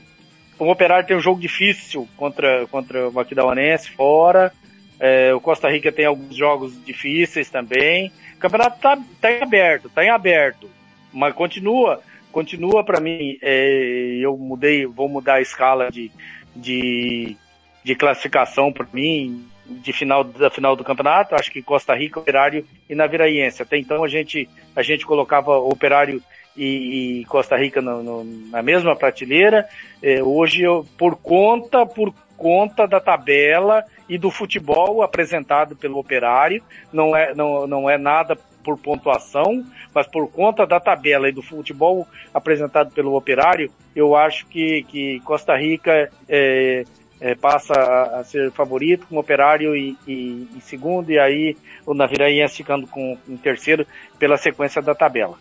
o 0.65 0.69
Operário 0.69 1.07
tem 1.07 1.17
um 1.17 1.21
jogo 1.21 1.39
difícil 1.39 2.07
contra, 2.15 2.67
contra 2.67 3.09
o 3.09 3.11
Maquidauanense 3.11 3.89
fora. 3.89 4.53
É, 4.99 5.33
o 5.33 5.41
Costa 5.41 5.67
Rica 5.67 5.91
tem 5.91 6.05
alguns 6.05 6.35
jogos 6.35 6.73
difíceis 6.85 7.49
também. 7.49 8.11
O 8.35 8.37
campeonato 8.37 8.75
está 8.75 8.95
tá 9.19 9.31
em 9.31 9.41
aberto, 9.41 9.87
está 9.87 10.05
em 10.05 10.09
aberto. 10.09 10.69
Mas 11.11 11.33
continua, 11.33 11.99
continua 12.31 12.83
para 12.83 12.99
mim. 12.99 13.39
É, 13.41 14.19
eu 14.21 14.37
mudei, 14.37 14.85
vou 14.85 15.09
mudar 15.09 15.35
a 15.35 15.41
escala 15.41 15.89
de, 15.89 16.11
de, 16.55 17.35
de 17.83 17.95
classificação 17.95 18.71
para 18.71 18.85
mim 18.93 19.43
de 19.65 19.91
final 19.93 20.23
da 20.23 20.51
final 20.51 20.75
do 20.75 20.83
campeonato. 20.83 21.33
Acho 21.33 21.51
que 21.51 21.63
Costa 21.63 21.95
Rica, 21.95 22.19
Operário 22.19 22.67
e 22.87 22.93
Naviraense. 22.93 23.63
Até 23.63 23.79
então 23.79 24.03
a 24.03 24.07
gente 24.07 24.47
a 24.75 24.83
gente 24.83 25.07
colocava 25.07 25.57
Operário 25.57 26.21
e, 26.55 27.21
e 27.21 27.25
Costa 27.25 27.57
Rica 27.57 27.81
no, 27.81 28.03
no, 28.03 28.23
na 28.49 28.61
mesma 28.61 28.95
prateleira. 28.95 29.67
É, 30.01 30.21
hoje 30.21 30.63
eu, 30.63 30.85
por 30.97 31.15
conta 31.15 31.85
por 31.85 32.13
conta 32.37 32.87
da 32.87 32.99
tabela 32.99 33.85
e 34.09 34.17
do 34.17 34.31
futebol 34.31 35.03
apresentado 35.03 35.75
pelo 35.75 35.99
operário. 35.99 36.63
Não 36.91 37.15
é, 37.15 37.35
não, 37.35 37.67
não 37.67 37.89
é 37.89 37.97
nada 37.97 38.35
por 38.63 38.77
pontuação, 38.77 39.63
mas 39.93 40.07
por 40.07 40.29
conta 40.31 40.65
da 40.65 40.79
tabela 40.79 41.29
e 41.29 41.31
do 41.31 41.41
futebol 41.41 42.07
apresentado 42.33 42.91
pelo 42.91 43.15
operário, 43.15 43.71
eu 43.95 44.15
acho 44.15 44.45
que, 44.47 44.83
que 44.83 45.19
Costa 45.21 45.55
Rica 45.55 46.09
é, 46.27 46.83
é, 47.19 47.35
passa 47.35 47.73
a, 47.73 48.23
ser 48.23 48.51
favorito 48.51 49.05
com 49.07 49.15
o 49.15 49.19
operário 49.19 49.75
e, 49.75 49.95
e, 50.07 50.47
em 50.55 50.59
segundo, 50.59 51.11
e 51.11 51.19
aí 51.19 51.55
o 51.85 51.93
Naviraense 51.93 52.57
ficando 52.57 52.87
com 52.87 53.17
em 53.27 53.37
terceiro 53.37 53.85
pela 54.17 54.37
sequência 54.37 54.81
da 54.81 54.95
tabela. 54.95 55.37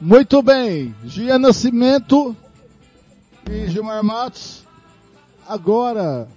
Muito 0.00 0.42
bem, 0.42 0.94
Gia 1.04 1.38
Nascimento 1.38 2.36
e 3.50 3.68
Gilmar 3.68 4.04
Matos. 4.04 4.62
Agora, 5.48 6.28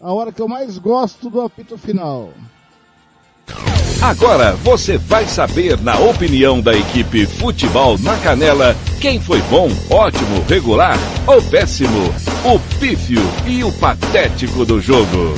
a 0.00 0.12
hora 0.12 0.32
que 0.32 0.42
eu 0.42 0.48
mais 0.48 0.78
gosto 0.78 1.30
do 1.30 1.40
apito 1.40 1.78
final. 1.78 2.30
Agora 4.02 4.52
você 4.56 4.98
vai 4.98 5.26
saber, 5.26 5.80
na 5.80 5.98
opinião 5.98 6.60
da 6.60 6.74
equipe 6.74 7.24
Futebol 7.24 7.96
na 7.98 8.18
Canela, 8.18 8.76
quem 9.00 9.20
foi 9.20 9.40
bom, 9.42 9.68
ótimo, 9.88 10.42
regular 10.48 10.98
ou 11.26 11.40
péssimo, 11.42 12.08
o 12.44 12.78
pífio 12.78 13.22
e 13.46 13.64
o 13.64 13.72
patético 13.72 14.66
do 14.66 14.80
jogo. 14.80 15.34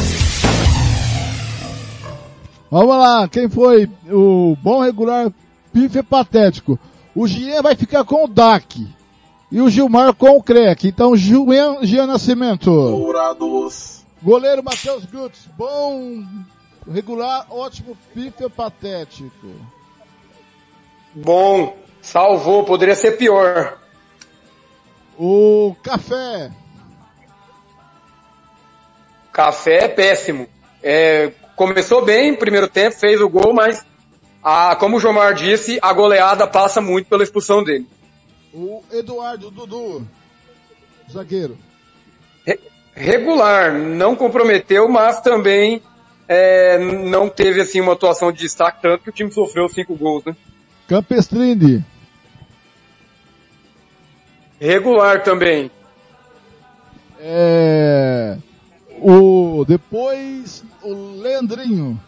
Vamos 2.71 2.97
lá, 2.97 3.29
quem 3.29 3.49
foi 3.49 3.89
o 4.11 4.57
bom, 4.61 4.83
regular, 4.83 5.31
pífio 5.73 6.01
e 6.01 6.03
patético? 6.03 6.79
O 7.17 7.27
Gian 7.27 7.63
vai 7.63 7.75
ficar 7.75 8.05
com 8.05 8.25
o 8.25 8.29
DAC 8.29 8.87
e 9.51 9.59
o 9.63 9.71
Gilmar 9.71 10.13
com 10.13 10.37
o 10.37 10.43
CREC. 10.43 10.89
Então, 10.89 11.17
Gian, 11.17 11.79
Gian 11.83 12.07
Nascimento. 12.07 12.71
Dourados. 12.71 14.05
Goleiro 14.23 14.63
Matheus 14.63 15.07
Gutz, 15.07 15.49
bom, 15.57 16.23
regular, 16.93 17.47
ótimo, 17.49 17.97
pífio, 18.13 18.51
patético. 18.51 19.51
Bom, 21.15 21.75
salvou, 22.03 22.65
poderia 22.65 22.95
ser 22.95 23.13
pior. 23.13 23.79
O 25.19 25.75
Café. 25.83 26.51
Café 29.33 29.85
é 29.85 29.89
péssimo. 29.89 30.47
É, 30.83 31.33
começou 31.55 32.05
bem, 32.05 32.35
primeiro 32.35 32.69
tempo, 32.69 32.97
fez 32.97 33.21
o 33.23 33.29
gol, 33.29 33.55
mas 33.55 33.87
a, 34.47 34.77
como 34.77 34.97
o 34.97 35.01
Jomar 35.01 35.35
disse, 35.35 35.79
a 35.83 35.93
goleada 35.93 36.47
passa 36.47 36.81
muito 36.81 37.09
pela 37.09 37.23
expulsão 37.23 37.65
dele. 37.65 37.87
O 38.55 38.83
Eduardo 38.93 39.51
Dudu, 39.51 40.07
zagueiro 41.11 41.59
regular, 42.97 43.75
não 43.75 44.17
comprometeu, 44.17 44.89
mas 44.89 45.21
também 45.21 45.83
é, 46.27 46.79
não 46.79 47.29
teve 47.29 47.61
assim 47.61 47.81
uma 47.81 47.93
atuação 47.93 48.33
de 48.33 48.39
destaque, 48.39 48.81
tanto 48.81 49.05
que 49.05 49.11
o 49.11 49.13
time 49.13 49.31
sofreu 49.31 49.69
cinco 49.69 49.95
gols, 49.95 50.25
né? 50.25 50.35
Campestrini. 50.89 51.85
Regular 54.59 55.23
também. 55.23 55.71
É, 57.21 58.39
o 58.99 59.65
depois 59.69 60.65
o 60.83 61.21
Leandrinho. 61.21 62.01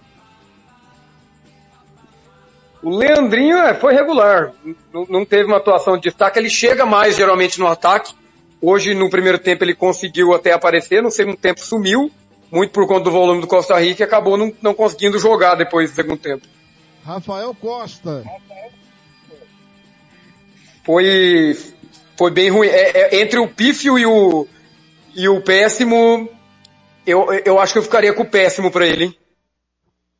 O 2.82 2.96
Leandrinho 2.96 3.56
é, 3.58 3.74
foi 3.74 3.94
regular, 3.94 4.52
não, 4.92 5.04
não 5.08 5.24
teve 5.24 5.44
uma 5.44 5.56
atuação 5.56 5.96
de 5.96 6.02
destaque. 6.02 6.38
Ele 6.38 6.50
chega 6.50 6.86
mais 6.86 7.16
geralmente 7.16 7.58
no 7.58 7.66
ataque, 7.66 8.14
Hoje, 8.60 8.92
no 8.92 9.08
primeiro 9.08 9.38
tempo, 9.38 9.62
ele 9.62 9.74
conseguiu 9.74 10.34
até 10.34 10.52
aparecer, 10.52 11.02
no 11.02 11.10
segundo 11.10 11.36
tempo 11.36 11.60
sumiu. 11.60 12.10
muito 12.50 12.72
por 12.72 12.86
conta 12.88 13.04
do 13.04 13.10
volume 13.10 13.40
do 13.40 13.46
Costa 13.46 13.78
Rica 13.78 14.02
e 14.02 14.04
acabou 14.04 14.36
não, 14.36 14.52
não 14.60 14.74
conseguindo 14.74 15.18
jogar 15.18 15.54
depois 15.54 15.90
do 15.90 15.94
segundo 15.94 16.18
tempo. 16.18 16.46
Rafael 17.04 17.54
Costa. 17.54 18.24
Foi, 20.84 21.56
foi 22.16 22.30
bem 22.32 22.50
ruim. 22.50 22.66
É, 22.66 23.16
é, 23.16 23.20
entre 23.20 23.38
o 23.38 23.46
pífio 23.46 23.98
e 23.98 24.04
o, 24.04 24.46
e 25.14 25.28
o 25.28 25.40
péssimo, 25.40 26.28
eu, 27.06 27.28
eu 27.44 27.60
acho 27.60 27.74
que 27.74 27.78
eu 27.78 27.82
ficaria 27.82 28.12
com 28.12 28.22
o 28.22 28.28
péssimo 28.28 28.72
para 28.72 28.86
ele. 28.86 29.04
Hein? 29.04 29.18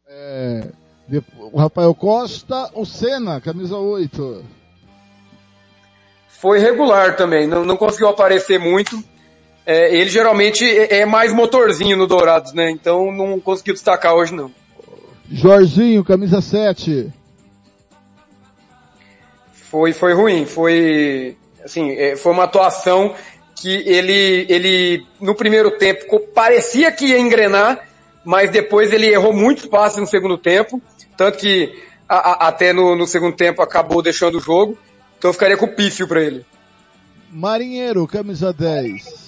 É, 0.06 0.68
o 1.38 1.58
Rafael 1.58 1.94
Costa, 1.94 2.70
o 2.74 2.84
Senna, 2.84 3.40
camisa 3.40 3.76
8. 3.76 4.44
Foi 6.28 6.58
regular 6.58 7.16
também, 7.16 7.46
não, 7.46 7.64
não 7.64 7.76
conseguiu 7.76 8.08
aparecer 8.08 8.58
muito. 8.58 9.02
É, 9.64 9.94
ele 9.94 10.08
geralmente 10.08 10.64
é, 10.64 11.00
é 11.00 11.06
mais 11.06 11.32
motorzinho 11.32 11.96
no 11.96 12.06
Dourados, 12.06 12.52
né? 12.52 12.70
Então 12.70 13.12
não 13.12 13.40
conseguiu 13.40 13.74
destacar 13.74 14.14
hoje 14.14 14.34
não. 14.34 14.50
Jorginho, 15.30 16.04
camisa 16.04 16.40
7. 16.40 17.12
Foi, 19.52 19.92
foi 19.92 20.14
ruim, 20.14 20.46
foi, 20.46 21.36
assim, 21.62 21.90
é, 21.90 22.16
foi 22.16 22.32
uma 22.32 22.44
atuação 22.44 23.14
que 23.60 23.68
ele, 23.68 24.46
ele, 24.48 25.06
no 25.20 25.34
primeiro 25.34 25.72
tempo, 25.72 26.20
parecia 26.34 26.90
que 26.90 27.06
ia 27.06 27.18
engrenar, 27.18 27.86
mas 28.24 28.50
depois 28.50 28.92
ele 28.92 29.06
errou 29.06 29.32
muitos 29.32 29.66
passes 29.66 29.98
no 29.98 30.06
segundo 30.06 30.38
tempo, 30.38 30.80
tanto 31.18 31.36
que 31.36 31.76
a, 32.08 32.16
a, 32.16 32.48
até 32.48 32.72
no, 32.72 32.94
no, 32.94 33.04
segundo 33.04 33.34
tempo 33.34 33.60
acabou 33.60 34.00
deixando 34.00 34.38
o 34.38 34.40
jogo, 34.40 34.78
então 35.18 35.30
eu 35.30 35.32
ficaria 35.34 35.56
com 35.56 35.66
o 35.66 35.74
pífio 35.74 36.06
para 36.06 36.22
ele. 36.22 36.46
Marinheiro, 37.28 38.06
camisa 38.06 38.52
10. 38.52 39.26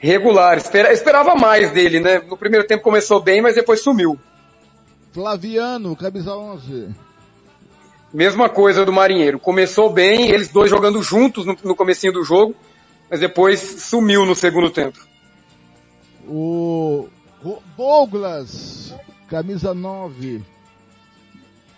Regular, 0.00 0.58
Espera, 0.58 0.92
esperava 0.92 1.36
mais 1.36 1.70
dele, 1.70 2.00
né? 2.00 2.18
No 2.18 2.36
primeiro 2.36 2.66
tempo 2.66 2.82
começou 2.82 3.22
bem, 3.22 3.40
mas 3.40 3.54
depois 3.54 3.80
sumiu. 3.80 4.18
Flaviano, 5.12 5.94
camisa 5.94 6.34
11. 6.34 6.88
Mesma 8.12 8.48
coisa 8.48 8.84
do 8.84 8.92
Marinheiro. 8.92 9.38
Começou 9.38 9.90
bem, 9.90 10.28
eles 10.28 10.48
dois 10.48 10.68
jogando 10.68 11.00
juntos 11.04 11.46
no, 11.46 11.56
no 11.62 11.76
comecinho 11.76 12.12
do 12.12 12.24
jogo, 12.24 12.54
mas 13.08 13.20
depois 13.20 13.60
sumiu 13.60 14.26
no 14.26 14.34
segundo 14.34 14.70
tempo. 14.70 14.98
O 16.26 17.08
Douglas, 17.76 18.92
camisa 19.28 19.74
9. 19.74 20.42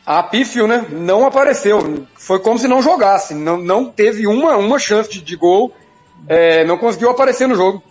A 0.04 0.22
Pífio, 0.22 0.66
né? 0.66 0.86
Não 0.90 1.26
apareceu. 1.26 2.06
Foi 2.14 2.38
como 2.38 2.58
se 2.58 2.68
não 2.68 2.80
jogasse. 2.80 3.34
Não, 3.34 3.56
não 3.56 3.90
teve 3.90 4.26
uma, 4.26 4.56
uma 4.56 4.78
chance 4.78 5.10
de, 5.10 5.20
de 5.20 5.36
gol. 5.36 5.74
É, 6.28 6.64
não 6.64 6.78
conseguiu 6.78 7.10
aparecer 7.10 7.48
no 7.48 7.56
jogo. 7.56 7.82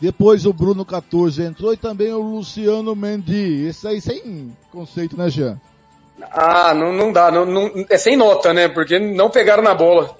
Depois 0.00 0.46
o 0.46 0.52
Bruno 0.52 0.84
14 0.84 1.42
entrou 1.42 1.72
e 1.72 1.76
também 1.76 2.12
o 2.12 2.20
Luciano 2.20 2.94
Mendy. 2.94 3.66
Esse 3.66 3.86
aí 3.86 4.00
sem 4.00 4.56
conceito, 4.70 5.16
né, 5.16 5.28
Jean? 5.28 5.60
Ah, 6.32 6.74
não, 6.74 6.92
não 6.92 7.12
dá, 7.12 7.30
não, 7.30 7.46
não, 7.46 7.86
é 7.88 7.96
sem 7.96 8.16
nota, 8.16 8.52
né? 8.52 8.68
Porque 8.68 8.98
não 8.98 9.30
pegaram 9.30 9.62
na 9.62 9.74
bola. 9.74 10.16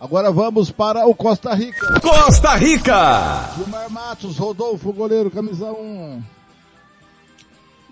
Agora 0.00 0.30
vamos 0.32 0.70
para 0.70 1.06
o 1.06 1.14
Costa 1.14 1.52
Rica. 1.54 2.00
Costa 2.00 2.54
Rica! 2.54 3.50
Gilmar 3.56 3.90
Matos, 3.90 4.38
Rodolfo, 4.38 4.92
goleiro, 4.94 5.30
camisa 5.30 5.70
1. 5.70 6.22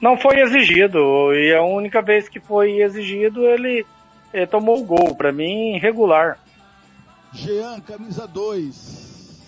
Não 0.01 0.17
foi 0.17 0.41
exigido, 0.41 1.35
e 1.35 1.53
a 1.53 1.63
única 1.63 2.01
vez 2.01 2.29
que 2.29 2.39
foi 2.39 2.81
exigido 2.81 3.45
ele, 3.47 3.85
ele 4.33 4.47
tomou 4.47 4.79
o 4.81 4.85
gol. 4.85 5.15
Para 5.15 5.33
mim, 5.33 5.77
regular. 5.79 6.39
Jean, 7.33 7.81
camisa 7.81 8.27
2. 8.27 9.43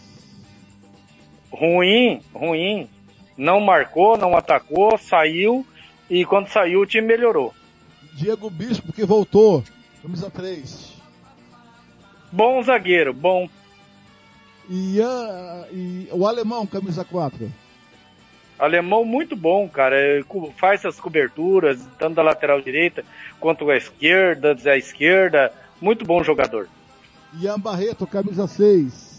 Ruim, 1.52 2.20
ruim. 2.34 2.88
Não 3.36 3.60
marcou, 3.60 4.18
não 4.18 4.36
atacou, 4.36 4.98
saiu, 4.98 5.64
e 6.10 6.24
quando 6.24 6.48
saiu 6.48 6.80
o 6.80 6.86
time 6.86 7.06
melhorou. 7.06 7.54
Diego 8.14 8.50
Bispo 8.50 8.92
que 8.92 9.04
voltou. 9.04 9.62
Camisa 10.02 10.30
3. 10.30 10.94
Bom 12.32 12.62
zagueiro, 12.62 13.14
bom. 13.14 13.48
E, 14.68 15.00
uh, 15.00 15.74
e 15.74 16.08
o 16.12 16.26
alemão, 16.26 16.66
camisa 16.66 17.04
4. 17.04 17.50
Alemão 18.60 19.04
muito 19.04 19.34
bom, 19.34 19.68
cara. 19.68 19.96
Faz 20.56 20.80
essas 20.84 21.00
coberturas, 21.00 21.80
tanto 21.98 22.16
da 22.16 22.22
lateral 22.22 22.60
direita 22.60 23.02
quanto 23.40 23.70
a 23.70 23.76
esquerda, 23.76 24.54
da 24.54 24.76
esquerda. 24.76 25.52
Muito 25.80 26.04
bom 26.04 26.22
jogador. 26.22 26.68
Ian 27.40 27.58
Barreto, 27.58 28.06
camisa 28.06 28.46
6. 28.46 29.10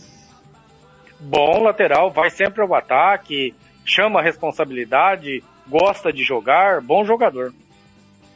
Bom 1.19 1.63
lateral, 1.63 2.11
vai 2.11 2.29
sempre 2.29 2.61
ao 2.61 2.73
ataque, 2.73 3.53
chama 3.85 4.19
a 4.19 4.23
responsabilidade, 4.23 5.43
gosta 5.67 6.11
de 6.11 6.23
jogar, 6.23 6.81
bom 6.81 7.05
jogador. 7.05 7.53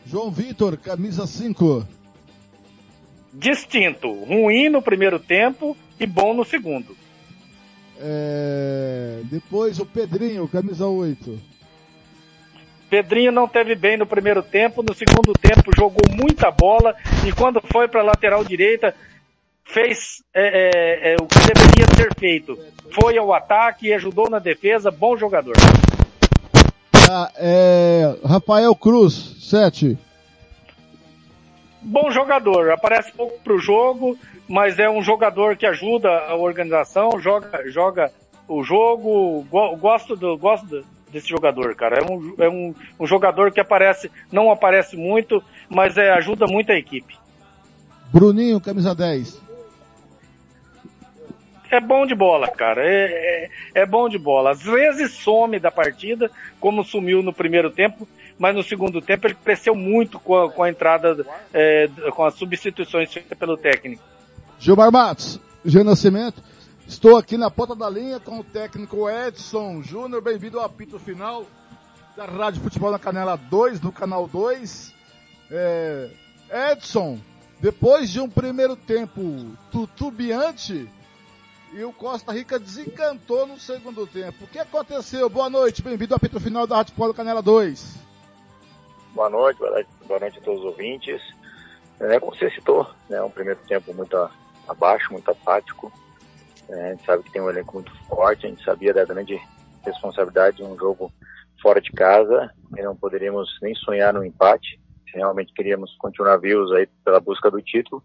João 0.05 0.31
Vitor, 0.31 0.77
camisa 0.77 1.25
5. 1.25 1.85
Distinto. 3.33 4.11
Ruim 4.23 4.69
no 4.69 4.81
primeiro 4.81 5.19
tempo 5.19 5.75
e 5.99 6.05
bom 6.05 6.33
no 6.33 6.45
segundo. 6.45 6.95
É... 7.99 9.21
Depois 9.25 9.79
o 9.79 9.85
Pedrinho, 9.85 10.47
camisa 10.47 10.85
8. 10.85 11.39
Pedrinho 12.89 13.31
não 13.31 13.47
teve 13.47 13.75
bem 13.75 13.97
no 13.97 14.05
primeiro 14.05 14.43
tempo, 14.43 14.83
no 14.83 14.93
segundo 14.93 15.33
tempo 15.33 15.75
jogou 15.75 16.03
muita 16.11 16.51
bola 16.51 16.95
e 17.27 17.31
quando 17.31 17.59
foi 17.61 17.87
para 17.87 18.01
a 18.01 18.05
lateral 18.05 18.43
direita 18.43 18.95
fez 19.65 20.23
é, 20.33 20.43
é, 20.43 21.13
é, 21.13 21.15
o 21.15 21.25
que 21.25 21.39
deveria 21.39 21.87
ser 21.95 22.15
feito. 22.17 22.57
Foi 22.91 23.17
ao 23.17 23.33
ataque 23.33 23.87
e 23.87 23.93
ajudou 23.93 24.29
na 24.29 24.39
defesa, 24.39 24.91
bom 24.91 25.17
jogador. 25.17 25.55
Ah, 27.09 27.31
é, 27.35 28.15
Rafael 28.23 28.75
Cruz, 28.75 29.35
7. 29.49 29.97
Bom 31.85 32.09
jogador, 32.09 32.71
aparece 32.71 33.11
pouco 33.11 33.39
pro 33.43 33.59
jogo, 33.59 34.17
mas 34.49 34.79
é 34.79 34.89
um 34.89 35.03
jogador 35.03 35.55
que 35.55 35.67
ajuda 35.67 36.09
a 36.09 36.35
organização, 36.35 37.19
joga, 37.19 37.69
joga 37.69 38.11
o 38.47 38.63
jogo, 38.63 39.45
gosto, 39.79 40.15
do, 40.15 40.35
gosto 40.35 40.83
desse 41.11 41.29
jogador, 41.29 41.75
cara. 41.75 41.99
É, 41.99 42.03
um, 42.03 42.35
é 42.39 42.49
um, 42.49 42.73
um 42.99 43.05
jogador 43.05 43.51
que 43.51 43.59
aparece, 43.59 44.09
não 44.31 44.49
aparece 44.49 44.97
muito, 44.97 45.43
mas 45.69 45.95
é, 45.95 46.09
ajuda 46.09 46.47
muito 46.47 46.71
a 46.71 46.75
equipe. 46.75 47.15
Bruninho, 48.11 48.59
camisa 48.59 48.95
10 48.95 49.45
é 51.75 51.79
bom 51.79 52.05
de 52.05 52.15
bola, 52.15 52.47
cara. 52.47 52.81
É, 52.83 53.05
é, 53.73 53.81
é, 53.81 53.85
bom 53.85 54.07
de 54.07 54.17
bola. 54.17 54.51
Às 54.51 54.61
vezes 54.63 55.11
some 55.11 55.59
da 55.59 55.71
partida, 55.71 56.31
como 56.59 56.83
sumiu 56.83 57.21
no 57.21 57.33
primeiro 57.33 57.69
tempo, 57.69 58.07
mas 58.37 58.55
no 58.55 58.63
segundo 58.63 59.01
tempo 59.01 59.27
ele 59.27 59.35
cresceu 59.35 59.75
muito 59.75 60.19
com 60.19 60.37
a, 60.37 60.51
com 60.51 60.63
a 60.63 60.69
entrada, 60.69 61.25
é, 61.53 61.87
com 62.11 62.23
as 62.23 62.35
substituições 62.35 63.11
feitas 63.11 63.37
pelo 63.37 63.57
técnico. 63.57 64.03
Gilmar 64.59 64.91
Matos, 64.91 65.39
Jean 65.63 65.83
Nascimento. 65.83 66.41
Estou 66.87 67.17
aqui 67.17 67.37
na 67.37 67.49
ponta 67.49 67.75
da 67.75 67.89
linha 67.89 68.19
com 68.19 68.39
o 68.39 68.43
técnico 68.43 69.09
Edson 69.09 69.81
Júnior. 69.81 70.21
Bem-vindo 70.21 70.59
ao 70.59 70.65
apito 70.65 70.99
final 70.99 71.45
da 72.15 72.25
Rádio 72.25 72.61
Futebol 72.61 72.91
na 72.91 72.99
Canela 72.99 73.35
2, 73.35 73.81
no 73.81 73.91
canal 73.91 74.27
2. 74.27 74.93
É, 75.49 76.09
Edson, 76.71 77.19
depois 77.59 78.09
de 78.09 78.19
um 78.19 78.29
primeiro 78.29 78.75
tempo 78.75 79.45
tutubiante, 79.71 80.87
e 81.73 81.83
o 81.83 81.91
Costa 81.91 82.31
Rica 82.31 82.59
desencantou 82.59 83.47
no 83.47 83.59
segundo 83.59 84.05
tempo. 84.07 84.45
O 84.45 84.47
que 84.47 84.59
aconteceu? 84.59 85.29
Boa 85.29 85.49
noite, 85.49 85.81
bem-vindo 85.81 86.13
ao 86.13 86.17
apito 86.17 86.39
final 86.39 86.65
da 86.65 86.77
Rádio 86.77 86.93
Polo 86.95 87.13
Canela 87.13 87.41
2. 87.41 88.04
Boa 89.15 89.29
noite, 89.29 89.57
boa 89.59 90.19
noite, 90.19 90.39
a 90.39 90.41
todos 90.41 90.59
os 90.59 90.65
ouvintes. 90.65 91.21
É, 92.01 92.19
como 92.19 92.35
você 92.35 92.51
citou, 92.51 92.85
né, 93.09 93.21
um 93.21 93.29
primeiro 93.29 93.61
tempo 93.65 93.93
muito 93.93 94.17
abaixo, 94.67 95.13
muito 95.13 95.31
apático. 95.31 95.89
É, 96.67 96.89
a 96.89 96.91
gente 96.91 97.05
sabe 97.05 97.23
que 97.23 97.31
tem 97.31 97.41
um 97.41 97.49
elenco 97.49 97.75
muito 97.75 97.95
forte, 98.07 98.45
a 98.45 98.49
gente 98.49 98.61
sabia 98.65 98.93
da 98.93 99.05
grande 99.05 99.39
responsabilidade 99.85 100.57
de 100.57 100.63
um 100.63 100.77
jogo 100.77 101.13
fora 101.61 101.79
de 101.79 101.93
casa 101.93 102.51
e 102.77 102.81
não 102.81 102.93
poderíamos 102.93 103.57
nem 103.61 103.73
sonhar 103.73 104.13
no 104.13 104.21
empate, 104.21 104.81
realmente 105.05 105.53
queríamos 105.53 105.95
continuar 105.95 106.35
vivos 106.35 106.73
aí 106.73 106.85
pela 107.05 107.21
busca 107.21 107.49
do 107.49 107.61
título. 107.61 108.03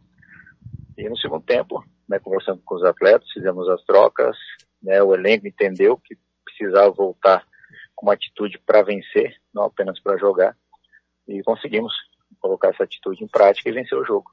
E 0.97 1.09
no 1.09 1.19
segundo 1.19 1.43
tempo, 1.43 1.85
né, 2.09 2.21
conversando 2.21 2.63
com 2.65 2.77
os 2.77 2.85
atletas, 2.85 3.29
fizemos 3.33 3.69
as 3.69 3.83
trocas, 3.83 4.37
né, 4.81 5.03
o 5.03 5.13
elenco 5.13 5.49
entendeu 5.49 5.97
que 5.97 6.17
precisava 6.45 6.89
voltar 6.93 7.45
com 7.97 8.07
uma 8.07 8.15
atitude 8.15 8.61
para 8.65 8.83
vencer, 8.83 9.35
não 9.53 9.65
apenas 9.65 9.99
para 9.99 10.17
jogar, 10.17 10.57
e 11.31 11.43
conseguimos 11.43 11.93
colocar 12.39 12.69
essa 12.69 12.85
atitude 12.85 13.23
em 13.23 13.29
prática 13.29 13.69
e 13.69 13.73
vencer 13.73 13.97
o 13.97 14.05
jogo. 14.05 14.31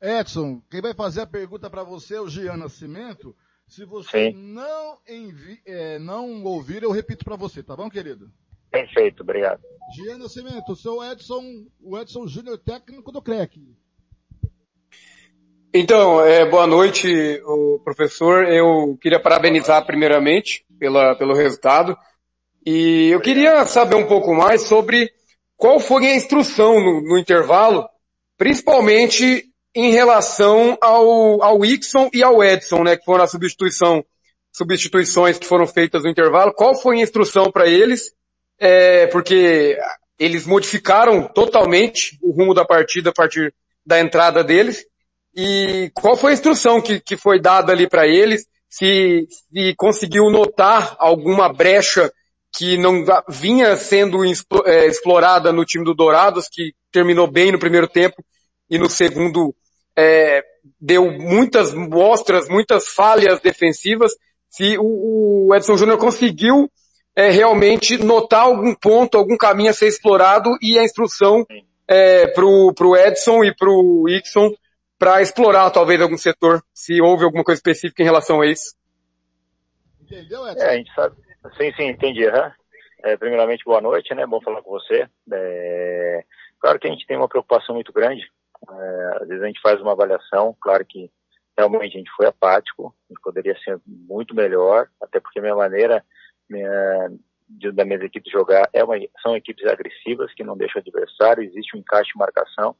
Edson, 0.00 0.62
quem 0.70 0.80
vai 0.80 0.94
fazer 0.94 1.22
a 1.22 1.26
pergunta 1.26 1.68
para 1.68 1.82
você 1.82 2.14
é 2.14 2.20
o 2.20 2.28
Gian 2.28 2.56
Nascimento. 2.56 3.36
Se 3.68 3.84
você 3.84 4.32
não, 4.32 4.98
envi, 5.08 5.60
é, 5.66 5.98
não 5.98 6.42
ouvir, 6.44 6.82
eu 6.82 6.90
repito 6.90 7.24
para 7.24 7.36
você, 7.36 7.62
tá 7.62 7.76
bom, 7.76 7.88
querido? 7.88 8.30
Perfeito, 8.70 9.22
obrigado. 9.22 9.60
Gian 9.94 10.18
Nascimento, 10.18 10.72
o 10.72 10.76
seu 10.76 11.02
Edson, 11.04 11.66
o 11.80 11.98
Edson 11.98 12.26
Júnior 12.26 12.58
técnico 12.58 13.12
do 13.12 13.20
CREC. 13.20 13.60
Então, 15.72 16.20
é, 16.24 16.44
boa 16.44 16.66
noite, 16.66 17.40
o 17.44 17.78
professor. 17.84 18.44
Eu 18.44 18.98
queria 19.00 19.20
parabenizar 19.20 19.86
primeiramente 19.86 20.64
pela, 20.78 21.14
pelo 21.14 21.34
resultado. 21.34 21.96
E 22.66 23.08
eu 23.12 23.20
queria 23.20 23.64
saber 23.66 23.94
um 23.94 24.06
pouco 24.06 24.34
mais 24.34 24.62
sobre 24.62 25.12
qual 25.60 25.78
foi 25.78 26.06
a 26.06 26.16
instrução 26.16 26.80
no, 26.80 27.02
no 27.02 27.18
intervalo, 27.18 27.86
principalmente 28.38 29.44
em 29.74 29.92
relação 29.92 30.76
ao, 30.80 31.42
ao 31.42 31.62
Ixon 31.62 32.08
e 32.14 32.22
ao 32.22 32.42
Edson, 32.42 32.82
né, 32.82 32.96
que 32.96 33.04
foram 33.04 33.24
a 33.24 33.26
substituição, 33.26 34.02
substituições 34.50 35.38
que 35.38 35.46
foram 35.46 35.66
feitas 35.66 36.02
no 36.02 36.08
intervalo. 36.08 36.54
Qual 36.54 36.74
foi 36.74 36.98
a 36.98 37.02
instrução 37.02 37.52
para 37.52 37.68
eles? 37.68 38.10
É, 38.58 39.06
porque 39.08 39.78
eles 40.18 40.46
modificaram 40.46 41.28
totalmente 41.28 42.18
o 42.22 42.30
rumo 42.32 42.54
da 42.54 42.64
partida 42.64 43.10
a 43.10 43.14
partir 43.14 43.54
da 43.84 44.00
entrada 44.00 44.42
deles. 44.42 44.86
E 45.36 45.90
qual 45.94 46.16
foi 46.16 46.30
a 46.30 46.34
instrução 46.34 46.80
que, 46.80 47.00
que 47.00 47.18
foi 47.18 47.38
dada 47.38 47.70
ali 47.70 47.86
para 47.86 48.06
eles? 48.06 48.46
Se, 48.66 49.26
se 49.28 49.74
conseguiu 49.76 50.30
notar 50.30 50.96
alguma 50.98 51.52
brecha 51.52 52.10
que 52.52 52.76
não 52.76 53.04
vinha 53.28 53.76
sendo 53.76 54.24
é, 54.24 54.86
explorada 54.86 55.52
no 55.52 55.64
time 55.64 55.84
do 55.84 55.94
Dourados, 55.94 56.48
que 56.48 56.74
terminou 56.90 57.30
bem 57.30 57.52
no 57.52 57.58
primeiro 57.58 57.86
tempo 57.86 58.24
e 58.68 58.78
no 58.78 58.88
segundo 58.88 59.54
é, 59.96 60.42
deu 60.80 61.10
muitas 61.12 61.72
mostras, 61.72 62.48
muitas 62.48 62.88
falhas 62.88 63.40
defensivas. 63.40 64.12
Se 64.48 64.76
o, 64.78 65.48
o 65.48 65.54
Edson 65.54 65.76
Júnior 65.76 65.98
conseguiu 65.98 66.70
é, 67.14 67.30
realmente 67.30 67.98
notar 67.98 68.42
algum 68.42 68.74
ponto, 68.74 69.16
algum 69.16 69.36
caminho 69.36 69.70
a 69.70 69.74
ser 69.74 69.88
explorado 69.88 70.50
e 70.60 70.78
a 70.78 70.84
instrução 70.84 71.46
é, 71.86 72.28
pro, 72.28 72.72
pro 72.74 72.96
Edson 72.96 73.44
e 73.44 73.54
pro 73.54 74.06
Ixon 74.08 74.52
para 74.98 75.22
explorar 75.22 75.70
talvez 75.70 76.00
algum 76.00 76.18
setor, 76.18 76.62
se 76.74 77.00
houve 77.00 77.24
alguma 77.24 77.42
coisa 77.42 77.58
específica 77.58 78.02
em 78.02 78.06
relação 78.06 78.40
a 78.42 78.46
isso. 78.46 78.74
Entendeu, 80.02 80.46
Edson? 80.46 80.62
É, 80.62 80.70
a 80.70 80.76
gente 80.76 80.94
sabe. 80.94 81.16
Sim, 81.56 81.72
sim, 81.74 81.84
entendi. 81.88 82.26
Uhum. 82.26 82.52
É, 83.02 83.16
primeiramente, 83.16 83.64
boa 83.64 83.80
noite, 83.80 84.14
né? 84.14 84.26
Bom 84.26 84.42
falar 84.42 84.62
com 84.62 84.70
você. 84.70 85.08
É, 85.32 86.24
claro 86.58 86.78
que 86.78 86.86
a 86.86 86.90
gente 86.90 87.06
tem 87.06 87.16
uma 87.16 87.28
preocupação 87.28 87.74
muito 87.74 87.92
grande. 87.92 88.22
É, 88.70 89.22
às 89.22 89.28
vezes 89.28 89.42
a 89.42 89.46
gente 89.46 89.60
faz 89.62 89.80
uma 89.80 89.92
avaliação, 89.92 90.54
claro 90.60 90.84
que 90.84 91.10
realmente 91.56 91.96
a 91.96 91.98
gente 91.98 92.10
foi 92.14 92.26
apático, 92.26 92.94
a 93.08 93.12
gente 93.12 93.22
poderia 93.22 93.58
ser 93.60 93.80
muito 93.86 94.34
melhor, 94.34 94.88
até 95.02 95.18
porque 95.18 95.40
minha 95.40 95.54
maneira 95.54 96.04
minha, 96.48 97.10
de, 97.48 97.72
da 97.72 97.86
minha 97.86 97.98
equipe 98.04 98.30
jogar 98.30 98.68
é 98.72 98.84
uma, 98.84 98.96
são 99.22 99.34
equipes 99.34 99.66
agressivas 99.66 100.32
que 100.34 100.44
não 100.44 100.58
deixam 100.58 100.78
o 100.78 100.82
adversário, 100.82 101.42
existe 101.42 101.74
um 101.74 101.80
encaixe 101.80 102.12
de 102.12 102.18
marcação, 102.18 102.76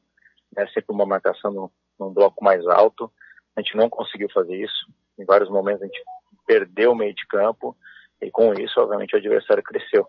é 0.55 0.67
sempre 0.67 0.93
uma 0.93 1.05
marcação 1.05 1.51
num, 1.51 1.69
num 1.99 2.13
bloco 2.13 2.43
mais 2.43 2.63
alto. 2.67 3.11
A 3.55 3.61
gente 3.61 3.75
não 3.75 3.89
conseguiu 3.89 4.29
fazer 4.31 4.55
isso. 4.55 4.87
Em 5.17 5.25
vários 5.25 5.49
momentos 5.49 5.81
a 5.81 5.85
gente 5.85 6.01
perdeu 6.45 6.91
o 6.91 6.95
meio 6.95 7.15
de 7.15 7.25
campo 7.27 7.75
e 8.21 8.29
com 8.29 8.53
isso, 8.53 8.79
obviamente, 8.79 9.15
o 9.15 9.17
adversário 9.17 9.63
cresceu. 9.63 10.07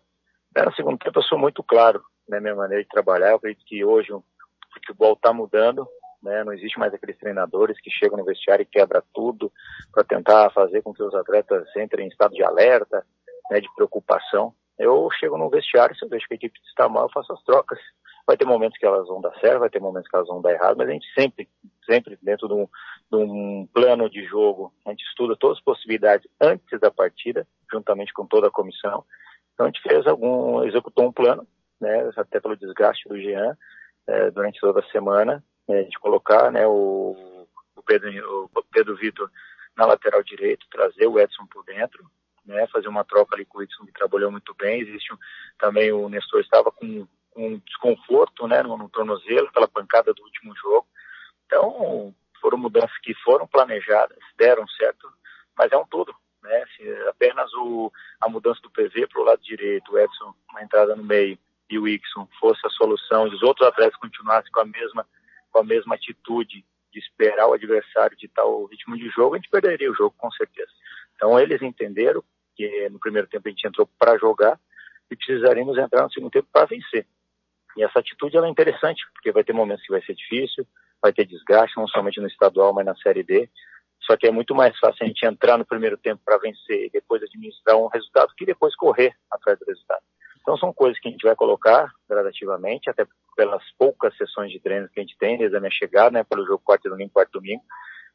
No 0.54 0.74
segundo 0.74 0.98
tempo, 0.98 1.18
eu 1.18 1.22
sou 1.22 1.38
muito 1.38 1.62
claro 1.62 2.02
na 2.28 2.36
né, 2.36 2.42
minha 2.42 2.54
maneira 2.54 2.82
de 2.82 2.88
trabalhar. 2.88 3.30
Eu 3.30 3.36
acredito 3.36 3.64
que 3.64 3.84
hoje 3.84 4.12
o 4.12 4.22
futebol 4.72 5.14
está 5.14 5.32
mudando. 5.32 5.86
Né? 6.22 6.44
Não 6.44 6.52
existe 6.52 6.78
mais 6.78 6.92
aqueles 6.92 7.18
treinadores 7.18 7.80
que 7.80 7.90
chegam 7.90 8.18
no 8.18 8.24
vestiário 8.24 8.62
e 8.62 8.66
quebra 8.66 9.02
tudo 9.12 9.50
para 9.92 10.04
tentar 10.04 10.50
fazer 10.50 10.82
com 10.82 10.92
que 10.92 11.02
os 11.02 11.14
atletas 11.14 11.66
entrem 11.76 12.06
em 12.06 12.10
estado 12.10 12.34
de 12.34 12.44
alerta, 12.44 13.04
né, 13.50 13.60
de 13.60 13.68
preocupação. 13.74 14.54
Eu 14.78 15.08
chego 15.18 15.36
no 15.36 15.50
vestiário, 15.50 15.96
se 15.96 16.04
eu 16.04 16.08
vejo 16.08 16.26
que 16.28 16.34
a 16.34 16.36
equipe 16.36 16.58
está 16.68 16.88
mal, 16.88 17.04
eu 17.04 17.12
faço 17.12 17.32
as 17.32 17.42
trocas. 17.42 17.78
Vai 18.26 18.36
ter 18.36 18.44
momentos 18.44 18.78
que 18.78 18.86
elas 18.86 19.06
vão 19.08 19.20
dar 19.20 19.34
certo, 19.40 19.60
vai 19.60 19.70
ter 19.70 19.80
momentos 19.80 20.08
que 20.08 20.16
elas 20.16 20.28
vão 20.28 20.40
dar 20.40 20.52
errado, 20.52 20.76
mas 20.76 20.88
a 20.88 20.92
gente 20.92 21.06
sempre, 21.12 21.48
sempre 21.84 22.18
dentro 22.22 22.46
de 22.48 22.54
um, 22.54 22.68
de 23.10 23.16
um 23.16 23.68
plano 23.72 24.08
de 24.08 24.24
jogo, 24.24 24.72
a 24.86 24.90
gente 24.90 25.02
estuda 25.04 25.36
todas 25.36 25.58
as 25.58 25.64
possibilidades 25.64 26.28
antes 26.40 26.78
da 26.80 26.90
partida, 26.90 27.46
juntamente 27.70 28.12
com 28.12 28.26
toda 28.26 28.48
a 28.48 28.52
comissão. 28.52 29.04
Então 29.54 29.66
a 29.66 29.68
gente 29.68 29.82
fez 29.82 30.06
algum, 30.06 30.64
executou 30.64 31.06
um 31.06 31.12
plano, 31.12 31.46
né, 31.80 32.10
até 32.16 32.40
pelo 32.40 32.56
desgaste 32.56 33.08
do 33.08 33.20
Jean, 33.20 33.56
é, 34.06 34.30
durante 34.30 34.60
toda 34.60 34.80
a 34.80 34.90
semana, 34.90 35.42
é, 35.68 35.80
a 35.80 35.82
gente 35.82 35.98
colocar, 35.98 36.50
né, 36.50 36.66
o, 36.66 37.46
o 37.76 37.82
Pedro, 37.82 38.50
o 38.54 38.62
Pedro 38.70 38.96
Vitor 38.96 39.30
na 39.76 39.86
lateral 39.86 40.22
direito, 40.22 40.66
trazer 40.70 41.06
o 41.06 41.18
Edson 41.18 41.46
por 41.46 41.64
dentro, 41.64 42.08
né, 42.44 42.66
fazer 42.68 42.88
uma 42.88 43.04
troca 43.04 43.34
ali 43.34 43.44
com 43.44 43.58
o 43.58 43.62
Edson 43.62 43.86
que 43.86 43.92
trabalhou 43.92 44.30
muito 44.30 44.54
bem. 44.54 44.80
Existe 44.80 45.12
um, 45.12 45.16
também 45.58 45.92
o 45.92 46.08
Nestor 46.08 46.40
estava 46.40 46.70
com, 46.70 47.06
com 47.34 47.58
desconforto, 47.58 48.46
né, 48.46 48.62
no, 48.62 48.76
no 48.76 48.88
tornozelo 48.88 49.50
pela 49.52 49.68
pancada 49.68 50.12
do 50.12 50.22
último 50.22 50.54
jogo. 50.56 50.86
Então 51.46 52.14
foram 52.40 52.58
mudanças 52.58 52.96
que 52.98 53.14
foram 53.22 53.46
planejadas, 53.46 54.18
deram 54.36 54.66
certo, 54.68 55.08
mas 55.56 55.70
é 55.70 55.76
um 55.76 55.86
todo, 55.86 56.14
né? 56.42 56.64
Se 56.76 57.08
apenas 57.08 57.52
o, 57.54 57.92
a 58.20 58.28
mudança 58.28 58.60
do 58.62 58.70
PV 58.70 59.06
para 59.06 59.20
o 59.20 59.24
lado 59.24 59.42
direito, 59.42 59.92
o 59.92 59.98
Edson 59.98 60.34
uma 60.50 60.62
entrada 60.62 60.96
no 60.96 61.04
meio 61.04 61.38
e 61.70 61.78
o 61.78 61.88
Ixon 61.88 62.28
fosse 62.38 62.60
a 62.66 62.70
solução 62.70 63.26
e 63.26 63.34
os 63.34 63.42
outros 63.42 63.66
atletas 63.66 63.96
continuassem 63.98 64.50
com 64.52 64.60
a 64.60 64.64
mesma 64.64 65.06
com 65.50 65.60
a 65.60 65.64
mesma 65.64 65.94
atitude 65.94 66.64
de 66.92 66.98
esperar 66.98 67.46
o 67.46 67.52
adversário 67.52 68.16
de 68.16 68.28
tal 68.28 68.64
ritmo 68.66 68.96
de 68.96 69.08
jogo, 69.10 69.34
a 69.34 69.38
gente 69.38 69.50
perderia 69.50 69.90
o 69.90 69.94
jogo 69.94 70.14
com 70.16 70.30
certeza. 70.32 70.70
Então 71.14 71.38
eles 71.38 71.60
entenderam 71.62 72.22
que 72.54 72.88
no 72.90 72.98
primeiro 72.98 73.28
tempo 73.28 73.46
a 73.46 73.50
gente 73.50 73.66
entrou 73.66 73.88
para 73.98 74.18
jogar 74.18 74.58
e 75.10 75.16
precisaríamos 75.16 75.76
entrar 75.78 76.02
no 76.02 76.12
segundo 76.12 76.30
tempo 76.30 76.48
para 76.52 76.66
vencer. 76.66 77.06
E 77.76 77.82
essa 77.82 77.98
atitude 77.98 78.36
ela 78.36 78.46
é 78.46 78.50
interessante, 78.50 79.02
porque 79.14 79.32
vai 79.32 79.44
ter 79.44 79.52
momentos 79.52 79.84
que 79.84 79.92
vai 79.92 80.02
ser 80.02 80.14
difícil, 80.14 80.66
vai 81.00 81.12
ter 81.12 81.24
desgaste, 81.24 81.76
não 81.76 81.88
somente 81.88 82.20
no 82.20 82.26
estadual, 82.26 82.72
mas 82.72 82.86
na 82.86 82.94
Série 82.96 83.22
D. 83.22 83.48
Só 84.00 84.16
que 84.16 84.26
é 84.26 84.30
muito 84.30 84.54
mais 84.54 84.76
fácil 84.78 85.04
a 85.04 85.06
gente 85.06 85.24
entrar 85.24 85.56
no 85.56 85.64
primeiro 85.64 85.96
tempo 85.96 86.20
para 86.24 86.38
vencer 86.38 86.86
e 86.86 86.90
depois 86.90 87.22
administrar 87.22 87.76
um 87.76 87.86
resultado 87.86 88.32
que 88.36 88.44
depois 88.44 88.74
correr 88.74 89.14
atrás 89.30 89.58
do 89.58 89.64
resultado. 89.64 90.02
Então 90.40 90.56
são 90.58 90.72
coisas 90.72 90.98
que 90.98 91.08
a 91.08 91.10
gente 91.10 91.22
vai 91.22 91.36
colocar 91.36 91.88
gradativamente, 92.08 92.90
até 92.90 93.06
pelas 93.36 93.62
poucas 93.78 94.14
sessões 94.16 94.50
de 94.50 94.60
treino 94.60 94.88
que 94.88 94.98
a 94.98 95.02
gente 95.02 95.16
tem 95.16 95.38
desde 95.38 95.56
a 95.56 95.60
minha 95.60 95.70
chegada, 95.70 96.10
né, 96.10 96.24
pelo 96.24 96.44
jogo 96.44 96.62
quarto 96.64 96.88
domingo, 96.88 97.12
quarto 97.12 97.32
domingo, 97.32 97.62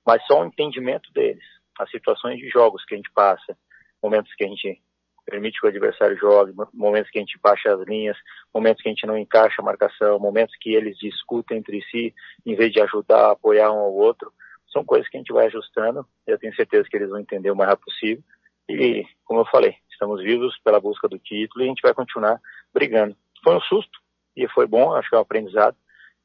mas 0.06 0.26
só 0.26 0.40
o 0.40 0.44
um 0.44 0.48
entendimento 0.48 1.12
deles, 1.14 1.44
as 1.80 1.90
situações 1.90 2.38
de 2.38 2.50
jogos 2.50 2.84
que 2.86 2.94
a 2.94 2.98
gente 2.98 3.12
passa, 3.14 3.58
momentos 4.04 4.34
que 4.36 4.44
a 4.44 4.48
gente 4.48 4.82
permite 5.28 5.60
que 5.60 5.68
o 5.68 5.70
adversário 5.70 6.18
jogue, 6.18 6.54
momentos 6.74 7.12
que 7.12 7.20
a 7.20 7.22
gente 7.22 7.38
baixa 7.44 7.74
as 7.74 7.86
linhas, 7.86 8.18
momentos 8.54 8.82
que 8.82 8.88
a 8.88 8.92
gente 8.92 9.06
não 9.06 9.18
encaixa 9.18 9.62
a 9.62 9.66
marcação, 9.66 10.18
momentos 10.18 10.56
que 10.60 10.74
eles 10.74 10.98
discutem 10.98 11.58
entre 11.58 11.82
si, 11.92 12.16
em 12.46 12.56
vez 12.56 12.72
de 12.72 12.82
ajudar, 12.82 13.32
apoiar 13.32 13.72
um 13.72 13.80
ao 13.80 13.94
outro. 13.94 14.32
São 14.72 14.86
coisas 14.86 15.08
que 15.10 15.18
a 15.18 15.20
gente 15.20 15.34
vai 15.34 15.48
ajustando. 15.48 16.08
Eu 16.26 16.40
tenho 16.40 16.56
certeza 16.56 16.88
que 16.90 16.96
eles 16.96 17.10
vão 17.10 17.20
entender 17.20 17.52
o 17.52 17.56
mais 17.56 17.70
rápido 17.70 17.86
possível. 17.86 18.24
E, 18.70 19.06
como 19.26 19.42
eu 19.42 19.46
falei, 19.46 19.76
estamos 19.92 20.22
vivos 20.22 20.58
pela 20.64 20.80
busca 20.80 21.10
do 21.10 21.20
título 21.20 21.64
e 21.64 21.66
a 21.66 21.70
gente 21.70 21.82
vai 21.82 21.94
continuar 21.94 22.40
brigando. 22.74 23.16
Foi 23.44 23.56
um 23.56 23.62
susto 23.62 24.00
e 24.36 24.48
foi 24.48 24.66
bom, 24.66 24.94
acho 24.94 25.10
que 25.10 25.16
é 25.16 25.20
um 25.20 25.22
aprendizado, 25.22 25.76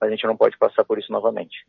mas 0.01 0.09
a 0.09 0.15
gente 0.15 0.27
não 0.27 0.37
pode 0.37 0.57
passar 0.59 0.85
por 0.85 0.99
isso 0.99 1.11
novamente. 1.11 1.65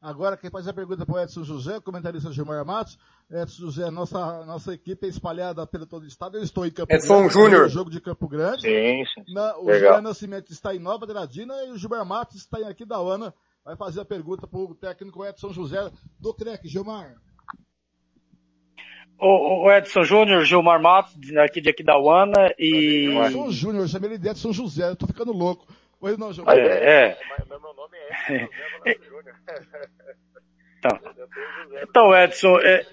Agora, 0.00 0.36
quem 0.36 0.48
faz 0.48 0.68
a 0.68 0.72
pergunta 0.72 1.04
para 1.04 1.14
o 1.16 1.20
Edson 1.20 1.42
José, 1.42 1.80
comentarista 1.80 2.30
Gilmar 2.30 2.64
Matos. 2.64 2.96
Edson 3.28 3.62
José, 3.62 3.90
nossa, 3.90 4.44
nossa 4.44 4.72
equipe 4.72 5.06
é 5.06 5.08
espalhada 5.08 5.66
pelo 5.66 5.86
todo 5.86 6.04
o 6.04 6.06
estado. 6.06 6.38
Eu 6.38 6.42
estou 6.44 6.64
em 6.64 6.70
Campo 6.70 6.92
Edson 6.92 7.18
Grande. 7.18 7.32
Júnior. 7.32 7.68
jogo 7.68 7.90
de 7.90 8.00
Campo 8.00 8.28
Grande. 8.28 8.62
Sim, 8.62 9.04
sim. 9.12 9.34
Na, 9.34 9.58
o 9.58 9.66
Legal. 9.66 10.00
Nascimento 10.00 10.52
está 10.52 10.72
em 10.72 10.78
Nova 10.78 11.04
Dradina 11.04 11.52
e 11.64 11.72
o 11.72 11.76
Gilmar 11.76 12.04
Matos 12.06 12.36
está 12.36 12.60
em 12.60 12.64
aqui 12.64 12.84
da 12.84 12.96
Ana. 12.96 13.34
Vai 13.64 13.76
fazer 13.76 14.00
a 14.00 14.04
pergunta 14.04 14.46
para 14.46 14.60
o 14.60 14.72
técnico 14.74 15.24
Edson 15.24 15.52
José 15.52 15.90
do 16.20 16.32
CREC. 16.32 16.68
Gilmar. 16.68 17.16
O, 19.20 19.64
o 19.66 19.72
Edson 19.72 20.04
Júnior, 20.04 20.44
Gilmar 20.44 20.80
Matos, 20.80 21.14
aqui 21.38 21.60
de 21.60 21.70
aqui 21.70 21.82
da 21.82 21.98
Uana 21.98 22.54
e... 22.56 23.08
Edson 23.26 23.50
Júnior, 23.50 23.82
eu 23.82 23.88
chamei 23.88 24.10
ele 24.10 24.18
de 24.18 24.28
Edson 24.28 24.52
José, 24.52 24.88
eu 24.88 24.94
tô 24.94 25.08
ficando 25.08 25.32
louco. 25.32 25.66
Pois 26.00 26.16
não, 26.16 26.32
Gilmar. 26.32 26.56
É, 26.56 27.10
é. 27.10 27.18
Mas 27.28 27.48
meu 27.48 27.60
nome 27.60 27.96
é 27.96 28.90
Edson 28.90 29.04
Júnior. 29.10 29.36
Então, 30.78 31.00
então 31.82 32.16
Edson, 32.16 32.58
é... 32.60 32.86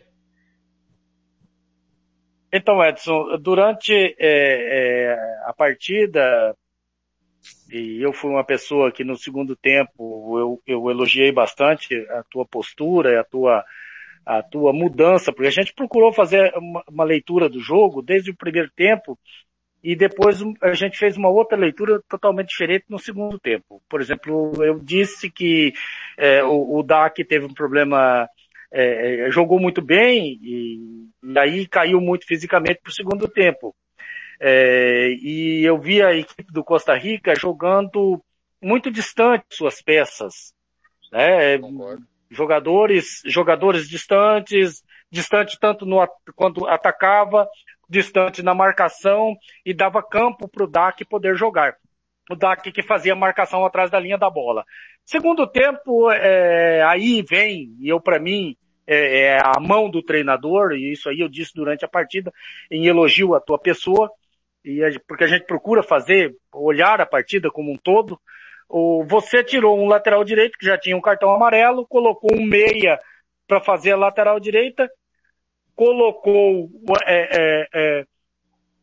então 2.51 2.84
Edson, 2.84 3.38
durante 3.39 3.93
é, 3.93 4.16
é, 4.20 5.14
a 5.45 5.53
partida, 5.53 6.56
e 7.72 8.03
eu 8.03 8.12
fui 8.12 8.32
uma 8.32 8.43
pessoa 8.43 8.91
que 8.91 9.03
no 9.03 9.16
segundo 9.16 9.56
tempo 9.56 10.39
eu, 10.39 10.62
eu 10.66 10.89
elogiei 10.89 11.32
bastante 11.32 11.95
a 12.10 12.24
tua 12.24 12.45
postura 12.45 13.12
e 13.12 13.18
a 13.18 13.24
tua 13.24 13.64
a 14.26 14.41
tua 14.41 14.74
mudança, 14.74 15.32
porque 15.32 15.47
a 15.47 15.51
gente 15.51 15.72
procurou 15.72 16.12
fazer 16.12 16.51
uma, 16.56 16.84
uma, 16.89 17.03
leitura 17.03 17.47
do 17.47 17.60
jogo 17.60 18.01
desde 18.01 18.32
o 18.32 18.36
primeiro 18.36 18.72
tempo 18.76 19.20
e 19.86 19.95
depois 19.95 20.41
a 20.63 20.73
gente 20.73 20.97
fez 20.97 21.15
uma 21.15 21.29
outra 21.29 21.55
leitura 21.55 22.01
totalmente 22.09 22.49
diferente 22.49 22.86
no 22.89 22.97
segundo 22.97 23.38
tempo. 23.38 23.83
Por 23.88 24.01
exemplo, 24.01 24.51
eu 24.63 24.79
disse 24.79 25.29
que 25.29 25.73
é, 26.17 26.43
o, 26.43 26.79
o 26.79 26.81
DAC 26.81 27.23
teve 27.23 27.45
um 27.45 27.53
problema, 27.53 28.27
é, 28.73 29.27
é, 29.27 29.31
jogou 29.31 29.59
muito 29.59 29.83
bem 29.83 30.39
e, 30.41 31.07
e, 31.23 31.38
aí 31.38 31.67
caiu 31.67 32.01
muito 32.01 32.25
fisicamente 32.25 32.79
para 32.81 32.89
o 32.89 32.93
segundo 32.93 33.27
tempo. 33.27 33.75
É, 34.41 35.09
e 35.21 35.63
eu 35.63 35.77
vi 35.77 36.01
a 36.01 36.15
equipe 36.15 36.51
do 36.51 36.63
Costa 36.63 36.95
Rica 36.95 37.36
jogando 37.36 38.19
muito 38.59 38.89
distante 38.89 39.45
suas 39.51 39.83
peças. 39.83 40.51
Né? 41.11 41.59
Jogadores, 42.31 43.21
jogadores 43.23 43.88
distantes, 43.88 44.83
distante 45.11 45.59
tanto 45.59 45.86
no, 45.86 46.03
quando 46.36 46.67
atacava, 46.67 47.47
distante 47.89 48.43
na 48.43 48.53
marcação 48.53 49.36
e 49.65 49.73
dava 49.73 50.01
campo 50.03 50.47
para 50.47 50.63
o 50.63 50.67
DAC 50.67 51.05
poder 51.05 51.36
jogar. 51.36 51.75
O 52.29 52.36
DAC 52.36 52.71
que 52.71 52.81
fazia 52.81 53.13
a 53.13 53.15
marcação 53.15 53.65
atrás 53.65 53.91
da 53.91 53.99
linha 53.99 54.17
da 54.17 54.29
bola. 54.29 54.65
Segundo 55.05 55.45
tempo, 55.45 56.09
é, 56.11 56.81
aí 56.83 57.21
vem, 57.21 57.75
e 57.79 57.88
eu 57.88 57.99
para 57.99 58.19
mim, 58.19 58.57
é, 58.88 59.21
é, 59.21 59.38
a 59.38 59.59
mão 59.59 59.89
do 59.89 60.01
treinador, 60.01 60.73
e 60.73 60.91
isso 60.91 61.09
aí 61.09 61.19
eu 61.19 61.29
disse 61.29 61.53
durante 61.53 61.86
a 61.86 61.88
partida, 61.88 62.31
em 62.71 62.88
elogio 62.88 63.36
à 63.36 63.39
tua 63.39 63.59
pessoa, 63.59 64.11
e 64.63 64.83
a, 64.83 64.89
porque 65.07 65.23
a 65.23 65.27
gente 65.27 65.45
procura 65.45 65.83
fazer, 65.83 66.36
olhar 66.51 66.99
a 66.99 67.05
partida 67.05 67.51
como 67.51 67.71
um 67.71 67.77
todo. 67.77 68.19
O, 68.67 69.03
você 69.07 69.43
tirou 69.43 69.79
um 69.79 69.88
lateral 69.88 70.23
direito 70.23 70.57
que 70.57 70.65
já 70.65 70.77
tinha 70.77 70.97
um 70.97 71.01
cartão 71.01 71.29
amarelo, 71.29 71.86
colocou 71.88 72.31
um 72.33 72.43
meia 72.43 72.99
para 73.47 73.61
fazer 73.61 73.91
a 73.91 73.97
lateral 73.97 74.39
direita, 74.39 74.89
colocou 75.76 76.69
é, 77.05 77.30
é, 77.32 77.67
é 77.73 78.05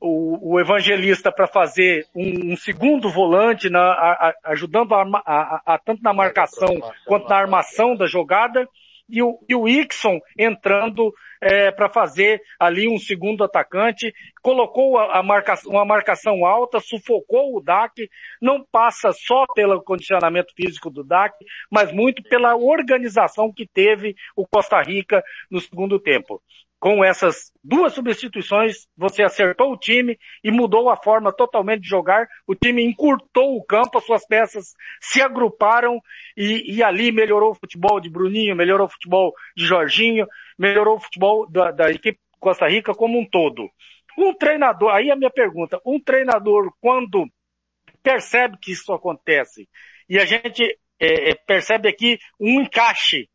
o, 0.01 0.55
o, 0.55 0.61
evangelista 0.61 1.31
para 1.31 1.47
fazer 1.47 2.05
um, 2.15 2.53
um, 2.53 2.57
segundo 2.57 3.09
volante, 3.09 3.71
na, 3.71 3.81
a, 3.81 4.35
ajudando 4.47 4.93
a, 4.95 5.81
tanto 5.85 6.03
na 6.03 6.13
marcação 6.13 6.69
quanto 7.07 7.29
na 7.29 7.37
armação 7.37 7.95
da 7.95 8.07
jogada, 8.07 8.69
e 9.09 9.23
o, 9.23 9.39
e 9.49 9.55
o 9.55 9.69
Ixon 9.69 10.19
entrando 10.39 11.13
é, 11.41 11.71
para 11.71 11.89
fazer 11.89 12.41
ali 12.59 12.89
um 12.89 12.99
segundo 12.99 13.45
atacante, 13.45 14.13
colocou 14.41 14.97
a, 14.97 15.19
a 15.19 15.23
marcação, 15.23 15.73
uma 15.73 15.85
marcação 15.85 16.47
alta, 16.47 16.81
sufocou 16.81 17.57
o 17.57 17.61
DAC, 17.61 18.09
não 18.41 18.65
passa 18.73 19.13
só 19.13 19.45
pelo 19.55 19.83
condicionamento 19.83 20.53
físico 20.55 20.89
do 20.89 21.05
DAC, 21.05 21.35
mas 21.71 21.93
muito 21.93 22.23
pela 22.23 22.57
organização 22.57 23.53
que 23.53 23.67
teve 23.67 24.15
o 24.37 24.47
Costa 24.47 24.81
Rica 24.83 25.23
no 25.51 25.61
segundo 25.61 26.01
tempo 26.01 26.41
com 26.83 27.05
essas 27.05 27.53
duas 27.63 27.93
substituições, 27.93 28.89
você 28.97 29.23
acertou 29.23 29.71
o 29.71 29.79
time 29.79 30.19
e 30.43 30.51
mudou 30.51 30.91
a 30.91 30.97
forma 30.97 31.33
totalmente 31.33 31.83
de 31.83 31.89
jogar. 31.89 32.27
O 32.45 32.57
time 32.57 32.83
encurtou 32.83 33.57
o 33.57 33.65
campo, 33.65 33.99
as 33.99 34.05
suas 34.05 34.27
peças 34.27 34.75
se 35.01 35.23
agruparam 35.23 36.01
e, 36.37 36.75
e 36.75 36.83
ali 36.83 37.13
melhorou 37.13 37.53
o 37.53 37.55
futebol 37.55 38.01
de 38.01 38.11
Bruninho, 38.11 38.57
melhorou 38.57 38.89
o 38.89 38.91
futebol 38.91 39.33
de 39.57 39.65
Jorginho, 39.65 40.27
melhorou 40.59 40.97
o 40.97 41.01
futebol 41.01 41.49
da, 41.49 41.71
da 41.71 41.89
equipe 41.89 42.19
Costa 42.41 42.67
Rica 42.67 42.93
como 42.93 43.17
um 43.17 43.31
todo. 43.31 43.71
Um 44.19 44.35
treinador, 44.35 44.93
aí 44.93 45.09
a 45.09 45.15
minha 45.15 45.31
pergunta, 45.31 45.81
um 45.87 46.01
treinador 46.01 46.73
quando 46.81 47.31
percebe 48.03 48.59
que 48.61 48.73
isso 48.73 48.93
acontece 48.93 49.69
e 50.09 50.19
a 50.19 50.25
gente 50.25 50.65
é, 50.99 51.31
é 51.31 51.35
percebe 51.37 51.89
aqui 51.89 52.19
um 52.41 52.61
encaixe, 52.61 53.29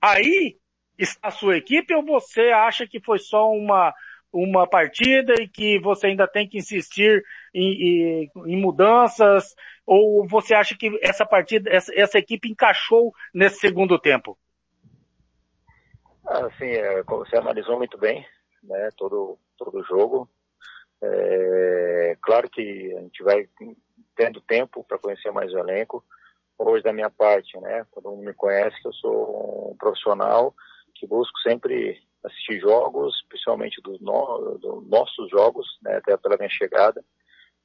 aí 0.00 0.56
está 0.98 1.28
a 1.28 1.30
sua 1.30 1.56
equipe 1.56 1.94
ou 1.94 2.04
você 2.04 2.50
acha 2.50 2.86
que 2.86 3.00
foi 3.00 3.18
só 3.18 3.50
uma, 3.50 3.92
uma 4.32 4.66
partida 4.66 5.34
e 5.40 5.48
que 5.48 5.78
você 5.80 6.08
ainda 6.08 6.26
tem 6.26 6.48
que 6.48 6.58
insistir 6.58 7.24
em, 7.54 8.26
em, 8.26 8.30
em 8.46 8.60
mudanças? 8.60 9.54
Ou 9.86 10.26
você 10.26 10.54
acha 10.54 10.76
que 10.76 10.98
essa 11.02 11.26
partida, 11.26 11.70
essa, 11.70 11.92
essa 11.94 12.18
equipe 12.18 12.48
encaixou 12.48 13.12
nesse 13.32 13.58
segundo 13.58 13.98
tempo? 13.98 14.38
Assim, 16.26 16.72
você 17.06 17.36
analisou 17.36 17.76
muito 17.76 17.98
bem, 17.98 18.26
né, 18.62 18.88
todo, 18.96 19.38
todo 19.58 19.78
o 19.78 19.84
jogo. 19.84 20.28
É, 21.02 22.16
claro 22.22 22.48
que 22.48 22.94
a 22.96 23.00
gente 23.02 23.22
vai 23.22 23.46
tendo 24.16 24.40
tempo 24.40 24.82
para 24.84 24.98
conhecer 24.98 25.30
mais 25.32 25.52
o 25.52 25.58
elenco. 25.58 26.02
Hoje, 26.58 26.82
da 26.82 26.92
minha 26.92 27.10
parte, 27.10 27.58
né, 27.60 27.84
todo 27.92 28.10
mundo 28.10 28.24
me 28.24 28.32
conhece 28.32 28.80
que 28.80 28.88
eu 28.88 28.92
sou 28.94 29.72
um 29.72 29.76
profissional 29.76 30.54
que 30.94 31.06
busco 31.06 31.38
sempre 31.40 32.00
assistir 32.24 32.60
jogos, 32.60 33.22
principalmente 33.28 33.80
dos 33.82 34.00
no, 34.00 34.82
nossos 34.88 35.30
jogos, 35.30 35.66
né, 35.82 35.96
até 35.96 36.16
pela 36.16 36.36
minha 36.36 36.48
chegada. 36.48 37.04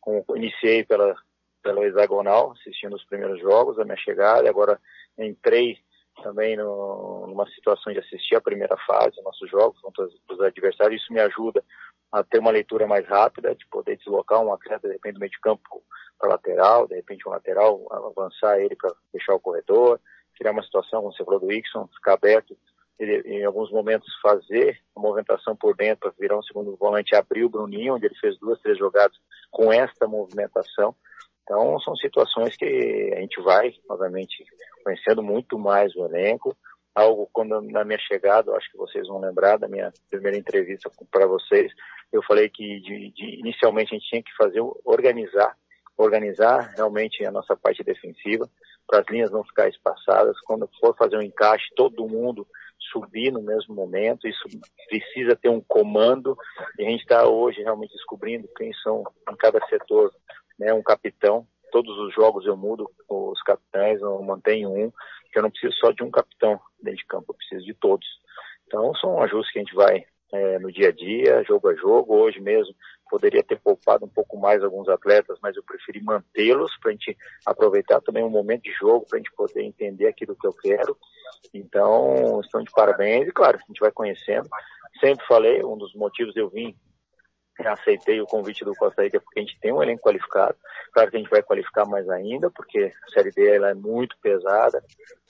Com, 0.02 0.24
iniciei 0.36 0.84
pela, 0.84 1.16
pela 1.64 1.86
hexagonal, 1.86 2.52
assistindo 2.52 2.96
os 2.96 3.06
primeiros 3.06 3.40
jogos 3.40 3.78
da 3.78 3.86
minha 3.86 3.98
chegada, 3.98 4.50
agora 4.50 4.80
entrei 5.18 5.78
também 6.24 6.58
no, 6.58 7.28
numa 7.28 7.48
situação 7.52 7.94
de 7.94 8.00
assistir 8.00 8.36
a 8.36 8.42
primeira 8.42 8.76
fase, 8.86 9.22
nossos 9.22 9.50
jogos 9.50 9.80
contra 9.82 10.06
os 10.06 10.42
adversários. 10.42 11.02
Isso 11.02 11.14
me 11.14 11.20
ajuda 11.20 11.64
a 12.12 12.24
ter 12.24 12.40
uma 12.40 12.52
leitura 12.52 12.88
mais 12.88 13.08
rápida, 13.08 13.56
de 13.56 13.66
poder 13.68 13.98
deslocar 13.98 14.42
um 14.42 14.52
atleta, 14.52 14.88
de 14.88 14.94
repente, 14.94 15.14
do 15.14 15.20
meio 15.20 15.32
de 15.32 15.40
campo 15.40 15.84
para 16.18 16.30
lateral, 16.30 16.88
de 16.88 16.96
repente 16.96 17.28
um 17.28 17.32
lateral, 17.32 17.88
avançar 17.92 18.60
ele 18.60 18.76
para 18.76 18.94
fechar 19.12 19.36
o 19.36 19.40
corredor, 19.40 20.00
criar 20.36 20.52
uma 20.52 20.64
situação, 20.64 21.02
como 21.02 21.14
você 21.14 21.24
falou 21.24 21.40
do 21.40 21.52
Ixon, 21.52 21.88
ficar 21.96 22.14
aberto 22.14 22.58
em 23.00 23.46
alguns 23.46 23.72
momentos 23.72 24.08
fazer 24.22 24.78
a 24.96 25.00
movimentação 25.00 25.56
por 25.56 25.76
dentro 25.76 26.00
para 26.02 26.14
virar 26.20 26.38
um 26.38 26.44
segundo 26.44 26.76
volante, 26.76 27.16
abrir 27.16 27.46
o 27.46 27.50
Bruninho, 27.50 27.96
onde 27.96 28.06
ele 28.06 28.16
fez 28.16 28.38
duas, 28.38 28.60
três 28.60 28.78
jogadas 28.78 29.18
com 29.50 29.72
esta 29.72 30.08
movimentação. 30.08 30.94
Então 31.44 31.80
são 31.80 31.96
situações 31.96 32.56
que 32.58 33.14
a 33.16 33.22
gente 33.22 33.42
vai, 33.42 33.74
obviamente, 33.90 34.44
conhecendo 34.84 35.24
muito 35.24 35.58
mais 35.58 35.96
o 35.96 36.06
elenco. 36.06 36.56
Algo 36.94 37.30
quando 37.32 37.62
na 37.62 37.86
minha 37.86 38.00
chegada, 38.00 38.52
acho 38.56 38.70
que 38.72 38.78
vocês 38.78 39.08
vão 39.08 39.20
lembrar 39.20 39.58
da 39.58 39.68
minha 39.68 39.92
primeira 40.10 40.38
entrevista 40.38 40.92
para 41.10 41.26
vocês, 41.26 41.72
eu 42.12 42.22
falei 42.24 42.50
que 42.50 42.80
de, 42.82 43.12
de, 43.12 43.40
inicialmente 43.40 43.94
a 43.94 43.98
gente 43.98 44.10
tinha 44.10 44.24
que 44.24 44.36
fazer 44.36 44.62
organizar, 44.84 45.56
organizar 45.98 46.74
realmente 46.76 47.24
a 47.26 47.32
nossa 47.32 47.56
parte 47.56 47.84
defensiva 47.84 48.50
para 48.88 49.00
as 49.00 49.08
linhas 49.10 49.32
não 49.32 49.44
ficar 49.44 49.70
espaçadas. 49.70 50.40
Quando 50.42 50.70
for 50.80 50.96
fazer 50.98 51.18
um 51.18 51.22
encaixe, 51.22 51.66
todo 51.76 52.08
mundo 52.08 52.46
subir 52.92 53.32
no 53.32 53.42
mesmo 53.42 53.76
momento, 53.76 54.28
isso 54.28 54.44
precisa 54.88 55.36
ter 55.36 55.50
um 55.50 55.62
comando, 55.62 56.38
e 56.78 56.86
a 56.86 56.90
gente 56.90 57.02
está 57.02 57.28
hoje 57.28 57.62
realmente 57.62 57.94
descobrindo 57.94 58.48
quem 58.58 58.74
são 58.84 59.04
em 59.30 59.36
cada 59.36 59.60
setor, 59.68 60.14
né, 60.58 60.74
um 60.74 60.84
capitão, 60.84 61.48
todos 61.72 61.98
os 62.00 62.14
jogos 62.14 62.46
eu 62.46 62.58
mudo 62.58 62.90
os 63.08 63.42
capitães, 63.44 64.02
eu 64.02 64.22
mantenho 64.24 64.70
um, 64.70 64.92
que 65.32 65.38
eu 65.38 65.44
não 65.44 65.52
preciso 65.52 65.74
só 65.76 65.92
de 65.92 66.04
um 66.04 66.12
capitão 66.12 66.60
dentro 66.82 67.00
de 67.00 67.06
campo, 67.06 67.26
eu 67.30 67.36
preciso 67.36 67.66
de 67.66 67.74
todos. 67.74 68.08
Então 68.66 68.94
são 68.96 69.22
ajustes 69.22 69.52
que 69.52 69.60
a 69.60 69.64
gente 69.64 69.76
vai 69.76 70.06
é, 70.32 70.60
no 70.60 70.72
dia 70.72 70.90
a 70.90 70.92
dia, 70.92 71.44
jogo 71.44 71.70
a 71.70 71.76
jogo, 71.76 72.16
hoje 72.16 72.40
mesmo 72.40 72.74
poderia 73.10 73.44
ter 73.44 73.60
poupado 73.60 74.06
um 74.06 74.10
pouco 74.10 74.38
mais 74.38 74.64
alguns 74.64 74.88
atletas, 74.88 75.38
mas 75.42 75.56
eu 75.56 75.64
preferi 75.64 76.02
mantê-los 76.02 76.76
para 76.78 76.90
a 76.90 76.94
gente 76.94 77.18
aproveitar 77.46 78.02
também 78.02 78.24
um 78.24 78.30
momento 78.30 78.64
de 78.64 78.72
jogo, 78.74 79.06
para 79.08 79.18
a 79.18 79.20
gente 79.20 79.32
poder 79.34 79.64
entender 79.64 80.08
aquilo 80.08 80.36
que 80.36 80.48
eu 80.48 80.54
quero. 80.54 80.98
Então, 81.54 82.40
estão 82.42 82.64
de 82.64 82.72
parabéns 82.72 83.28
e, 83.28 83.32
claro, 83.32 83.58
a 83.58 83.68
gente 83.68 83.80
vai 83.80 83.92
conhecendo. 83.92 84.48
Sempre 85.00 85.26
falei, 85.26 85.64
um 85.64 85.78
dos 85.78 85.94
motivos 85.96 86.36
eu 86.36 86.50
vim, 86.50 86.76
aceitei 87.68 88.22
o 88.22 88.26
convite 88.26 88.64
do 88.64 88.76
Costa 88.76 89.04
Rica, 89.04 89.20
porque 89.20 89.40
a 89.40 89.44
gente 89.44 89.60
tem 89.60 89.74
um 89.74 89.82
elenco 89.82 90.04
qualificado. 90.04 90.56
Claro 90.94 91.10
que 91.10 91.18
a 91.18 91.20
gente 91.20 91.30
vai 91.30 91.44
qualificar 91.44 91.86
mais 91.86 92.10
ainda, 92.10 92.50
porque 92.50 92.92
a 93.04 93.12
Série 93.12 93.32
B 93.32 93.56
ela 93.56 93.70
é 93.70 93.74
muito 93.74 94.18
pesada, 94.22 94.84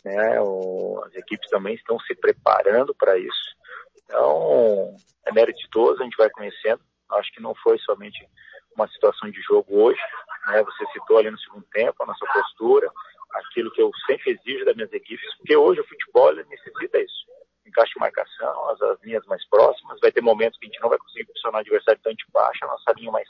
né? 0.03 0.39
O, 0.41 1.01
as 1.05 1.15
equipes 1.15 1.49
também 1.49 1.75
estão 1.75 1.99
se 1.99 2.15
preparando 2.15 2.93
para 2.93 3.17
isso. 3.17 3.55
Então, 4.03 4.95
é 5.25 5.31
mérito 5.31 5.59
de 5.59 5.69
todos, 5.69 5.99
a 5.99 6.03
gente 6.03 6.17
vai 6.17 6.29
conhecendo. 6.29 6.81
Acho 7.11 7.31
que 7.31 7.41
não 7.41 7.55
foi 7.55 7.77
somente 7.79 8.27
uma 8.75 8.87
situação 8.87 9.29
de 9.29 9.41
jogo 9.41 9.83
hoje, 9.83 10.01
né? 10.47 10.63
Você 10.63 10.85
citou 10.93 11.17
ali 11.17 11.29
no 11.29 11.39
segundo 11.39 11.65
tempo 11.71 12.03
a 12.03 12.05
nossa 12.05 12.25
postura, 12.25 12.89
aquilo 13.33 13.71
que 13.71 13.81
eu 13.81 13.91
sempre 14.05 14.31
exijo 14.31 14.65
das 14.65 14.75
minhas 14.75 14.91
equipes, 14.93 15.35
porque 15.37 15.55
hoje 15.55 15.81
o 15.81 15.87
futebol 15.87 16.33
necessita 16.33 16.99
isso. 16.99 17.25
Encaixe 17.65 17.93
de 17.93 17.99
marcação, 17.99 18.69
as, 18.69 18.81
as, 18.81 19.01
linhas 19.03 19.25
mais 19.27 19.47
próximas, 19.47 19.99
vai 20.01 20.11
ter 20.11 20.21
momentos 20.21 20.57
que 20.57 20.65
a 20.65 20.69
gente 20.69 20.81
não 20.81 20.89
vai 20.89 20.97
conseguir 20.97 21.25
pressionar 21.25 21.59
o 21.59 21.61
adversário 21.61 22.01
tão 22.03 22.13
de 22.13 22.25
baixo, 22.33 22.63
a 22.63 22.67
nossa 22.67 22.93
linha 22.97 23.11
mais 23.11 23.27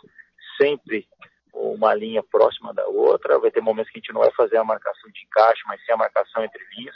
sempre 0.60 1.08
uma 1.54 1.94
linha 1.94 2.24
próxima 2.24 2.74
da 2.74 2.86
outra, 2.88 3.40
vai 3.40 3.52
ter 3.52 3.62
momentos 3.62 3.92
que 3.92 3.98
a 3.98 4.02
gente 4.02 4.14
não 4.14 4.22
vai 4.22 4.32
fazer 4.32 4.58
a 4.58 4.64
marcação 4.64 5.10
de 5.12 5.26
encaixe, 5.26 5.62
mas 5.66 5.84
sim 5.84 5.92
a 5.92 5.98
marcação 5.98 6.44
entre 6.44 6.64
linhas. 6.76 6.96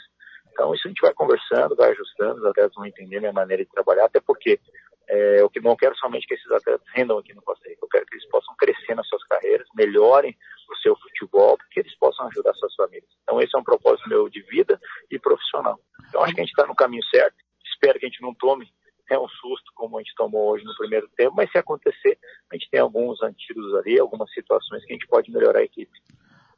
Então 0.52 0.72
isso 0.74 0.86
a 0.86 0.88
gente 0.88 1.00
vai 1.00 1.12
conversando, 1.12 1.74
vai 1.74 1.90
ajustando, 1.90 2.40
os 2.40 2.46
atletas 2.46 2.74
vão 2.74 2.86
entender 2.86 3.18
minha 3.18 3.32
maneira 3.32 3.64
de 3.64 3.70
trabalhar, 3.70 4.04
até 4.04 4.20
porque 4.20 4.60
é, 5.08 5.40
eu 5.40 5.50
não 5.62 5.76
quero 5.76 5.96
somente 5.96 6.26
que 6.26 6.34
esses 6.34 6.50
atletas 6.50 6.86
rendam 6.94 7.18
aqui 7.18 7.34
no 7.34 7.42
Costa 7.42 7.68
Rica, 7.68 7.80
eu 7.82 7.88
quero 7.88 8.06
que 8.06 8.14
eles 8.14 8.28
possam 8.28 8.54
crescer 8.56 8.94
nas 8.94 9.06
suas 9.08 9.22
carreiras, 9.24 9.66
melhorem 9.74 10.36
o 10.70 10.76
seu 10.76 10.96
futebol, 10.96 11.56
porque 11.56 11.80
eles 11.80 11.96
possam 11.98 12.26
ajudar 12.28 12.54
suas 12.54 12.74
famílias. 12.74 13.10
Então 13.22 13.40
esse 13.40 13.54
é 13.54 13.58
um 13.58 13.64
propósito 13.64 14.08
meu 14.08 14.28
de 14.28 14.42
vida 14.42 14.80
e 15.10 15.18
profissional. 15.18 15.78
Então 16.08 16.22
acho 16.22 16.34
que 16.34 16.40
a 16.40 16.44
gente 16.44 16.52
está 16.52 16.66
no 16.66 16.74
caminho 16.74 17.04
certo, 17.04 17.36
espero 17.64 17.98
que 17.98 18.06
a 18.06 18.08
gente 18.08 18.22
não 18.22 18.34
tome 18.34 18.66
é 19.10 19.18
um 19.18 19.28
susto 19.28 19.70
como 19.74 19.98
a 19.98 20.00
gente 20.00 20.14
tomou 20.16 20.52
hoje 20.52 20.64
no 20.64 20.74
primeiro 20.76 21.08
tempo, 21.16 21.34
mas 21.36 21.50
se 21.50 21.58
acontecer, 21.58 22.18
a 22.50 22.56
gente 22.56 22.70
tem 22.70 22.80
alguns 22.80 23.22
antídotos 23.22 23.74
ali, 23.74 24.00
algumas 24.00 24.32
situações 24.32 24.84
que 24.84 24.92
a 24.92 24.94
gente 24.94 25.06
pode 25.06 25.30
melhorar 25.30 25.60
a 25.60 25.64
equipe. 25.64 25.92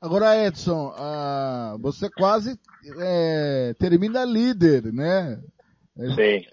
Agora, 0.01 0.47
Edson, 0.47 0.94
ah, 0.97 1.76
você 1.80 2.11
quase 2.11 2.59
é, 3.01 3.74
termina 3.78 4.24
líder, 4.24 4.92
né? 4.92 5.42
Sim. 5.97 6.44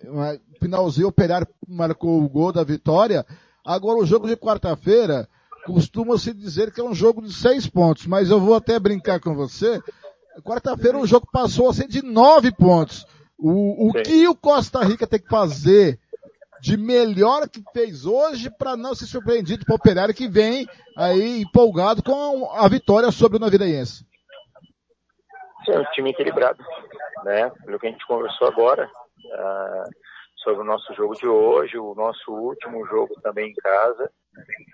Finalzinho, 0.60 1.08
o 1.08 1.10
Operário 1.10 1.48
marcou 1.68 2.22
o 2.22 2.30
gol 2.30 2.52
da 2.52 2.64
vitória. 2.64 3.26
Agora, 3.66 4.00
o 4.00 4.06
jogo 4.06 4.28
de 4.28 4.38
quarta-feira, 4.38 5.28
costuma-se 5.66 6.34
dizer 6.34 6.72
que 6.72 6.80
é 6.80 6.84
um 6.84 6.94
jogo 6.94 7.22
de 7.22 7.34
seis 7.34 7.68
pontos, 7.68 8.06
mas 8.08 8.30
eu 8.30 8.40
vou 8.40 8.56
até 8.56 8.80
brincar 8.80 9.20
com 9.20 9.36
você 9.36 9.82
quarta-feira 10.42 10.98
o 10.98 11.06
jogo 11.06 11.28
passou 11.32 11.70
a 11.70 11.74
ser 11.74 11.88
de 11.88 12.02
nove 12.02 12.52
pontos. 12.52 13.06
O, 13.38 13.90
o 13.90 13.94
que 13.94 14.28
o 14.28 14.36
Costa 14.36 14.84
Rica 14.84 15.06
tem 15.06 15.20
que 15.20 15.28
fazer 15.28 16.00
de 16.62 16.78
melhor 16.78 17.48
que 17.50 17.62
fez 17.74 18.06
hoje 18.06 18.50
para 18.50 18.78
não 18.78 18.96
ser 18.96 19.06
surpreendido 19.06 19.66
pelo 19.66 19.76
Operário 19.76 20.14
que 20.14 20.30
vem 20.30 20.66
aí 20.98 21.42
empolgado 21.42 22.02
com 22.02 22.50
a 22.54 22.68
vitória 22.70 23.12
sobre 23.12 23.38
o 23.38 23.40
Navirense? 23.40 24.06
É 25.68 25.78
um 25.78 25.86
time 25.92 26.12
equilibrado, 26.12 26.64
né? 27.26 27.50
Pelo 27.66 27.80
que 27.80 27.88
a 27.88 27.92
gente 27.92 28.06
conversou 28.08 28.48
agora, 28.48 28.90
uh, 29.26 29.90
sobre 30.38 30.62
o 30.62 30.66
nosso 30.66 30.94
jogo 30.94 31.16
de 31.16 31.28
hoje, 31.28 31.78
o 31.78 31.96
nosso 31.96 32.32
último 32.32 32.86
jogo 32.88 33.14
também 33.22 33.52
em 33.52 33.56
casa, 33.56 34.12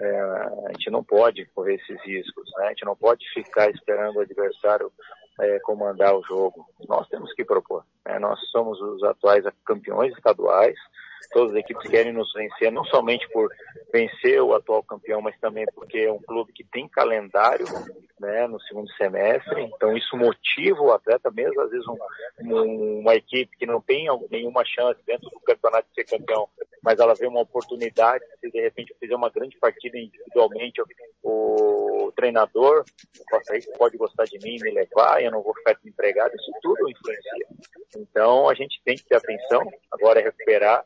é, 0.01 0.19
a 0.67 0.71
gente 0.71 0.89
não 0.89 1.03
pode 1.03 1.45
correr 1.47 1.75
esses 1.75 2.01
riscos, 2.03 2.49
né? 2.57 2.65
A 2.65 2.69
gente 2.69 2.85
não 2.85 2.95
pode 2.95 3.27
ficar 3.33 3.69
esperando 3.69 4.15
o 4.17 4.21
adversário 4.21 4.91
é, 5.39 5.59
comandar 5.59 6.15
o 6.15 6.23
jogo. 6.23 6.65
Nós 6.87 7.07
temos 7.09 7.33
que 7.33 7.43
propor. 7.43 7.85
Né? 8.05 8.17
Nós 8.19 8.39
somos 8.51 8.81
os 8.81 9.03
atuais 9.03 9.45
campeões 9.65 10.13
estaduais, 10.15 10.77
todas 11.31 11.53
as 11.53 11.59
equipes 11.59 11.89
querem 11.89 12.13
nos 12.13 12.31
vencer, 12.33 12.71
não 12.71 12.83
somente 12.85 13.27
por 13.29 13.49
vencer 13.91 14.41
o 14.41 14.53
atual 14.53 14.83
campeão, 14.83 15.21
mas 15.21 15.37
também 15.39 15.65
porque 15.73 15.99
é 15.99 16.11
um 16.11 16.21
clube 16.21 16.53
que 16.53 16.63
tem 16.63 16.87
calendário 16.87 17.65
né, 18.19 18.47
no 18.47 18.59
segundo 18.61 18.89
semestre, 18.93 19.61
então 19.63 19.95
isso 19.95 20.15
motiva 20.17 20.81
o 20.81 20.91
atleta, 20.91 21.31
mesmo 21.31 21.61
às 21.61 21.69
vezes 21.69 21.87
um, 21.87 21.97
um, 22.41 22.99
uma 22.99 23.15
equipe 23.15 23.57
que 23.57 23.65
não 23.65 23.81
tem 23.81 24.07
nenhuma 24.29 24.63
chance 24.65 24.99
dentro 25.05 25.29
do 25.29 25.39
campeonato 25.39 25.87
de 25.89 25.95
ser 25.95 26.17
campeão, 26.17 26.47
mas 26.83 26.99
ela 26.99 27.15
vê 27.15 27.27
uma 27.27 27.41
oportunidade, 27.41 28.23
se 28.39 28.49
de 28.49 28.61
repente 28.61 28.95
fizer 28.99 29.15
uma 29.15 29.29
grande 29.29 29.57
partida 29.57 29.97
individualmente, 29.97 30.81
o, 31.23 32.11
treinador, 32.19 32.83
pode 33.77 33.97
gostar 33.97 34.25
de 34.25 34.37
mim, 34.39 34.57
me 34.61 34.71
levar, 34.71 35.23
eu 35.23 35.31
não 35.31 35.41
vou 35.41 35.53
ficar 35.55 35.73
desempregado, 35.73 36.35
isso 36.35 36.51
tudo 36.61 36.89
influencia. 36.89 37.47
Então 37.95 38.49
a 38.49 38.53
gente 38.53 38.81
tem 38.83 38.97
que 38.97 39.05
ter 39.05 39.15
atenção, 39.15 39.61
agora 39.91 40.19
é 40.19 40.23
recuperar, 40.23 40.83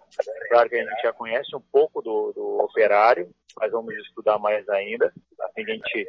claro 0.49 0.69
que 0.69 0.75
a 0.75 0.83
gente 0.83 1.01
já 1.01 1.13
conhece 1.13 1.55
um 1.55 1.61
pouco 1.71 2.01
do, 2.01 2.31
do 2.33 2.59
operário, 2.63 3.29
mas 3.59 3.71
vamos 3.71 3.95
estudar 3.95 4.37
mais 4.39 4.67
ainda, 4.69 5.11
assim 5.39 5.61
a 5.61 5.73
gente 5.73 6.07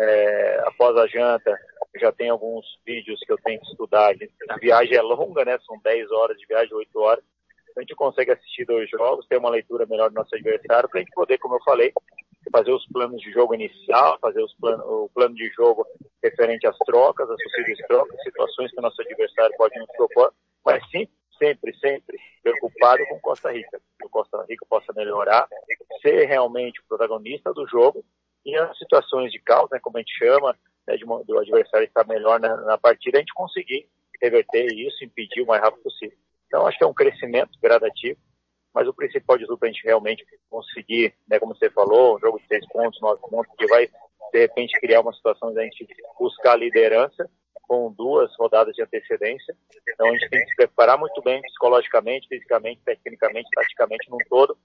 é, 0.00 0.62
após 0.66 0.96
a 0.96 1.06
janta, 1.06 1.58
já 2.00 2.12
tem 2.12 2.30
alguns 2.30 2.64
vídeos 2.86 3.20
que 3.20 3.32
eu 3.32 3.38
tenho 3.44 3.60
que 3.60 3.66
estudar. 3.66 4.14
A 4.48 4.56
viagem 4.56 4.96
é 4.96 5.02
longa, 5.02 5.44
né? 5.44 5.58
São 5.66 5.78
10 5.82 6.10
horas 6.12 6.38
de 6.38 6.46
viagem, 6.46 6.74
8 6.74 6.98
horas. 6.98 7.24
A 7.76 7.80
gente 7.80 7.94
consegue 7.94 8.32
assistir 8.32 8.64
dois 8.64 8.88
jogos, 8.90 9.26
ter 9.28 9.38
uma 9.38 9.50
leitura 9.50 9.86
melhor 9.86 10.10
do 10.10 10.14
nosso 10.14 10.34
adversário, 10.34 10.88
para 10.88 11.00
a 11.00 11.02
gente 11.02 11.14
poder, 11.14 11.38
como 11.38 11.54
eu 11.54 11.62
falei, 11.64 11.92
fazer 12.50 12.72
os 12.72 12.84
planos 12.86 13.20
de 13.20 13.30
jogo 13.30 13.54
inicial, 13.54 14.18
fazer 14.20 14.42
os 14.42 14.52
o 14.60 15.08
plano 15.14 15.34
de 15.34 15.48
jogo 15.50 15.86
referente 16.22 16.66
às 16.66 16.76
trocas, 16.78 17.30
às 17.30 17.42
possíveis 17.42 17.78
trocas, 17.86 18.22
situações 18.22 18.70
que 18.72 18.78
o 18.78 18.82
nosso 18.82 19.00
adversário 19.00 19.56
pode 19.56 19.78
nos 19.78 19.88
propor, 19.96 20.32
mas 20.64 20.82
sim, 20.90 21.06
sempre, 21.40 21.74
sempre 21.78 22.20
preocupado 22.42 23.02
com 23.08 23.18
Costa 23.20 23.50
Rica. 23.50 23.80
Que 23.98 24.06
o 24.06 24.10
Costa 24.10 24.44
Rica 24.48 24.66
possa 24.68 24.92
melhorar, 24.92 25.48
ser 26.02 26.26
realmente 26.26 26.80
o 26.80 26.84
protagonista 26.86 27.52
do 27.54 27.66
jogo 27.66 28.04
e 28.44 28.54
as 28.56 28.76
situações 28.78 29.32
de 29.32 29.38
caos, 29.40 29.70
né, 29.70 29.78
como 29.80 29.96
a 29.96 30.00
gente 30.00 30.16
chama, 30.16 30.56
né, 30.86 30.96
de, 30.96 31.04
do 31.04 31.38
adversário 31.38 31.86
estar 31.86 32.06
melhor 32.06 32.38
na, 32.38 32.56
na, 32.58 32.78
partida, 32.78 33.18
a 33.18 33.20
gente 33.20 33.34
conseguir 33.34 33.88
reverter 34.20 34.66
isso, 34.66 35.04
impedir 35.04 35.42
o 35.42 35.46
mais 35.46 35.62
rápido 35.62 35.82
possível. 35.82 36.16
Então, 36.46 36.66
acho 36.66 36.78
que 36.78 36.84
é 36.84 36.86
um 36.86 36.94
crescimento 36.94 37.58
gradativo, 37.62 38.18
mas 38.72 38.86
o 38.86 38.94
principal 38.94 39.36
de 39.36 39.46
tudo 39.46 39.58
para 39.58 39.68
a 39.68 39.72
gente 39.72 39.84
realmente 39.84 40.24
conseguir, 40.48 41.14
né, 41.28 41.38
como 41.38 41.54
você 41.54 41.70
falou, 41.70 42.16
um 42.16 42.20
jogo 42.20 42.38
de 42.38 42.46
seis 42.46 42.66
pontos, 42.68 43.00
nove 43.00 43.20
pontos, 43.28 43.52
que 43.58 43.66
vai, 43.66 43.88
de 44.32 44.38
repente, 44.38 44.78
criar 44.80 45.00
uma 45.00 45.12
situação 45.12 45.52
de 45.52 45.60
a 45.60 45.64
gente 45.64 45.86
buscar 46.18 46.52
a 46.52 46.56
liderança 46.56 47.28
com 47.70 47.92
duas 47.92 48.34
rodadas 48.36 48.74
de 48.74 48.82
antecedência. 48.82 49.54
Então, 49.88 50.08
a 50.08 50.10
gente 50.10 50.28
tem 50.28 50.40
que 50.42 50.50
se 50.50 50.56
preparar 50.56 50.98
muito 50.98 51.22
bem 51.22 51.40
psicologicamente, 51.40 52.26
fisicamente, 52.26 52.80
tecnicamente, 52.84 53.48
taticamente, 53.54 54.10
num 54.10 54.18
todo, 54.28 54.58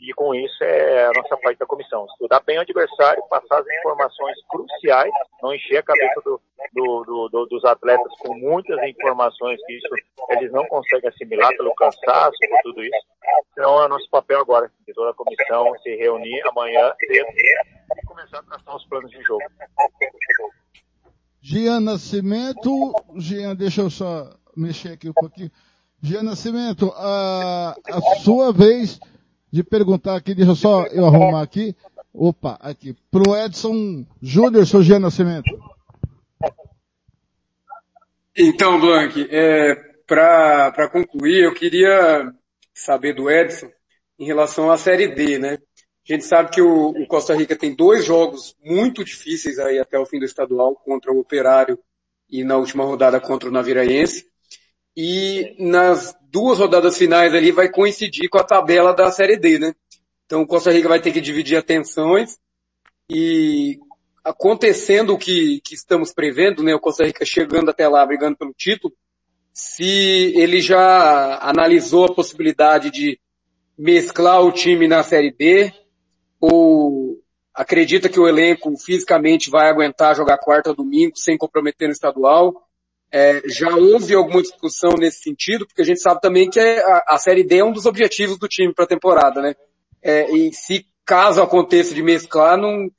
e 0.00 0.12
com 0.12 0.32
isso 0.32 0.62
é 0.62 1.06
a 1.06 1.12
nossa 1.16 1.36
parte 1.38 1.58
da 1.58 1.66
comissão. 1.66 2.06
Estudar 2.12 2.40
bem 2.46 2.56
o 2.56 2.60
adversário, 2.60 3.26
passar 3.28 3.58
as 3.58 3.66
informações 3.66 4.36
cruciais, 4.48 5.10
não 5.42 5.52
encher 5.52 5.78
a 5.78 5.82
cabeça 5.82 6.20
do, 6.24 6.40
do, 6.72 7.28
do, 7.28 7.46
dos 7.46 7.64
atletas 7.64 8.12
com 8.20 8.34
muitas 8.34 8.80
informações 8.88 9.58
que 9.66 9.72
isso 9.72 9.88
eles 10.30 10.52
não 10.52 10.64
conseguem 10.66 11.08
assimilar 11.08 11.50
pelo 11.56 11.74
cansaço, 11.74 12.38
por 12.38 12.62
tudo 12.62 12.84
isso. 12.84 13.06
Então 13.50 13.82
é 13.82 13.88
nosso 13.88 14.08
papel 14.10 14.38
agora, 14.40 14.70
de 14.86 14.94
toda 14.94 15.10
a 15.10 15.14
comissão, 15.14 15.76
se 15.82 15.96
reunir 15.96 16.40
amanhã 16.48 16.94
cedo 17.00 17.28
e 17.30 18.06
começar 18.06 18.38
a 18.38 18.42
traçar 18.42 18.76
os 18.76 18.86
planos 18.86 19.10
de 19.10 19.20
jogo. 19.22 19.42
Gian 21.46 21.78
Nascimento, 21.80 22.94
Gian, 23.18 23.54
deixa 23.54 23.82
eu 23.82 23.90
só 23.90 24.34
mexer 24.56 24.92
aqui 24.92 25.10
um 25.10 25.12
pouquinho. 25.12 25.50
Gian 26.02 26.22
Nascimento, 26.22 26.90
a, 26.96 27.76
a 27.86 28.00
sua 28.20 28.50
vez 28.50 28.98
de 29.52 29.62
perguntar 29.62 30.16
aqui, 30.16 30.34
deixa 30.34 30.54
só 30.54 30.86
eu 30.86 31.04
arrumar 31.04 31.42
aqui. 31.42 31.76
Opa, 32.14 32.56
aqui. 32.62 32.96
Pro 33.10 33.36
Edson 33.36 34.06
Júnior, 34.22 34.66
seu 34.66 34.82
Gia 34.82 34.98
Nascimento. 34.98 35.50
Então, 38.34 38.80
Blank, 38.80 39.28
é, 39.30 39.74
para 40.06 40.88
concluir, 40.90 41.44
eu 41.44 41.52
queria 41.52 42.32
saber 42.72 43.12
do 43.12 43.30
Edson 43.30 43.68
em 44.18 44.24
relação 44.24 44.70
à 44.70 44.78
Série 44.78 45.08
D, 45.08 45.38
né? 45.38 45.58
A 46.06 46.12
gente 46.12 46.24
sabe 46.26 46.50
que 46.50 46.60
o, 46.60 46.90
o, 46.90 47.06
Costa 47.06 47.34
Rica 47.34 47.56
tem 47.56 47.74
dois 47.74 48.04
jogos 48.04 48.54
muito 48.62 49.02
difíceis 49.02 49.58
aí 49.58 49.78
até 49.78 49.98
o 49.98 50.04
fim 50.04 50.18
do 50.18 50.26
estadual, 50.26 50.76
contra 50.76 51.10
o 51.10 51.18
Operário 51.18 51.78
e 52.28 52.44
na 52.44 52.58
última 52.58 52.84
rodada 52.84 53.18
contra 53.18 53.48
o 53.48 53.52
Naviraense. 53.52 54.26
E 54.94 55.56
nas 55.58 56.14
duas 56.30 56.58
rodadas 56.58 56.98
finais 56.98 57.34
ali 57.34 57.50
vai 57.50 57.70
coincidir 57.70 58.28
com 58.28 58.38
a 58.38 58.44
tabela 58.44 58.92
da 58.92 59.10
Série 59.10 59.38
D, 59.38 59.58
né? 59.58 59.74
Então 60.26 60.42
o 60.42 60.46
Costa 60.46 60.70
Rica 60.70 60.88
vai 60.88 61.00
ter 61.00 61.10
que 61.10 61.22
dividir 61.22 61.56
atenções 61.56 62.38
e 63.08 63.78
acontecendo 64.22 65.14
o 65.14 65.18
que, 65.18 65.60
que 65.62 65.74
estamos 65.74 66.12
prevendo, 66.12 66.62
né? 66.62 66.74
O 66.74 66.80
Costa 66.80 67.04
Rica 67.04 67.24
chegando 67.24 67.70
até 67.70 67.88
lá, 67.88 68.04
brigando 68.04 68.36
pelo 68.36 68.52
título, 68.52 68.94
se 69.54 70.34
ele 70.36 70.60
já 70.60 71.38
analisou 71.40 72.04
a 72.04 72.14
possibilidade 72.14 72.90
de 72.90 73.18
mesclar 73.76 74.42
o 74.42 74.52
time 74.52 74.86
na 74.86 75.02
Série 75.02 75.32
D 75.32 75.72
ou 76.40 77.20
acredita 77.54 78.08
que 78.08 78.18
o 78.18 78.28
elenco 78.28 78.76
fisicamente 78.76 79.50
vai 79.50 79.68
aguentar 79.68 80.16
jogar 80.16 80.38
quarta 80.38 80.70
ou 80.70 80.76
domingo 80.76 81.16
sem 81.16 81.38
comprometer 81.38 81.88
no 81.88 81.92
estadual 81.92 82.64
é, 83.14 83.42
já 83.48 83.72
houve 83.76 84.12
alguma 84.12 84.42
discussão 84.42 84.90
nesse 84.98 85.22
sentido, 85.22 85.64
porque 85.64 85.82
a 85.82 85.84
gente 85.84 86.00
sabe 86.00 86.20
também 86.20 86.50
que 86.50 86.58
é, 86.58 86.80
a, 86.80 87.04
a 87.10 87.18
Série 87.18 87.44
D 87.44 87.58
é 87.58 87.64
um 87.64 87.70
dos 87.70 87.86
objetivos 87.86 88.36
do 88.40 88.48
time 88.48 88.74
para 88.74 88.86
a 88.86 88.88
temporada, 88.88 89.40
né? 89.40 89.54
É, 90.02 90.28
e 90.32 90.52
se 90.52 90.84
caso 91.04 91.40
aconteça 91.40 91.94
de 91.94 92.02
mesclar, 92.02 92.58
não, 92.58 92.90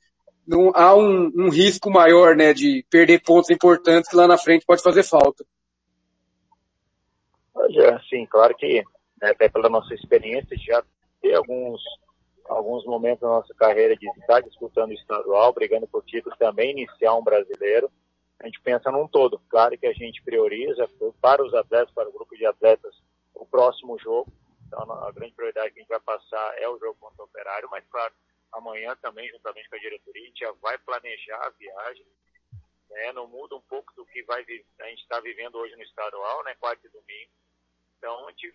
não 0.48 0.72
há 0.74 0.96
um, 0.96 1.30
um, 1.36 1.50
risco 1.50 1.90
maior, 1.90 2.34
né, 2.34 2.54
de 2.54 2.82
perder 2.88 3.20
pontos 3.20 3.50
importantes 3.50 4.08
que 4.08 4.16
lá 4.16 4.26
na 4.26 4.38
frente 4.38 4.64
pode 4.64 4.82
fazer 4.82 5.02
falta. 5.02 5.44
Olha, 7.54 8.00
sim, 8.08 8.24
claro 8.24 8.56
que 8.56 8.82
né, 9.20 9.32
até 9.32 9.50
pela 9.50 9.68
nossa 9.68 9.92
experiência 9.92 10.56
já 10.56 10.82
tem 11.20 11.34
alguns 11.34 11.82
alguns 12.48 12.84
momentos 12.84 13.20
da 13.20 13.28
nossa 13.28 13.54
carreira 13.54 13.96
de 13.96 14.08
estar 14.20 14.40
disputando 14.40 14.90
o 14.90 14.94
estadual, 14.94 15.52
brigando 15.52 15.86
por 15.86 16.04
título 16.04 16.34
também, 16.36 16.70
iniciar 16.70 17.14
um 17.14 17.22
brasileiro 17.22 17.90
a 18.38 18.46
gente 18.46 18.60
pensa 18.60 18.90
num 18.90 19.08
todo. 19.08 19.40
Claro 19.48 19.76
que 19.78 19.86
a 19.86 19.92
gente 19.92 20.22
prioriza 20.22 20.88
para 21.20 21.42
os 21.42 21.54
atletas, 21.54 21.92
para 21.94 22.08
o 22.08 22.12
grupo 22.12 22.36
de 22.36 22.44
atletas, 22.44 22.94
o 23.34 23.46
próximo 23.46 23.98
jogo. 23.98 24.30
Então, 24.66 24.80
a 24.92 25.12
grande 25.12 25.34
prioridade 25.34 25.72
que 25.72 25.78
a 25.78 25.82
gente 25.82 25.88
vai 25.88 26.00
passar 26.00 26.58
é 26.58 26.68
o 26.68 26.78
jogo 26.78 26.96
contra 27.00 27.22
o 27.22 27.26
Operário, 27.26 27.68
mas, 27.70 27.84
claro, 27.88 28.12
amanhã 28.52 28.96
também, 28.96 29.28
juntamente 29.30 29.68
com 29.68 29.76
a 29.76 29.78
diretoria, 29.78 30.22
a 30.22 30.26
gente 30.26 30.40
já 30.40 30.52
vai 30.60 30.76
planejar 30.78 31.46
a 31.46 31.50
viagem. 31.50 32.06
Né? 32.90 33.12
Não 33.12 33.26
muda 33.26 33.56
um 33.56 33.60
pouco 33.62 33.94
do 33.94 34.04
que 34.06 34.22
vai, 34.24 34.42
a 34.42 34.88
gente 34.88 35.02
está 35.02 35.20
vivendo 35.20 35.56
hoje 35.56 35.74
no 35.76 35.82
estadual, 35.82 36.44
né? 36.44 36.54
quarta 36.56 36.86
e 36.86 36.90
domingo. 36.90 37.30
Então, 37.96 38.28
gente, 38.30 38.54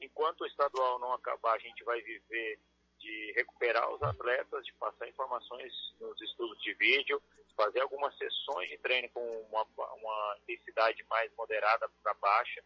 enquanto 0.00 0.42
o 0.42 0.46
estadual 0.46 0.98
não 0.98 1.12
acabar, 1.14 1.54
a 1.54 1.58
gente 1.58 1.82
vai 1.84 2.00
viver 2.02 2.58
de 3.02 3.32
recuperar 3.32 3.92
os 3.92 4.02
atletas, 4.02 4.64
de 4.64 4.72
passar 4.74 5.08
informações 5.08 5.72
nos 6.00 6.20
estudos 6.20 6.60
de 6.62 6.72
vídeo, 6.74 7.20
fazer 7.56 7.80
algumas 7.80 8.16
sessões 8.16 8.68
de 8.70 8.78
treino 8.78 9.08
com 9.10 9.20
uma, 9.50 9.66
uma 9.94 10.36
intensidade 10.42 11.04
mais 11.10 11.30
moderada 11.36 11.88
para 12.02 12.14
baixa, 12.14 12.62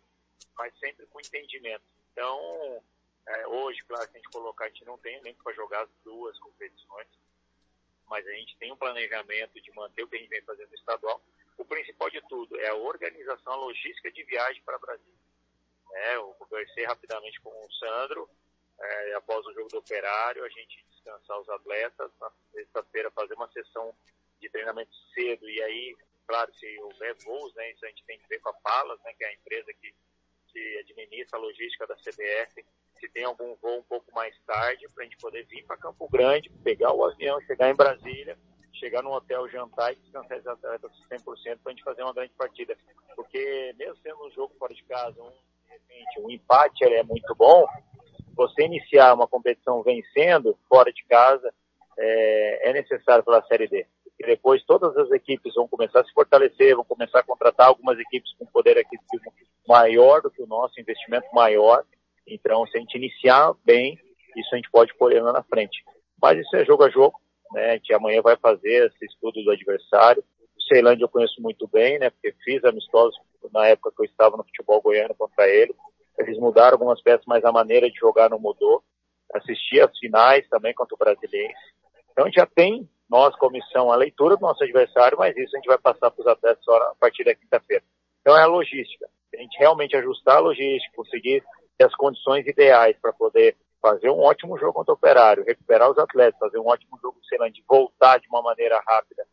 mas 0.57 0.78
sempre 0.78 1.07
com 1.07 1.20
entendimento. 1.20 1.82
Então, 2.12 2.82
é, 3.26 3.47
hoje, 3.49 3.82
claro, 3.84 4.05
se 4.05 4.11
a 4.11 4.16
gente 4.18 4.30
colocar, 4.30 4.66
a 4.66 4.68
gente 4.68 4.84
não 4.84 4.99
tem 4.99 5.20
nem 5.22 5.34
para 5.34 5.53
jogar 5.55 5.82
as 5.82 5.91
duas 6.05 6.39
competições, 6.39 7.09
mas 8.09 8.26
a 8.26 8.32
gente 8.32 8.57
tem 8.59 8.72
um 8.72 8.76
planejamento 8.76 9.61
de 9.61 9.72
manter 9.72 10.05
o 10.05 10.09
que 10.09 10.16
a 10.16 10.18
gente 10.18 10.28
vem 10.28 10.43
fazendo 10.43 10.68
no 10.68 10.74
estadual. 10.74 11.20
O 11.59 11.64
principal 11.64 12.11
de 12.11 12.20
tudo 12.28 12.59
é 12.61 12.68
a 12.68 12.74
organização, 12.74 13.53
a 13.55 13.57
logística 13.57 14.12
de 14.12 14.22
viagem 14.24 14.62
para 14.62 14.78
Brasília. 14.78 15.16
É, 15.93 16.16
eu 16.16 16.28
conversei 16.34 16.84
rapidamente 16.84 17.41
com 17.41 17.51
o 17.51 17.72
Sandro, 17.72 18.28
é, 18.81 19.14
após 19.14 19.45
o 19.47 19.53
jogo 19.53 19.68
do 19.68 19.79
Operário, 19.79 20.45
a 20.45 20.49
gente 20.49 20.85
descansar 20.91 21.41
os 21.41 21.49
atletas, 21.49 22.11
na 22.20 22.31
sexta-feira 22.53 23.11
fazer 23.11 23.35
uma 23.35 23.51
sessão 23.53 23.95
de 24.41 24.51
treinamento 24.51 24.95
cedo 25.14 25.49
e 25.49 25.62
aí 25.62 25.97
claro, 26.27 26.53
se 26.55 26.66
houver 26.81 27.14
voos, 27.24 27.55
né, 27.55 27.70
isso 27.70 27.85
a 27.85 27.89
gente 27.89 28.05
tem 28.05 28.18
que 28.18 28.29
ver 28.29 28.41
com 28.41 28.51
a 28.51 28.55
Palas, 28.55 29.01
né, 29.05 29.12
que 29.16 29.24
é 29.24 29.29
a 29.29 29.35
empresa 29.35 29.72
que, 29.74 29.95
que 30.49 30.79
administra 30.79 31.39
a 31.39 31.41
logística 31.43 31.87
da 31.87 31.95
CBF, 31.95 32.64
se 32.99 33.09
tem 33.11 33.24
algum 33.24 33.55
voo 33.57 33.79
um 33.79 33.83
pouco 33.83 34.12
mais 34.14 34.37
tarde, 34.47 34.89
para 34.89 35.05
a 35.05 35.07
gente 35.07 35.16
poder 35.18 35.45
vir 35.45 35.64
para 35.64 35.77
Campo 35.77 36.09
Grande, 36.09 36.51
pegar 36.64 36.93
o 36.93 37.05
avião, 37.05 37.41
chegar 37.43 37.70
em 37.70 37.74
Brasília, 37.74 38.39
chegar 38.72 39.03
no 39.03 39.12
hotel, 39.12 39.49
jantar 39.49 39.93
e 39.93 39.97
descansar 39.97 40.37
esses 40.37 40.47
atletas 40.47 40.91
100% 41.11 41.59
para 41.59 41.61
a 41.66 41.70
gente 41.70 41.85
fazer 41.85 42.03
uma 42.03 42.12
grande 42.12 42.33
partida. 42.35 42.77
Porque 43.14 43.74
mesmo 43.79 43.97
sendo 44.03 44.27
um 44.27 44.31
jogo 44.31 44.55
fora 44.59 44.74
de 44.74 44.83
casa, 44.85 45.22
um, 45.22 45.33
repente, 45.66 46.20
um 46.20 46.31
empate 46.31 46.85
é 46.85 47.03
muito 47.03 47.35
bom, 47.35 47.66
você 48.37 48.64
iniciar 48.64 49.14
uma 49.14 49.26
competição 49.26 49.82
vencendo 49.82 50.57
fora 50.68 50.93
de 50.93 51.05
casa 51.07 51.53
é, 51.99 52.70
é 52.70 52.72
necessário 52.74 53.24
pela 53.24 53.43
Série 53.47 53.66
D. 53.66 53.87
E 54.18 54.26
depois 54.26 54.62
todas 54.64 54.97
as 54.97 55.11
equipes 55.11 55.55
vão 55.55 55.66
começar 55.66 56.01
a 56.01 56.05
se 56.05 56.12
fortalecer, 56.12 56.74
vão 56.74 56.84
começar 56.84 57.20
a 57.20 57.24
contratar 57.24 57.68
algumas 57.68 57.99
equipes 57.99 58.32
com 58.39 58.47
poder 58.47 58.78
aquisitivo 58.78 59.32
maior 59.66 60.22
do 60.22 60.30
que 60.30 60.43
o 60.43 60.47
nosso, 60.47 60.80
investimento 60.80 61.26
maior. 61.34 61.84
Então, 62.26 62.66
se 62.66 62.76
a 62.76 62.80
gente 62.80 62.97
iniciar 62.97 63.55
bem, 63.64 63.99
isso 64.37 64.49
a 64.53 64.57
gente 64.57 64.70
pode 64.70 64.95
colher 64.95 65.22
lá 65.22 65.32
na 65.32 65.43
frente. 65.43 65.84
Mas 66.20 66.39
isso 66.39 66.57
é 66.57 66.64
jogo 66.64 66.84
a 66.84 66.91
jogo, 66.91 67.18
né? 67.53 67.70
A 67.70 67.72
gente 67.74 67.93
amanhã 67.93 68.22
vai 68.22 68.37
fazer 68.37 68.87
esse 68.87 69.05
estudo 69.05 69.43
do 69.43 69.51
adversário. 69.51 70.24
O 70.57 70.62
Ceilândia 70.62 71.05
eu 71.05 71.09
conheço 71.09 71.41
muito 71.41 71.66
bem, 71.68 71.99
né? 71.99 72.11
Porque 72.11 72.34
fiz 72.43 72.64
amistosos 72.64 73.16
na 73.53 73.66
época 73.66 73.93
que 73.95 74.03
eu 74.03 74.07
estava 74.07 74.37
no 74.37 74.45
futebol 74.45 74.80
goiano 74.80 75.14
contra 75.14 75.49
ele. 75.49 75.74
Eles 76.19 76.39
mudaram 76.39 76.73
algumas 76.75 77.01
peças, 77.03 77.25
mas 77.27 77.45
a 77.45 77.53
maneira 77.53 77.91
de 77.91 77.99
jogar 77.99 78.31
não 78.31 78.39
mudou. 78.39 78.83
Assisti 79.35 79.81
as 79.81 79.97
finais 79.99 80.49
também 80.49 80.75
contra 80.75 80.95
o 80.95 80.99
Brasiliense. 80.99 81.55
Então 82.12 82.31
já 82.33 82.47
tem, 82.47 82.89
nós, 83.09 83.37
comissão, 83.37 83.93
a 83.93 83.97
leitura 83.97 84.37
do 84.37 84.43
nosso 84.43 84.62
adversário, 84.64 85.19
mas 85.19 85.37
isso 85.37 85.55
a 85.55 85.59
gente 85.59 85.69
vai 85.69 85.79
passar 85.79 86.11
para 86.11 86.21
os 86.21 86.27
atletas 86.27 86.67
a 86.69 86.95
partir 86.99 87.25
da 87.25 87.35
quinta-feira. 87.35 87.85
Então 88.21 88.37
é 88.37 88.43
a 88.43 88.47
logística. 88.47 89.07
A 89.35 89.41
gente 89.41 89.59
realmente 89.59 89.97
ajustar 89.97 90.37
a 90.37 90.41
logística, 90.41 90.97
conseguir 90.97 91.45
ter 91.77 91.85
as 91.85 91.95
condições 91.95 92.47
ideais 92.47 92.97
para 93.01 93.12
poder 93.12 93.55
fazer 93.83 94.11
um 94.11 94.21
ótimo 94.21 94.59
jogo 94.59 94.73
contra 94.73 94.93
o 94.93 94.97
Operário, 94.97 95.45
recuperar 95.45 95.91
os 95.91 95.99
atletas, 95.99 96.39
fazer 96.41 96.59
um 96.59 96.67
ótimo 96.67 96.99
jogo 97.01 97.19
com 97.21 97.77
o 97.77 97.79
voltar 97.79 98.19
de 98.19 98.27
uma 98.29 98.43
maneira 98.43 98.83
rápida 98.87 99.25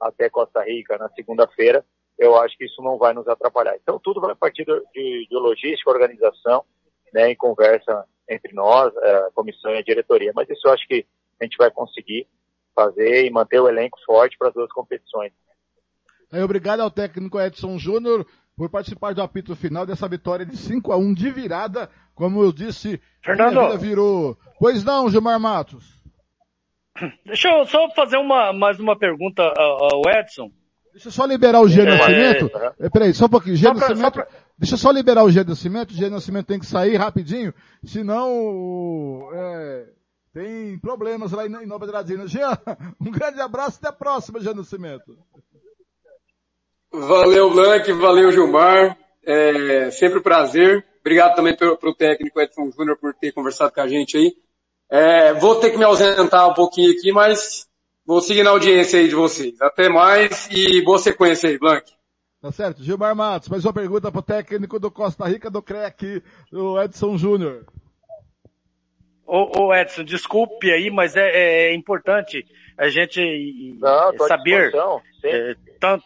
até 0.00 0.28
Costa 0.28 0.62
Rica 0.62 0.98
na 0.98 1.08
segunda-feira, 1.10 1.84
eu 2.18 2.36
acho 2.36 2.56
que 2.56 2.64
isso 2.64 2.82
não 2.82 2.98
vai 2.98 3.12
nos 3.12 3.26
atrapalhar. 3.28 3.76
Então 3.76 3.98
tudo 3.98 4.20
vai 4.20 4.34
partir 4.34 4.64
de, 4.64 5.26
de 5.28 5.34
logística, 5.36 5.90
organização, 5.90 6.64
né, 7.12 7.30
em 7.30 7.36
conversa 7.36 8.04
entre 8.28 8.54
nós, 8.54 8.94
é, 8.96 9.16
a 9.26 9.30
comissão 9.34 9.72
e 9.72 9.78
a 9.78 9.82
diretoria. 9.82 10.32
Mas 10.34 10.48
isso 10.48 10.66
eu 10.66 10.72
acho 10.72 10.86
que 10.86 11.06
a 11.40 11.44
gente 11.44 11.56
vai 11.56 11.70
conseguir 11.70 12.26
fazer 12.74 13.26
e 13.26 13.30
manter 13.30 13.60
o 13.60 13.68
elenco 13.68 13.98
forte 14.04 14.36
para 14.38 14.48
as 14.48 14.54
duas 14.54 14.70
competições. 14.72 15.32
Obrigado 16.32 16.80
ao 16.80 16.90
técnico 16.90 17.38
Edson 17.38 17.78
Júnior 17.78 18.26
por 18.56 18.70
participar 18.70 19.14
do 19.14 19.22
apito 19.22 19.54
final 19.54 19.84
dessa 19.84 20.08
vitória 20.08 20.46
de 20.46 20.56
5 20.56 20.92
a 20.92 20.96
1 20.96 21.14
de 21.14 21.30
virada, 21.30 21.90
como 22.14 22.42
eu 22.42 22.52
disse, 22.52 23.00
Fernando. 23.22 23.60
a 23.60 23.68
vida 23.68 23.78
virou. 23.78 24.38
Pois 24.58 24.84
não, 24.84 25.10
Gilmar 25.10 25.38
Matos. 25.38 26.00
Deixa 27.24 27.50
eu 27.50 27.66
só 27.66 27.90
fazer 27.90 28.16
uma, 28.16 28.52
mais 28.52 28.78
uma 28.78 28.98
pergunta 28.98 29.42
ao 29.42 30.02
Edson. 30.08 30.50
Deixa 30.92 31.08
eu 31.08 31.12
só 31.12 31.24
liberar 31.24 31.60
o 31.60 31.68
G 31.68 31.80
É, 31.80 31.84
Nascimento. 31.84 32.50
é, 32.56 32.72
É, 32.86 32.90
peraí, 32.90 33.14
só 33.14 33.24
um 33.26 33.28
pouquinho. 33.30 33.56
G 33.56 33.66
Só 33.66 33.74
pra- 33.74 33.88
Nascimento. 33.88 34.12
pra- 34.14 34.28
Deixa 34.58 34.74
eu 34.74 34.78
só 34.78 34.90
liberar 34.90 35.24
o 35.24 35.30
G 35.30 35.42
Nascimento. 35.42 35.90
O 35.90 35.94
G 35.94 36.08
Nascimento 36.10 36.46
tem 36.46 36.58
que 36.58 36.66
sair 36.66 36.96
rapidinho, 36.96 37.52
senão 37.84 39.28
é, 39.32 39.86
tem 40.34 40.78
problemas 40.78 41.32
lá 41.32 41.46
em 41.46 41.66
Nova 41.66 41.84
Adradina. 41.84 42.26
Jean, 42.26 42.52
um 43.00 43.10
grande 43.10 43.40
abraço 43.40 43.78
até 43.78 43.88
a 43.88 43.92
próxima, 43.92 44.38
G 44.40 44.52
Nascimento. 44.54 45.16
Valeu, 46.92 47.50
Blank, 47.50 47.90
valeu, 47.92 48.30
Gilmar. 48.32 48.96
É 49.24 49.90
sempre 49.90 50.18
um 50.18 50.22
prazer. 50.22 50.84
Obrigado 51.00 51.34
também 51.34 51.56
para 51.56 51.68
o 51.72 51.94
técnico 51.94 52.40
Edson 52.40 52.70
Júnior 52.76 52.98
por 53.00 53.14
ter 53.14 53.32
conversado 53.32 53.72
com 53.72 53.80
a 53.80 53.88
gente 53.88 54.16
aí. 54.16 54.34
É, 54.90 55.32
vou 55.34 55.56
ter 55.56 55.70
que 55.70 55.78
me 55.78 55.84
ausentar 55.84 56.48
um 56.50 56.54
pouquinho 56.54 56.92
aqui, 56.92 57.10
mas 57.12 57.66
vou 58.06 58.20
seguir 58.20 58.42
na 58.42 58.50
audiência 58.50 58.98
aí 58.98 59.08
de 59.08 59.14
vocês. 59.14 59.60
Até 59.60 59.88
mais 59.88 60.48
e 60.50 60.82
boa 60.82 60.98
sequência 60.98 61.48
aí, 61.48 61.58
Blank. 61.58 61.92
Tá 62.40 62.50
certo? 62.50 62.82
Gilmar 62.82 63.14
Matos, 63.14 63.48
mais 63.48 63.64
uma 63.64 63.72
pergunta 63.72 64.10
pro 64.10 64.20
técnico 64.20 64.80
do 64.80 64.90
Costa 64.90 65.24
Rica 65.26 65.48
do 65.48 65.62
CREC, 65.62 66.22
o 66.52 66.80
Edson 66.80 67.16
Júnior. 67.16 67.64
Ô, 69.24 69.62
ô, 69.62 69.74
Edson, 69.74 70.02
desculpe 70.02 70.70
aí, 70.72 70.90
mas 70.90 71.16
é, 71.16 71.68
é 71.68 71.74
importante 71.74 72.44
a 72.76 72.88
gente 72.88 73.78
Não, 73.78 74.26
saber 74.26 74.72
é, 75.24 75.54
tanto 75.78 76.04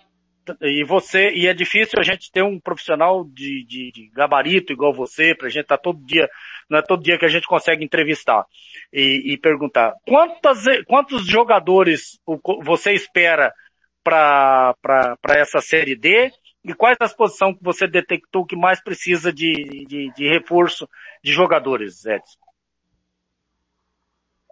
e 0.61 0.85
você 0.85 1.31
e 1.31 1.47
é 1.47 1.55
difícil 1.55 1.99
a 1.99 2.03
gente 2.03 2.31
ter 2.31 2.43
um 2.43 2.59
profissional 2.61 3.25
de, 3.25 3.65
de, 3.65 3.91
de 3.93 4.11
gabarito 4.15 4.73
igual 4.73 4.93
você 4.93 5.35
para 5.35 5.47
a 5.47 5.51
gente 5.51 5.63
estar 5.63 5.79
todo 5.79 6.05
dia 6.05 6.29
não 6.69 6.79
é 6.79 6.83
todo 6.83 7.03
dia 7.03 7.19
que 7.19 7.25
a 7.25 7.29
gente 7.29 7.47
consegue 7.47 7.85
entrevistar 7.85 8.45
e, 8.93 9.33
e 9.33 9.39
perguntar 9.39 9.95
quantas 10.07 10.65
quantos 10.87 11.27
jogadores 11.27 12.19
você 12.63 12.93
espera 12.93 13.53
para 14.05 14.77
essa 15.37 15.61
série 15.61 15.97
D 15.97 16.31
e 16.65 16.75
quais 16.75 16.97
as 17.01 17.15
posições 17.15 17.57
que 17.57 17.63
você 17.63 17.87
detectou 17.87 18.45
que 18.45 18.57
mais 18.57 18.83
precisa 18.83 19.33
de, 19.33 19.53
de, 19.87 20.13
de 20.13 20.29
reforço 20.29 20.89
de 21.23 21.33
jogadores, 21.33 22.05
Edson? 22.05 22.39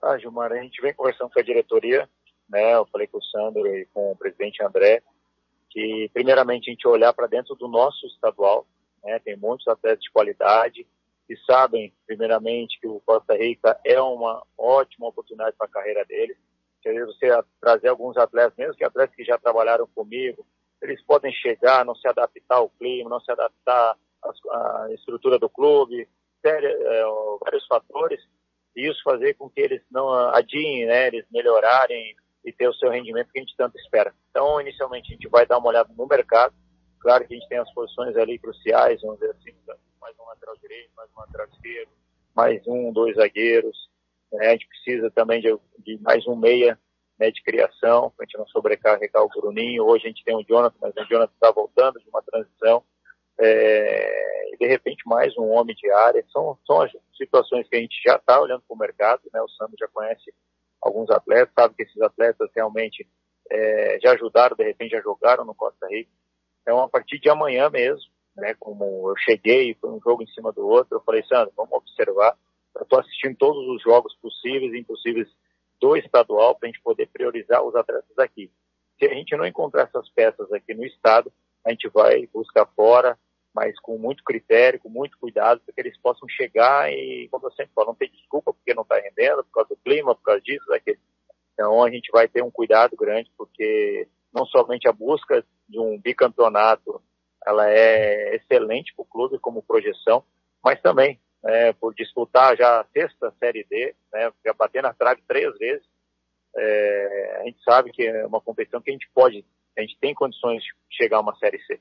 Ah, 0.01 0.17
Gilmar, 0.19 0.53
a 0.53 0.63
gente 0.63 0.81
vem 0.81 0.95
conversando 0.95 1.31
com 1.31 1.41
a 1.41 1.43
diretoria, 1.43 2.09
né? 2.49 2.75
Eu 2.75 2.87
falei 2.87 3.07
com 3.09 3.19
o 3.19 3.23
Sandro 3.23 3.67
e 3.67 3.87
com 3.87 4.13
o 4.13 4.17
presidente 4.17 4.63
André, 4.63 5.03
que 5.75 6.09
primeiramente 6.15 6.71
a 6.71 6.73
gente 6.73 6.87
olhar 6.87 7.13
para 7.13 7.27
dentro 7.27 7.57
do 7.57 7.67
nosso 7.67 8.07
estadual, 8.07 8.65
né? 9.03 9.19
Tem 9.19 9.37
muitos 9.37 9.67
atletas 9.67 10.05
de 10.05 10.11
qualidade 10.13 10.87
que 11.27 11.37
sabem, 11.45 11.93
primeiramente, 12.07 12.79
que 12.81 12.87
o 12.87 13.01
Costa 13.05 13.35
Rica 13.35 13.79
é 13.85 14.01
uma 14.01 14.43
ótima 14.57 15.09
oportunidade 15.09 15.57
para 15.59 15.67
a 15.67 15.71
carreira 15.71 16.05
deles. 16.05 16.37
Se 16.81 17.05
você 17.05 17.43
trazer 17.61 17.89
alguns 17.89 18.17
atletas, 18.17 18.57
mesmo 18.57 18.75
que 18.75 18.85
atletas 18.85 19.17
que 19.17 19.25
já 19.25 19.37
trabalharam 19.37 19.89
comigo, 19.95 20.47
eles 20.81 21.03
podem 21.03 21.33
chegar, 21.33 21.85
não 21.85 21.95
se 21.95 22.07
adaptar 22.07 22.57
ao 22.57 22.69
clima, 22.69 23.11
não 23.11 23.21
se 23.21 23.33
adaptar 23.33 23.97
à 24.23 24.89
estrutura 24.93 25.39
do 25.39 25.49
clube, 25.49 26.07
é, 26.45 26.61
vários 27.41 27.67
fatores, 27.67 28.21
e 28.77 28.87
isso 28.87 29.03
fazer 29.03 29.35
com 29.35 29.49
que 29.49 29.61
eles 29.61 29.83
não 29.91 30.11
adiem, 30.11 30.85
né, 30.85 31.07
eles 31.07 31.25
melhorarem 31.31 32.15
e 32.45 32.53
ter 32.53 32.69
o 32.69 32.75
seu 32.75 32.91
rendimento 32.91 33.31
que 33.33 33.39
a 33.39 33.43
gente 33.43 33.57
tanto 33.57 33.77
espera. 33.79 34.15
Então, 34.31 34.61
inicialmente, 34.61 35.11
a 35.11 35.15
gente 35.15 35.29
vai 35.29 35.47
dar 35.47 35.59
uma 35.59 35.69
olhada 35.69 35.91
no 35.97 36.07
mercado. 36.07 36.55
Claro 37.01 37.27
que 37.27 37.35
a 37.35 37.37
gente 37.37 37.49
tem 37.49 37.59
as 37.59 37.73
posições 37.73 38.17
ali 38.17 38.39
cruciais, 38.39 39.01
vamos 39.03 39.19
dizer 39.19 39.33
assim, 39.33 39.55
mais 40.01 40.15
um 40.19 40.25
lateral 40.25 40.57
direito, 40.59 40.91
mais 40.97 41.11
um 41.17 41.21
lateral 41.21 41.47
esquerdo, 41.49 41.91
mais 42.35 42.67
um, 42.67 42.93
dois 42.93 43.17
zagueiros. 43.17 43.77
né? 44.33 44.49
A 44.49 44.51
gente 44.53 44.69
precisa 44.69 45.11
também 45.11 45.41
de, 45.41 45.57
de 45.79 45.99
mais 46.03 46.27
um 46.27 46.37
meia 46.37 46.79
né, 47.19 47.31
de 47.31 47.43
criação, 47.43 48.11
para 48.11 48.25
a 48.25 48.27
gente 48.27 48.39
não 48.39 48.47
sobrecarregar 48.49 49.23
o 49.23 49.29
Bruninho. 49.29 49.85
Hoje 49.85 50.05
a 50.05 50.09
gente 50.09 50.25
tem 50.25 50.37
o 50.37 50.45
Jonathan, 50.45 50.77
mas 50.81 50.95
o 50.97 51.05
Jonathan 51.05 51.33
está 51.33 51.51
voltando 51.51 52.01
de 52.01 52.09
uma 52.09 52.23
transição. 52.23 52.83
É, 53.39 54.55
e 54.55 54.57
de 54.57 54.67
repente 54.67 55.03
mais 55.07 55.37
um 55.37 55.51
homem 55.51 55.75
de 55.75 55.91
área. 55.91 56.25
São, 56.31 56.59
são 56.67 56.83
as 56.83 56.93
situações 57.17 57.69
que 57.69 57.77
a 57.77 57.81
gente 57.81 58.01
já 58.05 58.17
está 58.17 58.41
olhando 58.41 58.63
para 58.67 58.75
o 58.75 58.79
mercado, 58.79 59.23
né? 59.33 59.41
O 59.41 59.49
Sandro 59.49 59.77
já 59.79 59.89
conhece 59.89 60.33
alguns 60.85 61.11
atletas, 61.11 61.53
sabe 61.55 61.75
que 61.75 61.83
esses 61.83 62.01
atletas 62.01 62.49
realmente 62.55 63.09
é, 63.51 63.99
já 64.03 64.13
ajudaram, 64.13 64.57
de 64.57 64.65
repente 64.65 64.93
já 64.93 65.01
jogaram 65.01 65.45
no 65.45 65.55
Costa 65.55 65.87
Rica. 65.89 66.11
Então, 66.63 66.81
a 66.81 66.89
partir 66.89 67.19
de 67.19 67.29
amanhã 67.29 67.71
mesmo, 67.71 68.11
né, 68.37 68.55
como 68.59 69.11
eu 69.11 69.17
cheguei, 69.17 69.75
foi 69.81 69.91
um 69.91 70.01
jogo 70.01 70.23
em 70.23 70.29
cima 70.29 70.53
do 70.53 70.67
outro, 70.67 70.97
eu 70.97 71.01
falei, 71.01 71.23
Sandro, 71.25 71.53
vamos 71.57 71.73
observar. 71.73 72.37
Eu 72.75 72.83
estou 72.83 73.01
assistindo 73.01 73.37
todos 73.37 73.67
os 73.69 73.83
jogos 73.83 74.15
possíveis 74.17 74.73
e 74.73 74.79
impossíveis 74.79 75.29
do 75.81 75.97
estadual 75.97 76.55
para 76.57 76.69
a 76.69 76.73
gente 76.73 76.83
poder 76.83 77.09
priorizar 77.09 77.63
os 77.63 77.75
atletas 77.75 78.19
aqui. 78.19 78.51
Se 78.99 79.07
a 79.07 79.15
gente 79.15 79.37
não 79.37 79.47
encontrar 79.47 79.83
essas 79.83 80.09
peças 80.11 80.51
aqui 80.53 80.75
no 80.75 80.85
estado, 80.85 81.33
a 81.65 81.71
gente 81.71 81.89
vai 81.89 82.27
buscar 82.33 82.67
fora, 82.75 83.19
mas 83.55 83.79
com 83.81 83.97
muito 83.97 84.25
critério, 84.25 84.81
com 84.81 84.89
muito 84.89 85.17
cuidado, 85.19 85.61
para 85.61 85.73
que 85.73 85.81
eles 85.81 85.97
possam 85.99 86.29
chegar 86.29 86.93
e, 86.93 87.29
como 87.31 87.47
eu 87.47 87.53
sempre 87.53 87.73
falo, 87.73 87.89
não 87.89 87.95
tem 87.95 88.11
desculpa 88.11 88.53
porque 88.53 88.75
não 88.75 88.83
está 88.83 88.97
rendendo, 88.97 89.45
por 89.45 89.53
causa 89.53 89.69
do 89.69 89.77
clima, 89.77 90.15
por 90.15 90.23
causa 90.23 90.41
disso, 90.41 90.67
daquele. 90.67 90.99
Então 91.53 91.85
a 91.85 91.91
gente 91.91 92.11
vai 92.11 92.27
ter 92.27 92.43
um 92.43 92.51
cuidado 92.51 92.97
grande, 92.97 93.31
porque 93.39 94.09
não 94.33 94.45
somente 94.47 94.89
a 94.89 94.93
busca 94.93 95.45
de 95.69 95.79
um 95.79 95.99
bicampeonato, 96.01 97.01
ela 97.47 97.71
é 97.71 98.35
excelente 98.35 98.93
para 98.95 99.03
o 99.03 99.07
clube 99.07 99.39
como 99.39 99.63
projeção, 99.63 100.25
mas 100.63 100.81
também 100.81 101.21
é, 101.45 101.73
por 101.75 101.95
disputar 101.95 102.57
já 102.57 102.81
a 102.81 102.85
sexta 102.87 103.33
Série 103.39 103.65
D, 103.71 103.95
né, 104.13 104.33
já 104.45 104.53
bater 104.53 104.83
na 104.83 104.93
trave 104.93 105.23
três 105.29 105.57
vezes, 105.59 105.87
é, 106.57 107.39
a 107.41 107.45
gente 107.45 107.63
sabe 107.63 107.93
que 107.93 108.05
é 108.05 108.27
uma 108.27 108.41
competição 108.41 108.81
que 108.81 108.91
a 108.91 108.93
gente 108.93 109.09
pode, 109.15 109.45
a 109.79 109.81
gente 109.81 109.97
tem 110.01 110.15
condições 110.15 110.63
de 110.63 110.71
chegar 110.91 111.19
a 111.19 111.21
uma 111.21 111.37
Série 111.37 111.63
C. 111.65 111.81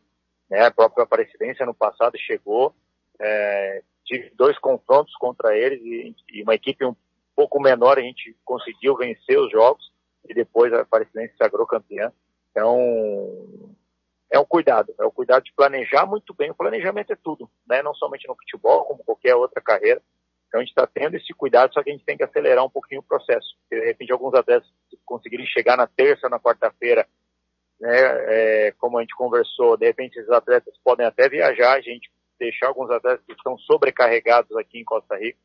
Né? 0.50 0.66
A 0.66 0.72
própria 0.72 1.04
Aparecidense 1.04 1.64
no 1.66 1.74
passado 1.74 2.18
chegou, 2.18 2.74
é, 3.20 3.84
tive 4.06 4.32
dois 4.36 4.58
confrontos 4.60 5.14
contra 5.16 5.58
eles 5.58 5.82
e, 5.82 6.16
e, 6.32 6.44
uma 6.44 6.56
equipe 6.56 6.86
um 6.86 6.96
pouco 7.36 7.62
menor 7.62 7.98
a 7.98 8.02
gente 8.02 8.36
conseguiu 8.46 8.96
vencer 8.96 9.39
os 9.39 9.52
jogos 9.52 9.91
e 10.28 10.34
depois 10.34 10.72
a 10.74 10.86
se 10.86 11.38
sagrou 11.38 11.66
campeã. 11.66 12.12
Então, 12.52 13.76
é 14.32 14.39
um 14.39 14.46
cuidado, 14.46 14.94
é 15.00 15.06
o 15.06 15.12
cuidado 15.12 15.44
de 15.44 15.54
planejar 15.54 16.06
muito 16.06 16.34
bem. 16.34 16.52
O 16.52 16.56
planejamento 16.56 17.14
é 17.14 17.16
tudo, 17.16 17.50
né? 17.68 17.82
Não 17.82 17.94
somente 17.94 18.28
no 18.28 18.36
futebol, 18.36 18.86
como 18.86 19.04
qualquer 19.04 19.36
outra 19.36 19.62
carreira. 19.62 20.02
Então 20.48 20.60
a 20.60 20.64
gente 20.64 20.72
está 20.72 20.86
tendo 20.86 21.16
esse 21.16 21.34
cuidado, 21.34 21.74
só 21.74 21.82
que 21.82 21.89
a 21.89 21.94
gente 21.94 22.06
tem 22.06 22.16
que 22.16 22.24
acelerar 22.24 22.64
um 22.64 22.70
pouquinho 22.70 23.02
o 23.02 23.04
processo. 23.04 23.48
Porque, 23.62 23.80
de 23.80 23.88
repente, 23.88 24.12
alguns 24.12 24.34
atletas 24.36 24.68
conseguirem 25.06 25.46
chegar 25.48 25.76
na 25.76 25.88
terça, 25.88 26.30
na 26.30 26.39
quarta-feira, 26.39 27.08
né? 27.84 27.97
É, 27.97 28.71
como 28.77 28.97
a 28.97 29.01
gente 29.01 29.13
conversou, 29.13 29.75
de 29.75 29.86
repente 29.86 30.17
esses 30.17 30.31
atletas 30.31 30.73
podem 30.81 31.05
até 31.05 31.27
viajar, 31.27 31.73
a 31.73 31.81
gente 31.81 32.09
deixar 32.39 32.67
alguns 32.67 32.89
atletas 32.89 33.25
que 33.25 33.34
estão 33.34 33.57
sobrecarregados 33.57 34.55
aqui 34.55 34.79
em 34.79 34.86
Costa 34.86 35.17
Rica. 35.17 35.38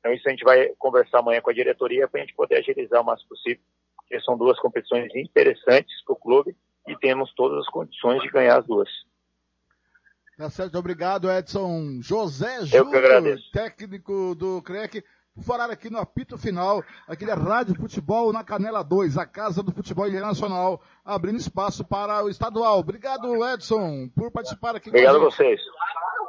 Então 0.00 0.12
isso 0.12 0.28
a 0.28 0.32
gente 0.32 0.42
vai 0.42 0.70
conversar 0.76 1.20
amanhã 1.20 1.40
com 1.40 1.50
a 1.50 1.54
diretoria 1.54 2.08
para 2.08 2.20
a 2.20 2.24
gente 2.24 2.34
poder 2.34 2.56
agilizar 2.56 3.00
o 3.00 3.04
máximo 3.04 3.28
possível, 3.28 3.62
porque 3.96 4.20
são 4.22 4.36
duas 4.36 4.58
competições 4.58 5.14
interessantes 5.14 6.04
para 6.04 6.14
o 6.14 6.18
clube 6.18 6.56
e 6.88 6.96
temos 6.96 7.32
todas 7.34 7.60
as 7.60 7.68
condições 7.68 8.20
de 8.22 8.28
ganhar 8.28 8.58
as 8.58 8.66
duas. 8.66 8.90
Tá 10.36 10.50
certo, 10.50 10.76
obrigado 10.76 11.30
Edson 11.30 12.00
José 12.02 12.66
Júnior, 12.66 13.38
técnico 13.52 14.34
do 14.34 14.60
CREC, 14.62 15.04
por 15.34 15.42
falar 15.42 15.68
aqui 15.68 15.90
no 15.90 15.98
apito 15.98 16.38
final, 16.38 16.82
aqui 17.08 17.26
da 17.26 17.34
Rádio 17.34 17.74
Futebol 17.74 18.32
na 18.32 18.44
Canela 18.44 18.84
2, 18.84 19.18
a 19.18 19.26
casa 19.26 19.62
do 19.62 19.72
futebol 19.72 20.06
internacional, 20.06 20.80
abrindo 21.04 21.38
espaço 21.38 21.84
para 21.84 22.24
o 22.24 22.28
estadual. 22.28 22.78
Obrigado 22.78 23.44
Edson 23.44 24.08
por 24.14 24.30
participar 24.30 24.76
aqui 24.76 24.90
Obrigado 24.90 25.16
a 25.16 25.18
vocês. 25.18 25.60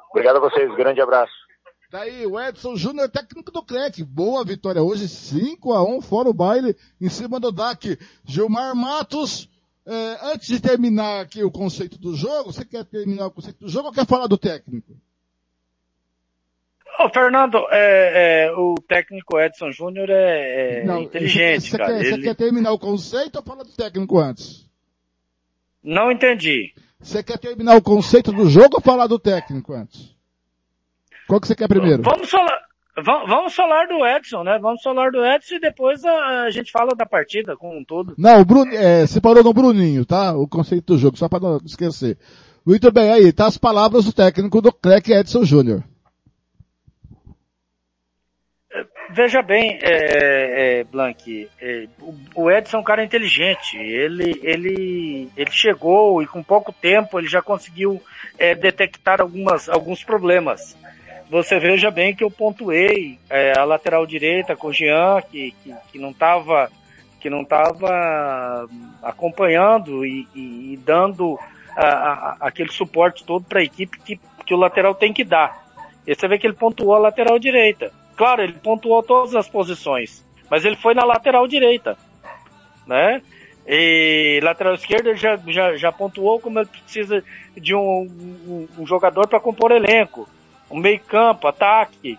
Obrigado 0.10 0.38
a 0.38 0.40
vocês. 0.40 0.76
Grande 0.76 1.02
abraço. 1.02 1.34
Daí 1.92 2.26
o 2.26 2.40
Edson 2.40 2.76
Júnior, 2.76 3.08
técnico 3.10 3.52
do 3.52 3.64
CREC. 3.64 4.04
Boa 4.04 4.44
vitória 4.44 4.82
hoje, 4.82 5.08
5 5.08 5.72
a 5.72 5.84
1 5.84 6.02
fora 6.02 6.28
o 6.28 6.34
baile, 6.34 6.76
em 7.00 7.10
cima 7.10 7.40
do 7.40 7.52
DAC. 7.52 8.00
Gilmar 8.24 8.76
Matos, 8.76 9.48
eh, 9.86 10.18
antes 10.24 10.48
de 10.48 10.60
terminar 10.60 11.22
aqui 11.22 11.44
o 11.44 11.52
conceito 11.52 12.00
do 12.00 12.16
jogo, 12.16 12.52
você 12.52 12.66
quer 12.66 12.84
terminar 12.86 13.28
o 13.28 13.32
conceito 13.32 13.60
do 13.60 13.70
jogo 13.70 13.90
ou 13.90 13.94
quer 13.94 14.08
falar 14.08 14.26
do 14.26 14.38
técnico? 14.38 14.98
Ô, 17.00 17.10
Fernando, 17.10 17.66
é, 17.72 18.48
é, 18.48 18.52
o 18.54 18.76
técnico 18.88 19.40
Edson 19.40 19.72
Júnior 19.72 20.10
é, 20.10 20.82
é 20.82 20.84
Não, 20.86 21.02
inteligente, 21.02 21.70
você 21.70 21.78
cara. 21.78 21.98
Quer, 21.98 22.04
você 22.04 22.14
Ele- 22.14 22.24
quer 22.24 22.36
terminar 22.36 22.72
o 22.72 22.80
conceito 22.80 23.36
ou 23.36 23.44
falar 23.44 23.64
do 23.64 23.72
técnico 23.72 24.18
antes? 24.18 24.66
Não 25.84 26.12
entendi. 26.12 26.74
Você 27.00 27.22
quer 27.22 27.38
terminar 27.38 27.76
o 27.76 27.82
conceito 27.82 28.32
do 28.32 28.50
jogo 28.50 28.78
ou 28.78 28.82
falar 28.82 29.08
do 29.08 29.20
técnico 29.20 29.74
antes? 29.74 30.16
Qual 31.28 31.40
que 31.40 31.48
você 31.48 31.56
quer 31.56 31.68
primeiro? 31.68 32.02
Vamos 32.02 32.30
falar, 32.30 32.60
vamos, 33.28 33.54
falar 33.54 33.88
do 33.88 34.06
Edson, 34.06 34.44
né? 34.44 34.58
Vamos 34.60 34.82
falar 34.82 35.12
do 35.12 35.24
Edson 35.24 35.56
e 35.56 35.60
depois 35.60 36.04
a, 36.04 36.50
gente 36.50 36.72
fala 36.72 36.96
da 36.96 37.06
partida 37.06 37.56
como 37.58 37.78
um 37.78 37.84
todo. 37.84 38.16
Não, 38.18 38.42
o 38.42 38.46
Bruno, 38.46 38.74
é, 38.74 39.06
você 39.06 39.20
parou 39.20 39.44
no 39.44 39.54
Bruninho, 39.54 40.06
tá? 40.06 40.36
O 40.36 40.48
conceito 40.48 40.94
do 40.94 41.00
jogo, 41.00 41.18
só 41.18 41.28
para 41.28 41.42
não 41.42 41.58
esquecer. 41.66 42.18
Muito 42.66 42.92
bem, 42.92 43.12
aí, 43.12 43.32
tá 43.32 43.46
as 43.46 43.58
palavras 43.58 44.06
do 44.06 44.14
técnico 44.14 44.62
do 44.62 44.72
CREC, 44.72 45.12
Edson 45.12 45.44
Júnior. 45.44 45.84
Veja 49.10 49.42
bem, 49.42 49.78
é, 49.84 50.80
é, 50.80 50.84
Blank, 50.84 51.48
é, 51.62 51.88
o, 52.36 52.50
Edson 52.50 52.78
é 52.78 52.80
um 52.80 52.84
cara 52.84 53.04
inteligente. 53.04 53.78
Ele, 53.78 54.40
ele, 54.44 55.30
ele 55.38 55.52
chegou 55.52 56.22
e 56.22 56.28
com 56.28 56.42
pouco 56.42 56.74
tempo 56.74 57.20
ele 57.20 57.28
já 57.28 57.42
conseguiu 57.42 58.02
é, 58.38 58.56
detectar 58.56 59.22
algumas, 59.22 59.70
alguns 59.70 60.04
problemas. 60.04 60.76
Você 61.30 61.60
veja 61.60 61.92
bem 61.92 62.16
que 62.16 62.24
eu 62.24 62.32
pontuei 62.32 63.20
é, 63.30 63.58
a 63.58 63.64
lateral 63.64 64.06
direita 64.06 64.56
com 64.56 64.68
o 64.68 64.74
Jean, 64.74 65.22
que, 65.22 65.54
que, 65.64 65.76
que 65.92 66.00
não 66.00 66.10
estava 66.12 66.70
que 67.20 67.30
não 67.30 67.44
tava 67.44 68.70
acompanhando 69.02 70.06
e, 70.06 70.28
e- 70.36 70.74
e 70.74 70.78
dando 70.86 71.40
a- 71.76 71.88
a- 71.88 72.38
aquele 72.42 72.72
suporte 72.72 73.24
todo 73.24 73.44
para 73.46 73.60
a 73.62 73.64
equipe 73.64 73.98
que, 74.00 74.20
que 74.46 74.54
o 74.54 74.58
lateral 74.58 74.94
tem 74.94 75.12
que 75.12 75.24
dar. 75.24 75.66
E 76.06 76.14
você 76.14 76.28
vê 76.28 76.38
que 76.38 76.46
ele 76.46 76.54
pontuou 76.54 76.94
a 76.94 77.00
lateral 77.00 77.40
direita. 77.40 77.92
Claro, 78.16 78.42
ele 78.42 78.54
pontuou 78.54 79.04
todas 79.04 79.36
as 79.36 79.50
posições, 79.50 80.26
mas 80.50 80.64
ele 80.64 80.78
foi 80.78 80.94
na 80.94 81.04
lateral 81.04 81.48
direita, 81.48 81.98
né? 82.88 83.22
E 83.68 84.40
lateral 84.44 84.76
esquerda 84.76 85.16
já, 85.16 85.36
já, 85.48 85.76
já 85.76 85.92
pontuou 85.92 86.40
como 86.40 86.60
ele 86.60 86.68
precisa 86.68 87.24
de 87.58 87.74
um, 87.74 87.80
um, 87.80 88.68
um 88.80 88.88
jogador 88.88 89.28
para 89.28 89.40
compor 89.40 89.72
elenco, 89.72 90.30
um 90.70 90.78
meio 90.78 91.00
campo, 91.00 91.48
ataque. 91.48 92.18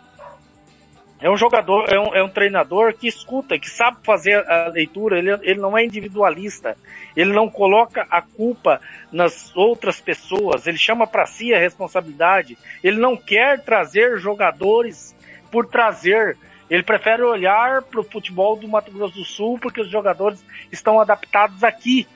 É 1.19 1.31
um 1.31 1.37
jogador, 1.37 1.89
é 1.89 1.99
um, 1.99 2.15
é 2.15 2.23
um 2.23 2.29
treinador 2.29 2.93
que 2.93 3.09
escuta, 3.09 3.59
que 3.59 3.71
sabe 3.71 3.99
fazer 4.03 4.47
a 4.47 4.69
leitura, 4.69 5.19
ele, 5.19 5.31
ele 5.43 5.61
não 5.61 5.79
é 5.79 5.83
individualista, 5.83 6.77
ele 7.17 7.33
não 7.33 7.49
coloca 7.49 8.07
a 8.11 8.21
culpa 8.21 8.83
nas 9.11 9.57
outras 9.57 9.99
pessoas, 9.99 10.67
ele 10.67 10.77
chama 10.77 11.07
para 11.07 11.25
si 11.25 11.55
a 11.55 11.59
responsabilidade, 11.59 12.59
ele 12.85 12.99
não 12.99 13.17
quer 13.17 13.63
trazer 13.63 14.19
jogadores 14.19 15.16
por 15.57 15.67
trazer, 15.67 16.37
ele 16.69 16.83
prefere 16.83 17.23
olhar 17.23 17.81
para 17.81 17.99
o 17.99 18.05
futebol 18.05 18.57
do 18.57 18.69
Mato 18.69 18.91
Grosso 18.91 19.15
do 19.15 19.25
Sul 19.25 19.59
porque 19.59 19.81
os 19.81 19.89
jogadores 19.89 20.45
estão 20.71 21.01
adaptados 21.01 21.65
aqui. 21.65 22.07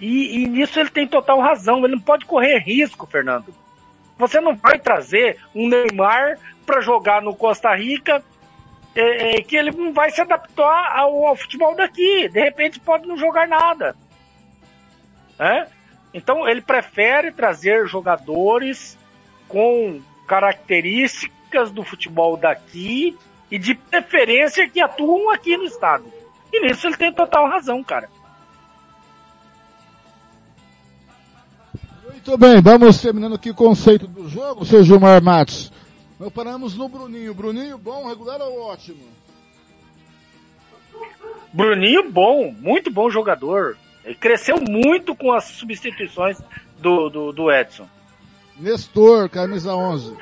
E, 0.00 0.38
e 0.38 0.48
nisso 0.48 0.80
ele 0.80 0.88
tem 0.88 1.06
total 1.06 1.40
razão, 1.40 1.84
ele 1.84 1.96
não 1.96 2.00
pode 2.00 2.24
correr 2.24 2.58
risco, 2.60 3.06
Fernando. 3.06 3.54
Você 4.16 4.40
não 4.40 4.56
vai 4.56 4.78
trazer 4.78 5.40
um 5.54 5.68
Neymar 5.68 6.38
para 6.64 6.80
jogar 6.80 7.20
no 7.20 7.36
Costa 7.36 7.74
Rica 7.74 8.24
é, 8.94 9.36
é, 9.36 9.42
que 9.42 9.54
ele 9.54 9.72
não 9.72 9.92
vai 9.92 10.10
se 10.10 10.22
adaptar 10.22 10.96
ao, 10.96 11.26
ao 11.26 11.36
futebol 11.36 11.76
daqui. 11.76 12.30
De 12.30 12.40
repente 12.40 12.80
pode 12.80 13.06
não 13.06 13.18
jogar 13.18 13.46
nada. 13.46 13.94
né? 15.38 15.68
Então 16.14 16.48
ele 16.48 16.62
prefere 16.62 17.30
trazer 17.30 17.86
jogadores 17.86 18.98
com 19.46 20.00
características 20.26 21.41
do 21.72 21.84
futebol 21.84 22.36
daqui 22.36 23.16
e 23.50 23.58
de 23.58 23.74
preferência 23.74 24.68
que 24.68 24.80
atuam 24.80 25.30
aqui 25.30 25.56
no 25.56 25.64
estado. 25.64 26.04
E 26.52 26.60
nisso 26.60 26.86
ele 26.86 26.96
tem 26.96 27.12
total 27.12 27.48
razão, 27.48 27.82
cara. 27.82 28.08
Muito 32.04 32.38
bem, 32.38 32.60
vamos 32.62 33.00
terminando 33.00 33.34
aqui 33.34 33.50
o 33.50 33.54
conceito 33.54 34.06
do 34.06 34.28
jogo, 34.28 34.64
seu 34.64 34.82
Gilmar 34.82 35.22
Matos. 35.22 35.72
Nós 36.18 36.32
paramos 36.32 36.76
no 36.76 36.88
Bruninho. 36.88 37.34
Bruninho, 37.34 37.76
bom, 37.76 38.06
regular 38.08 38.40
ou 38.40 38.60
ótimo? 38.60 39.02
Bruninho, 41.52 42.10
bom, 42.10 42.52
muito 42.52 42.90
bom 42.90 43.10
jogador. 43.10 43.76
Ele 44.04 44.14
cresceu 44.14 44.56
muito 44.60 45.14
com 45.14 45.32
as 45.32 45.44
substituições 45.44 46.38
do, 46.78 47.08
do, 47.08 47.32
do 47.32 47.50
Edson. 47.50 47.88
Nestor, 48.56 49.28
camisa 49.28 49.74
11. 49.74 50.16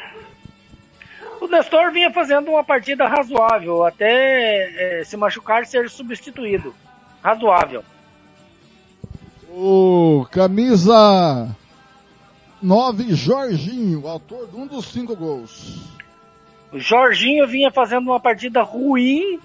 O 1.40 1.48
Nestor 1.48 1.90
vinha 1.90 2.12
fazendo 2.12 2.50
uma 2.50 2.62
partida 2.62 3.08
razoável, 3.08 3.84
até 3.84 5.00
é, 5.00 5.04
se 5.04 5.16
machucar 5.16 5.64
ser 5.64 5.88
substituído. 5.88 6.74
Razoável. 7.22 7.82
O 9.48 10.26
camisa 10.30 11.48
9, 12.62 13.14
Jorginho, 13.14 14.06
autor 14.06 14.48
de 14.48 14.56
um 14.56 14.66
dos 14.66 14.86
cinco 14.86 15.16
gols. 15.16 15.80
O 16.70 16.78
Jorginho 16.78 17.48
vinha 17.48 17.70
fazendo 17.70 18.10
uma 18.10 18.20
partida 18.20 18.62
ruim 18.62 19.40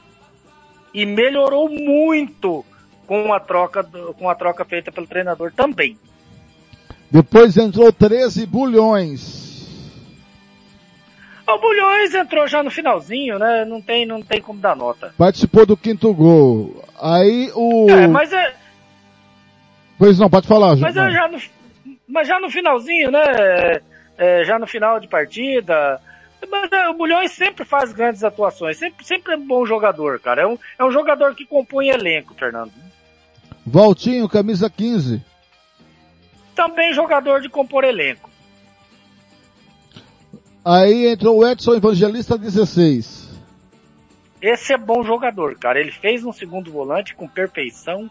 e 0.94 1.06
melhorou 1.06 1.70
muito 1.70 2.64
com 3.08 3.34
a 3.34 3.40
troca, 3.40 3.84
com 4.18 4.30
a 4.30 4.36
troca 4.36 4.66
feita 4.66 4.92
pelo 4.92 5.08
treinador 5.08 5.52
também. 5.54 5.98
Depois 7.10 7.56
entrou 7.56 7.92
13 7.92 8.46
bulhões. 8.46 9.45
O 11.48 11.58
Bulhões 11.60 12.14
entrou 12.14 12.48
já 12.48 12.64
no 12.64 12.72
finalzinho, 12.72 13.38
né? 13.38 13.66
Não 13.66 13.82
tem, 13.82 14.06
não 14.06 14.22
tem 14.22 14.42
como 14.42 14.60
dar 14.60 14.76
nota. 14.76 15.14
Participou 15.18 15.66
do 15.66 15.78
quinto 15.78 16.14
gol. 16.14 16.84
Aí 17.00 17.52
o. 17.54 17.90
É, 17.90 18.08
mas 18.08 18.34
é, 18.34 18.56
Pois 19.98 20.20
não, 20.20 20.30
pode 20.30 20.48
falar, 20.48 20.76
mas 20.76 20.96
é 20.96 21.10
já 21.10 21.28
no, 21.28 21.42
mas 22.08 22.28
já 22.28 22.40
no 22.40 22.50
finalzinho, 22.50 23.12
né? 23.12 23.82
É, 24.18 24.44
já 24.44 24.60
no 24.60 24.68
final 24.68 25.00
de 25.00 25.08
partida. 25.08 26.02
Mas 26.50 26.72
é, 26.72 26.90
o 26.90 26.94
Bulhões 26.94 27.32
sempre 27.32 27.66
faz 27.66 27.92
grandes 27.92 28.24
atuações, 28.24 28.78
sempre, 28.78 29.06
sempre 29.06 29.34
é 29.34 29.38
um 29.38 29.48
bom 29.48 29.66
jogador, 29.66 30.20
cara. 30.20 30.44
É 30.44 30.48
um, 30.48 30.58
é 30.78 30.84
um 30.84 30.92
jogador 30.92 31.34
que 31.34 31.46
compõe 31.46 31.90
elenco, 31.90 32.36
Fernando. 32.36 32.72
Valtinho, 33.66 34.30
camisa 34.30 34.70
15. 34.70 35.24
Também 36.54 36.94
jogador 36.94 37.42
de 37.42 37.50
compor 37.50 37.84
elenco. 37.84 38.30
Aí 40.66 41.06
entrou 41.06 41.38
o 41.38 41.48
Edson 41.48 41.76
Evangelista 41.76 42.36
16. 42.36 43.30
Esse 44.42 44.74
é 44.74 44.78
bom 44.78 45.04
jogador, 45.04 45.56
cara. 45.60 45.80
Ele 45.80 45.92
fez 45.92 46.26
um 46.26 46.34
segundo 46.34 46.72
volante 46.72 47.14
com 47.14 47.28
perfeição, 47.28 48.10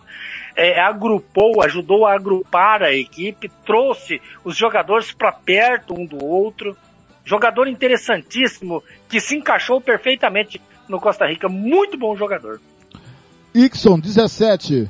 é, 0.55 0.81
agrupou, 0.81 1.61
ajudou 1.65 2.07
a 2.07 2.15
agrupar 2.15 2.81
a 2.81 2.93
equipe, 2.93 3.51
trouxe 3.67 4.23
os 4.45 4.57
jogadores 4.57 5.13
para 5.13 5.33
perto 5.33 5.95
um 5.99 6.07
do 6.07 6.25
outro. 6.25 6.77
Jogador 7.25 7.67
interessantíssimo 7.67 8.85
que 9.09 9.21
se 9.21 9.37
encaixou 9.37 9.81
perfeitamente 9.81 10.61
no 10.89 11.01
Costa 11.01 11.27
Rica. 11.27 11.49
Muito 11.49 11.99
bom 11.99 12.15
jogador. 12.17 12.61
Ixon 13.53 13.99
17. 13.99 14.89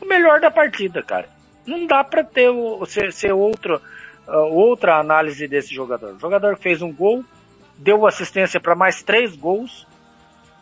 O 0.00 0.06
melhor 0.06 0.40
da 0.40 0.50
partida, 0.50 1.02
cara. 1.02 1.28
Não 1.66 1.86
dá 1.86 2.02
para 2.02 2.24
ter 2.24 2.48
o, 2.48 2.86
ser, 2.86 3.12
ser 3.12 3.32
outro, 3.32 3.82
outra 4.36 4.98
análise 4.98 5.46
desse 5.48 5.74
jogador. 5.74 6.14
O 6.14 6.20
jogador 6.20 6.56
fez 6.56 6.82
um 6.82 6.92
gol, 6.92 7.24
deu 7.76 8.06
assistência 8.06 8.60
para 8.60 8.74
mais 8.74 9.02
três 9.02 9.34
gols. 9.34 9.86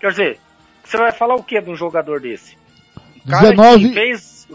Quer 0.00 0.10
dizer, 0.10 0.40
você 0.84 0.96
vai 0.96 1.12
falar 1.12 1.34
o 1.34 1.42
que 1.42 1.60
de 1.60 1.70
um 1.70 1.76
jogador 1.76 2.20
desse? 2.20 2.56
Cara 3.28 3.50
19... 3.50 3.88
que 3.88 3.94
fez, 3.94 4.48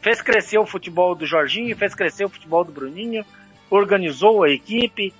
fez 0.00 0.22
crescer 0.22 0.58
o 0.58 0.66
futebol 0.66 1.14
do 1.14 1.26
Jorginho, 1.26 1.76
fez 1.76 1.94
crescer 1.94 2.24
o 2.24 2.30
futebol 2.30 2.64
do 2.64 2.72
Bruninho, 2.72 3.24
organizou 3.68 4.42
a 4.44 4.50
equipe. 4.50 5.12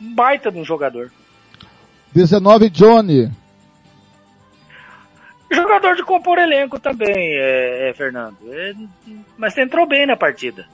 Um 0.00 0.14
baita 0.14 0.50
de 0.50 0.58
um 0.58 0.64
jogador. 0.64 1.12
19 2.12 2.70
Johnny. 2.70 3.30
Jogador 5.52 5.96
de 5.96 6.04
compor 6.04 6.38
elenco 6.38 6.78
também, 6.78 7.14
é, 7.14 7.90
é 7.90 7.94
Fernando. 7.94 8.38
É, 8.48 8.72
mas 9.36 9.56
entrou 9.58 9.86
bem 9.86 10.06
na 10.06 10.16
partida. 10.16 10.66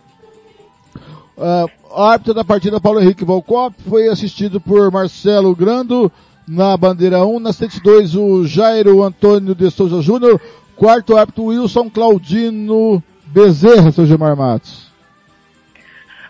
Uh, 1.36 1.70
árbitro 1.94 2.32
da 2.32 2.42
partida, 2.42 2.80
Paulo 2.80 3.00
Henrique 3.00 3.24
Volcop, 3.24 3.76
foi 3.88 4.08
assistido 4.08 4.60
por 4.60 4.90
Marcelo 4.90 5.54
Grando 5.54 6.10
na 6.48 6.76
bandeira 6.76 7.24
1, 7.26 7.40
na 7.40 7.52
102 7.52 8.14
o 8.14 8.46
Jairo 8.46 9.02
Antônio 9.02 9.54
de 9.54 9.70
Souza 9.70 10.00
Júnior, 10.00 10.40
quarto 10.76 11.16
árbitro 11.16 11.44
Wilson 11.44 11.90
Claudino 11.90 13.02
Bezerra, 13.26 13.90
seu 13.90 14.06
Gilmar 14.06 14.36
Matos. 14.36 14.90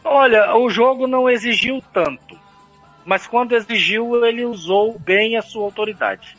Olha, 0.04 0.56
o 0.56 0.70
jogo 0.70 1.06
não 1.06 1.28
exigiu 1.28 1.82
tanto, 1.92 2.38
mas 3.04 3.26
quando 3.26 3.52
exigiu 3.52 4.24
ele 4.24 4.44
usou 4.44 4.98
bem 4.98 5.36
a 5.36 5.42
sua 5.42 5.64
autoridade. 5.64 6.36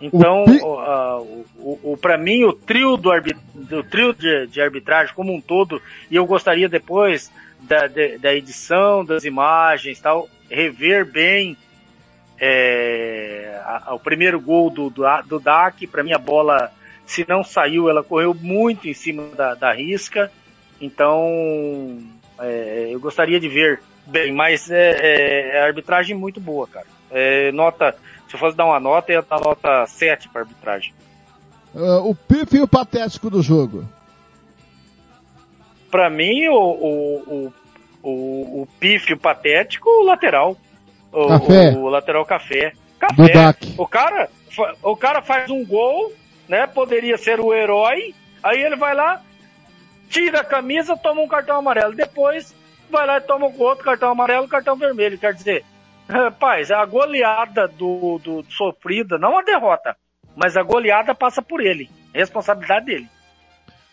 Então, 0.00 0.44
o, 0.44 1.44
o, 1.58 1.92
o 1.92 1.96
para 1.96 2.16
mim, 2.16 2.44
o 2.44 2.52
trio 2.52 2.96
do, 2.96 3.10
arbit, 3.10 3.38
do 3.54 3.82
trio 3.82 4.14
de, 4.14 4.46
de, 4.46 4.60
arbitragem 4.60 5.14
como 5.14 5.34
um 5.34 5.40
todo, 5.40 5.82
e 6.10 6.14
eu 6.14 6.24
gostaria 6.24 6.68
depois 6.68 7.32
da, 7.60 7.86
de, 7.88 8.18
da 8.18 8.32
edição 8.32 9.04
das 9.04 9.24
imagens, 9.24 10.00
tal, 10.00 10.28
rever 10.48 11.04
bem 11.04 11.56
é, 12.40 13.60
a, 13.64 13.90
a, 13.90 13.94
o 13.94 13.98
primeiro 13.98 14.40
gol 14.40 14.70
do, 14.70 14.88
do, 14.88 15.02
do 15.26 15.40
DAC. 15.40 15.86
Para 15.86 16.04
mim, 16.04 16.12
a 16.12 16.18
bola, 16.18 16.70
se 17.04 17.26
não 17.28 17.42
saiu, 17.42 17.88
ela 17.88 18.04
correu 18.04 18.34
muito 18.34 18.88
em 18.88 18.94
cima 18.94 19.24
da, 19.34 19.54
da 19.54 19.72
risca. 19.72 20.30
Então, 20.80 21.98
é, 22.38 22.88
eu 22.90 23.00
gostaria 23.00 23.40
de 23.40 23.48
ver 23.48 23.80
bem, 24.06 24.32
mas 24.32 24.70
é, 24.70 24.90
é, 24.90 25.56
é 25.56 25.62
arbitragem 25.62 26.16
muito 26.16 26.40
boa, 26.40 26.68
cara. 26.68 26.86
É, 27.10 27.50
nota 27.52 27.96
se 28.28 28.34
eu 28.34 28.38
fosse 28.38 28.56
dar 28.56 28.66
uma 28.66 28.78
nota, 28.78 29.12
ia 29.12 29.22
dar 29.22 29.40
nota 29.40 29.86
7 29.86 30.28
para 30.28 30.42
arbitragem. 30.42 30.92
Uh, 31.74 32.10
o 32.10 32.14
pif 32.14 32.56
e 32.56 32.60
o 32.60 32.68
patético 32.68 33.30
do 33.30 33.42
jogo? 33.42 33.84
Para 35.90 36.10
mim, 36.10 36.46
o, 36.48 36.54
o, 36.54 37.16
o, 37.26 37.52
o, 38.02 38.62
o 38.62 38.68
pif 38.78 39.10
e 39.10 39.14
o 39.14 39.18
patético, 39.18 39.88
o 39.88 40.04
lateral. 40.04 40.56
O, 41.10 41.26
café. 41.28 41.70
o, 41.70 41.84
o 41.84 41.88
lateral 41.88 42.24
café. 42.26 42.72
Café. 42.98 43.54
O 43.78 43.86
cara, 43.86 44.28
o 44.82 44.96
cara 44.96 45.22
faz 45.22 45.48
um 45.50 45.64
gol, 45.64 46.12
né? 46.46 46.66
Poderia 46.66 47.16
ser 47.16 47.40
o 47.40 47.54
herói. 47.54 48.14
Aí 48.42 48.62
ele 48.62 48.76
vai 48.76 48.94
lá, 48.94 49.22
tira 50.08 50.40
a 50.40 50.44
camisa, 50.44 50.96
toma 50.96 51.22
um 51.22 51.28
cartão 51.28 51.56
amarelo. 51.56 51.94
Depois 51.94 52.54
vai 52.90 53.06
lá 53.06 53.18
e 53.18 53.22
toma 53.22 53.50
outro 53.58 53.84
cartão 53.84 54.10
amarelo, 54.10 54.48
cartão 54.48 54.76
vermelho. 54.76 55.18
Quer 55.18 55.32
dizer, 55.32 55.64
Rapaz, 56.08 56.70
a 56.70 56.84
goleada 56.86 57.68
do, 57.68 58.18
do, 58.18 58.42
do 58.42 58.52
sofrida, 58.52 59.18
não 59.18 59.38
a 59.38 59.42
derrota, 59.42 59.94
mas 60.34 60.56
a 60.56 60.62
goleada 60.62 61.14
passa 61.14 61.42
por 61.42 61.60
ele. 61.60 61.90
Responsabilidade 62.14 62.86
dele. 62.86 63.08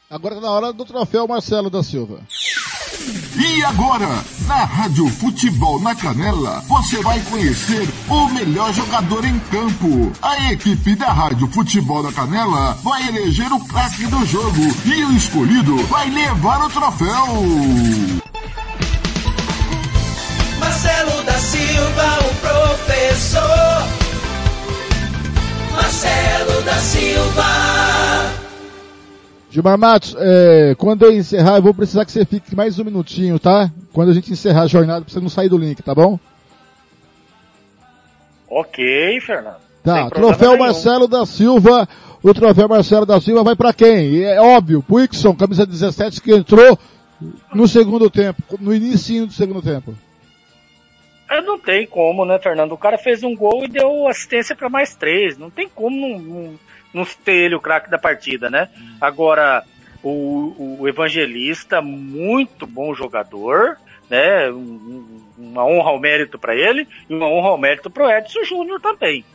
Agora 0.09 0.35
tá 0.35 0.41
na 0.41 0.51
hora 0.51 0.73
do 0.73 0.85
troféu 0.85 1.27
Marcelo 1.27 1.69
da 1.69 1.83
Silva. 1.83 2.21
E 3.37 3.63
agora, 3.65 4.07
na 4.47 4.63
Rádio 4.63 5.07
Futebol 5.09 5.79
na 5.81 5.93
Canela, 5.93 6.61
você 6.61 7.01
vai 7.03 7.19
conhecer 7.21 7.87
o 8.09 8.29
melhor 8.29 8.73
jogador 8.73 9.25
em 9.25 9.37
campo. 9.39 10.11
A 10.21 10.53
equipe 10.53 10.95
da 10.95 11.11
Rádio 11.11 11.47
Futebol 11.47 12.01
na 12.01 12.13
Canela 12.13 12.73
vai 12.75 13.07
eleger 13.09 13.51
o 13.51 13.59
craque 13.67 14.07
do 14.07 14.25
jogo 14.25 14.61
e 14.85 15.03
o 15.03 15.11
escolhido 15.11 15.75
vai 15.87 16.09
levar 16.09 16.65
o 16.65 16.69
troféu. 16.69 17.25
Marcelo 20.65 21.23
da 21.23 21.33
Silva, 21.33 22.07
o 22.21 22.35
professor. 22.41 23.87
Marcelo 25.71 26.61
da 26.63 26.73
Silva. 26.73 27.43
Gilmar 29.51 29.77
Matos, 29.77 30.15
é, 30.17 30.73
quando 30.75 31.05
eu 31.05 31.13
encerrar, 31.13 31.57
eu 31.57 31.61
vou 31.61 31.71
precisar 31.71 32.03
que 32.03 32.11
você 32.11 32.25
fique 32.25 32.55
mais 32.55 32.79
um 32.79 32.83
minutinho, 32.83 33.37
tá? 33.37 33.69
Quando 33.93 34.09
a 34.09 34.13
gente 34.13 34.33
encerrar 34.33 34.63
a 34.63 34.67
jornada, 34.67 35.05
pra 35.05 35.13
você 35.13 35.19
não 35.19 35.29
sair 35.29 35.49
do 35.49 35.57
link, 35.57 35.83
tá 35.83 35.93
bom? 35.93 36.19
Ok, 38.49 39.21
Fernando. 39.21 39.57
Tá, 39.83 40.09
troféu 40.09 40.53
nenhum. 40.53 40.63
Marcelo 40.63 41.07
da 41.07 41.27
Silva. 41.27 41.87
O 42.23 42.33
troféu 42.33 42.67
Marcelo 42.67 43.05
da 43.05 43.21
Silva 43.21 43.43
vai 43.43 43.55
para 43.55 43.71
quem? 43.71 44.15
E 44.15 44.23
é 44.23 44.41
óbvio, 44.41 44.83
o 44.89 44.99
Ixon, 44.99 45.35
camisa 45.35 45.63
17, 45.63 46.19
que 46.19 46.33
entrou 46.33 46.77
no 47.53 47.67
segundo 47.67 48.09
tempo, 48.09 48.41
no 48.59 48.73
início 48.73 49.27
do 49.27 49.33
segundo 49.33 49.61
tempo. 49.61 49.93
É, 51.29 51.41
não 51.41 51.57
tem 51.57 51.87
como, 51.87 52.25
né, 52.25 52.37
Fernando? 52.39 52.73
O 52.73 52.77
cara 52.77 52.97
fez 52.97 53.23
um 53.23 53.35
gol 53.35 53.63
e 53.63 53.67
deu 53.67 54.07
assistência 54.07 54.55
para 54.55 54.69
mais 54.69 54.95
três. 54.95 55.37
Não 55.37 55.49
tem 55.49 55.67
como 55.67 55.95
não, 55.99 56.19
não, 56.19 56.59
não 56.93 57.05
ter 57.05 57.35
ele 57.35 57.55
o 57.55 57.61
craque 57.61 57.89
da 57.89 57.97
partida, 57.97 58.49
né? 58.49 58.69
Agora, 59.01 59.63
o, 60.03 60.77
o 60.79 60.87
Evangelista, 60.87 61.81
muito 61.81 62.67
bom 62.67 62.93
jogador, 62.93 63.77
né? 64.09 64.49
uma 65.37 65.65
honra 65.65 65.89
ao 65.89 65.99
mérito 65.99 66.37
para 66.37 66.55
ele 66.55 66.87
e 67.09 67.13
uma 67.13 67.27
honra 67.27 67.49
ao 67.49 67.57
mérito 67.57 67.89
pro 67.89 68.09
Edson 68.09 68.43
Júnior 68.43 68.79
também. 68.79 69.25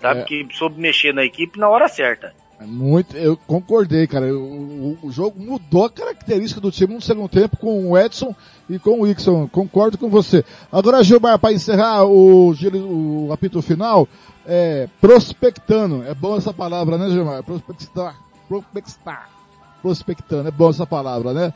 Sabe? 0.00 0.20
É. 0.20 0.24
Que 0.24 0.48
soube 0.52 0.80
mexer 0.80 1.12
na 1.12 1.24
equipe 1.24 1.58
na 1.58 1.68
hora 1.68 1.88
certa. 1.88 2.34
É 2.60 2.66
muito, 2.66 3.16
eu 3.16 3.36
concordei, 3.36 4.06
cara. 4.08 4.34
O, 4.34 4.98
o, 5.00 5.12
jogo 5.12 5.40
mudou 5.40 5.84
a 5.84 5.90
característica 5.90 6.60
do 6.60 6.72
time 6.72 6.92
no 6.94 7.00
segundo 7.00 7.28
tempo 7.28 7.56
com 7.56 7.90
o 7.90 7.96
Edson 7.96 8.34
e 8.68 8.80
com 8.80 9.00
o 9.00 9.06
Ixon. 9.06 9.46
Concordo 9.46 9.96
com 9.96 10.10
você. 10.10 10.44
Agora, 10.70 11.04
Gilmar, 11.04 11.38
para 11.38 11.52
encerrar 11.52 12.04
o, 12.04 12.50
o 12.50 13.32
apito 13.32 13.62
final, 13.62 14.08
é, 14.44 14.88
prospectando. 15.00 16.02
É 16.02 16.12
bom 16.14 16.36
essa 16.36 16.52
palavra, 16.52 16.98
né, 16.98 17.08
Gilmar? 17.10 17.44
Prospectar. 17.44 18.16
Prospectar. 18.48 19.30
Prospectando. 19.80 20.48
É 20.48 20.50
bom 20.50 20.70
essa 20.70 20.84
palavra, 20.84 21.32
né? 21.32 21.54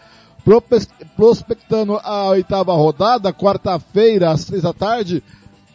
Prospectando 1.17 1.99
a 2.03 2.29
oitava 2.29 2.75
rodada, 2.75 3.33
quarta-feira, 3.33 4.31
às 4.31 4.45
três 4.45 4.63
da 4.63 4.73
tarde. 4.73 5.21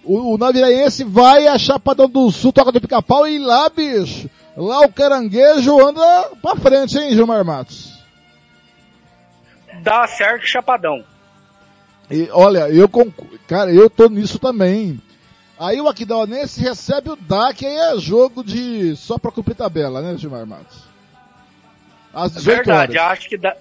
O, 0.05 0.35
o 0.35 0.37
Naviraense 0.37 1.03
vai 1.03 1.47
a 1.47 1.57
Chapadão 1.57 2.07
do 2.07 2.31
Sul, 2.31 2.53
toca 2.53 2.71
do 2.71 2.79
pica-pau 2.79 3.27
e 3.27 3.37
lá, 3.37 3.69
bicho 3.69 4.29
Lá 4.57 4.81
o 4.81 4.91
caranguejo 4.91 5.79
anda 5.87 6.31
pra 6.41 6.55
frente, 6.55 6.97
hein, 6.97 7.13
Gilmar 7.13 7.45
Matos? 7.45 7.93
Dá 9.83 10.07
certo 10.07 10.47
chapadão. 10.47 11.03
E 12.09 12.27
olha, 12.31 12.67
eu 12.69 12.89
cara, 13.47 13.71
eu 13.71 13.87
tô 13.87 14.09
nisso 14.09 14.39
também. 14.39 14.99
Aí 15.59 15.79
o 15.79 15.87
Aquidauanense 15.87 16.59
recebe 16.59 17.11
o 17.11 17.15
DAC, 17.15 17.65
aí 17.65 17.75
é 17.93 17.99
jogo 17.99 18.43
de 18.43 18.95
só 18.95 19.19
pra 19.19 19.31
cumprir 19.31 19.55
tabela, 19.55 20.01
né, 20.01 20.17
Gilmar 20.17 20.45
Matos? 20.45 20.83
Às 22.13 22.31
18 22.33 22.55
Verdade, 22.57 22.97
horas. 22.97 23.11
acho 23.19 23.29
que 23.29 23.37
dá, 23.37 23.55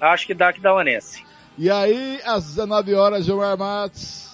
acho 0.00 0.26
que 0.26 0.34
dá 0.34 0.48
Aquidauanense. 0.48 1.22
E 1.58 1.70
aí, 1.70 2.20
às 2.24 2.46
19 2.46 2.94
horas, 2.94 3.24
Gilmar 3.24 3.58
Matos, 3.58 4.27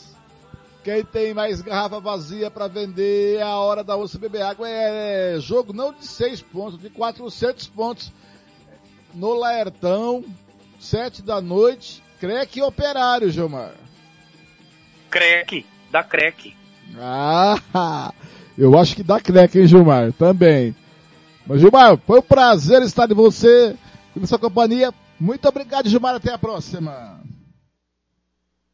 quem 0.84 1.02
tem 1.02 1.32
mais 1.32 1.62
garrafa 1.62 1.98
vazia 1.98 2.50
para 2.50 2.68
vender 2.68 3.38
é 3.38 3.42
a 3.42 3.56
hora 3.56 3.82
da 3.82 3.96
onça 3.96 4.18
beber 4.18 4.42
água. 4.42 4.68
É 4.68 5.36
jogo 5.40 5.72
não 5.72 5.94
de 5.94 6.06
6 6.06 6.42
pontos, 6.42 6.78
de 6.78 6.90
400 6.90 7.66
pontos. 7.68 8.12
No 9.14 9.32
Laertão, 9.32 10.22
7 10.78 11.22
da 11.22 11.40
noite. 11.40 12.02
Creque 12.20 12.60
Operário, 12.60 13.30
Gilmar. 13.30 13.72
Creque, 15.10 15.64
da 15.90 16.02
Creque. 16.02 16.54
Ah, 16.98 18.12
eu 18.56 18.78
acho 18.78 18.94
que 18.94 19.02
dá 19.02 19.18
Creque, 19.18 19.60
hein, 19.60 19.66
Gilmar? 19.66 20.12
Também. 20.12 20.76
Mas, 21.46 21.60
Gilmar, 21.60 21.96
foi 22.06 22.18
um 22.18 22.22
prazer 22.22 22.82
estar 22.82 23.06
de 23.06 23.14
você 23.14 23.74
na 24.14 24.26
sua 24.26 24.38
companhia. 24.38 24.92
Muito 25.18 25.48
obrigado, 25.48 25.88
Gilmar. 25.88 26.14
Até 26.14 26.32
a 26.32 26.38
próxima. 26.38 27.23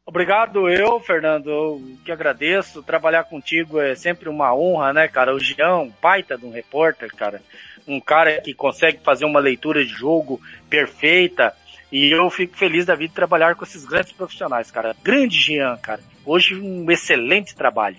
Obrigado 0.05 0.67
eu, 0.67 0.99
Fernando, 0.99 1.49
eu 1.49 1.81
que 2.03 2.11
agradeço. 2.11 2.81
Trabalhar 2.81 3.23
contigo 3.25 3.79
é 3.79 3.95
sempre 3.95 4.27
uma 4.29 4.53
honra, 4.53 4.91
né, 4.91 5.07
cara? 5.07 5.33
O 5.33 5.39
Jean, 5.39 5.77
um 5.77 5.91
baita 6.01 6.37
de 6.37 6.45
um 6.45 6.51
repórter, 6.51 7.15
cara. 7.15 7.41
Um 7.87 7.99
cara 7.99 8.41
que 8.41 8.53
consegue 8.53 8.99
fazer 9.03 9.25
uma 9.25 9.39
leitura 9.39 9.85
de 9.85 9.91
jogo 9.91 10.41
perfeita. 10.69 11.53
E 11.91 12.11
eu 12.11 12.29
fico 12.29 12.57
feliz 12.57 12.85
da 12.85 12.95
vida 12.95 13.09
de 13.09 13.15
trabalhar 13.15 13.55
com 13.55 13.63
esses 13.63 13.85
grandes 13.85 14.11
profissionais, 14.11 14.71
cara. 14.71 14.95
Grande 15.03 15.37
Jean, 15.37 15.77
cara. 15.77 16.01
Hoje 16.25 16.55
um 16.55 16.89
excelente 16.89 17.55
trabalho. 17.55 17.97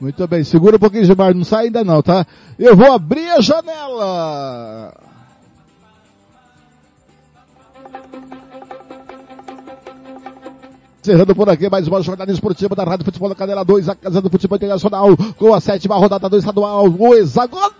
Muito 0.00 0.26
bem, 0.28 0.44
segura 0.44 0.76
um 0.76 0.80
pouquinho, 0.80 1.04
Gilmar, 1.04 1.34
não 1.34 1.44
sai 1.44 1.66
ainda 1.66 1.82
não, 1.82 2.02
tá? 2.02 2.26
Eu 2.58 2.76
vou 2.76 2.92
abrir 2.92 3.30
a 3.30 3.40
janela! 3.40 4.92
Encerrando 11.06 11.36
por 11.36 11.48
aqui 11.48 11.70
mais 11.70 11.86
uma 11.86 12.02
jornada 12.02 12.32
esportiva 12.32 12.74
da 12.74 12.82
Rádio 12.82 13.04
Futebol 13.04 13.28
da 13.28 13.34
Canela 13.36 13.64
2, 13.64 13.88
a 13.88 13.94
Casa 13.94 14.20
do 14.20 14.28
Futebol 14.28 14.56
Internacional, 14.56 15.16
com 15.38 15.54
a 15.54 15.60
sétima 15.60 15.94
rodada 15.94 16.28
do 16.28 16.36
estadual, 16.36 16.88
o 16.88 17.14
hexagonal 17.14 17.70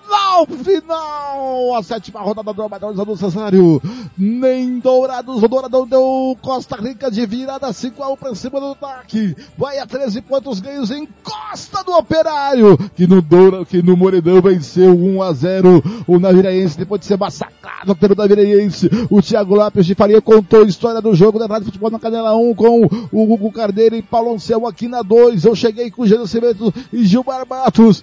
final, 0.65 1.77
a 1.77 1.83
sétima 1.83 2.21
rodada 2.21 2.53
do 2.53 2.63
Amador 2.63 2.93
do 2.93 3.17
Cesário. 3.17 3.81
Nem 4.17 4.79
Dourados, 4.79 5.43
o 5.43 5.49
Douradão 5.49 5.87
deu 5.87 6.37
Costa 6.41 6.77
Rica 6.77 7.11
de 7.11 7.25
virada 7.27 7.73
5 7.73 8.03
a 8.03 8.13
1 8.13 8.17
para 8.17 8.35
cima 8.35 8.61
do 8.61 8.73
ataque. 8.73 9.37
Vai 9.57 9.79
a 9.79 9.87
13 9.87 10.21
pontos 10.23 10.61
ganhos 10.61 10.91
em 10.91 11.09
Costa 11.23 11.83
do 11.85 11.93
Operário, 11.93 12.77
que 12.95 13.07
no 13.07 13.23
Doura, 13.23 13.65
que 13.65 13.83
no 13.83 13.97
Moredão 13.97 14.41
venceu 14.43 14.95
1 14.95 15.23
a 15.23 15.33
0 15.33 15.83
o 16.07 16.19
Naviraense 16.19 16.79
depois 16.79 17.01
de 17.01 17.07
ser 17.07 17.19
massacrado 17.19 17.95
pelo 17.95 18.15
Naviraense. 18.15 18.91
O 19.11 19.23
Thiago 19.23 19.55
Lápis 19.55 19.87
de 19.87 19.95
Faria 19.95 20.21
contou 20.21 20.63
a 20.63 20.67
história 20.67 21.01
do 21.01 21.15
jogo 21.15 21.39
da 21.39 21.47
Rádio 21.47 21.67
Futebol 21.67 21.91
na 21.91 21.99
Canela 21.99 22.37
1 22.37 22.55
com 22.55 22.89
o 23.13 23.33
Hugo 23.33 23.53
Carneiro 23.53 23.97
e 23.97 24.03
Paulo 24.03 24.35
Anselmo 24.35 24.67
aqui 24.67 24.89
na 24.89 25.03
2. 25.03 25.45
Eu 25.45 25.55
cheguei 25.55 25.91
com 25.91 26.03
o 26.03 26.07
Gênero 26.07 26.27
Cimento 26.27 26.73
e 26.93 27.05
Gilmar 27.05 27.47
Matos. 27.49 28.03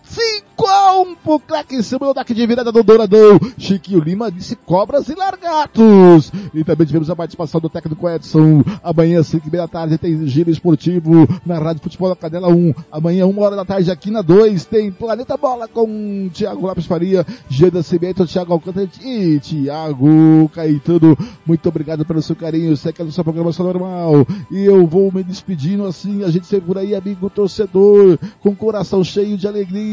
5 0.11 0.67
a 0.67 0.99
1 0.99 1.15
pro 1.15 1.41
em 1.71 1.81
cima 1.81 1.99
do 1.99 2.11
ataque 2.11 2.33
de 2.33 2.45
virada 2.45 2.69
do 2.69 2.83
Douradão. 2.83 3.39
Chiquinho 3.57 4.01
Lima 4.01 4.29
disse 4.29 4.57
cobras 4.57 5.07
e 5.07 5.15
largatos. 5.15 6.33
E 6.53 6.65
também 6.65 6.85
tivemos 6.85 7.09
a 7.09 7.15
participação 7.15 7.61
do 7.61 7.69
técnico 7.69 8.09
Edson. 8.09 8.61
Amanhã, 8.83 9.23
5 9.23 9.47
e 9.47 9.51
meia 9.51 9.63
da 9.63 9.69
tarde, 9.69 9.97
tem 9.97 10.27
giro 10.27 10.49
esportivo 10.49 11.25
na 11.45 11.57
Rádio 11.57 11.81
Futebol 11.81 12.09
da 12.09 12.15
Cadela 12.17 12.49
1. 12.49 12.73
Amanhã, 12.91 13.25
1 13.25 13.39
hora 13.39 13.55
da 13.55 13.63
tarde, 13.63 13.89
aqui 13.89 14.11
na 14.11 14.21
2, 14.21 14.65
tem 14.65 14.91
Planeta 14.91 15.37
Bola 15.37 15.65
com 15.69 16.29
Thiago 16.33 16.67
Lopes 16.67 16.85
Faria, 16.85 17.25
Geda 17.47 17.81
Cimento, 17.81 18.27
Thiago 18.27 18.51
Alcântara 18.51 18.89
e 19.01 19.39
Thiago 19.39 20.49
Caetano. 20.53 21.17
Muito 21.45 21.69
obrigado 21.69 22.03
pelo 22.03 22.21
seu 22.21 22.35
carinho. 22.35 22.75
Sei 22.75 22.91
que 22.91 23.01
é 23.01 23.03
a 23.03 23.05
nossa 23.05 23.23
programação 23.23 23.65
normal. 23.65 24.27
E 24.51 24.65
eu 24.65 24.85
vou 24.85 25.09
me 25.09 25.23
despedindo 25.23 25.85
assim. 25.85 26.25
A 26.25 26.29
gente 26.29 26.47
sempre 26.47 26.67
por 26.67 26.77
aí, 26.77 26.93
amigo 26.93 27.29
torcedor, 27.29 28.19
com 28.41 28.53
coração 28.53 29.03
cheio 29.03 29.37
de 29.37 29.47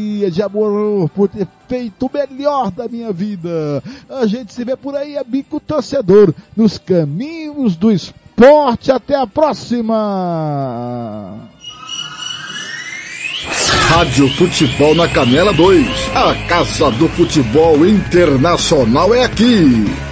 alegria 0.09 0.31
de 0.31 0.41
amor 0.41 1.09
por 1.09 1.29
ter 1.29 1.47
feito 1.67 2.07
o 2.07 2.11
melhor 2.11 2.71
da 2.71 2.87
minha 2.87 3.13
vida. 3.13 3.83
A 4.09 4.25
gente 4.25 4.51
se 4.53 4.63
vê 4.63 4.75
por 4.75 4.95
aí, 4.95 5.15
amigo 5.17 5.59
torcedor, 5.59 6.33
nos 6.55 6.77
caminhos 6.79 7.75
do 7.75 7.91
esporte. 7.91 8.91
Até 8.91 9.15
a 9.15 9.27
próxima! 9.27 9.97
Rádio 13.87 14.29
Futebol 14.35 14.95
na 14.95 15.07
Canela 15.07 15.53
2. 15.53 15.87
A 16.15 16.35
Casa 16.47 16.91
do 16.91 17.07
Futebol 17.09 17.85
Internacional 17.85 19.13
é 19.13 19.23
aqui. 19.23 20.08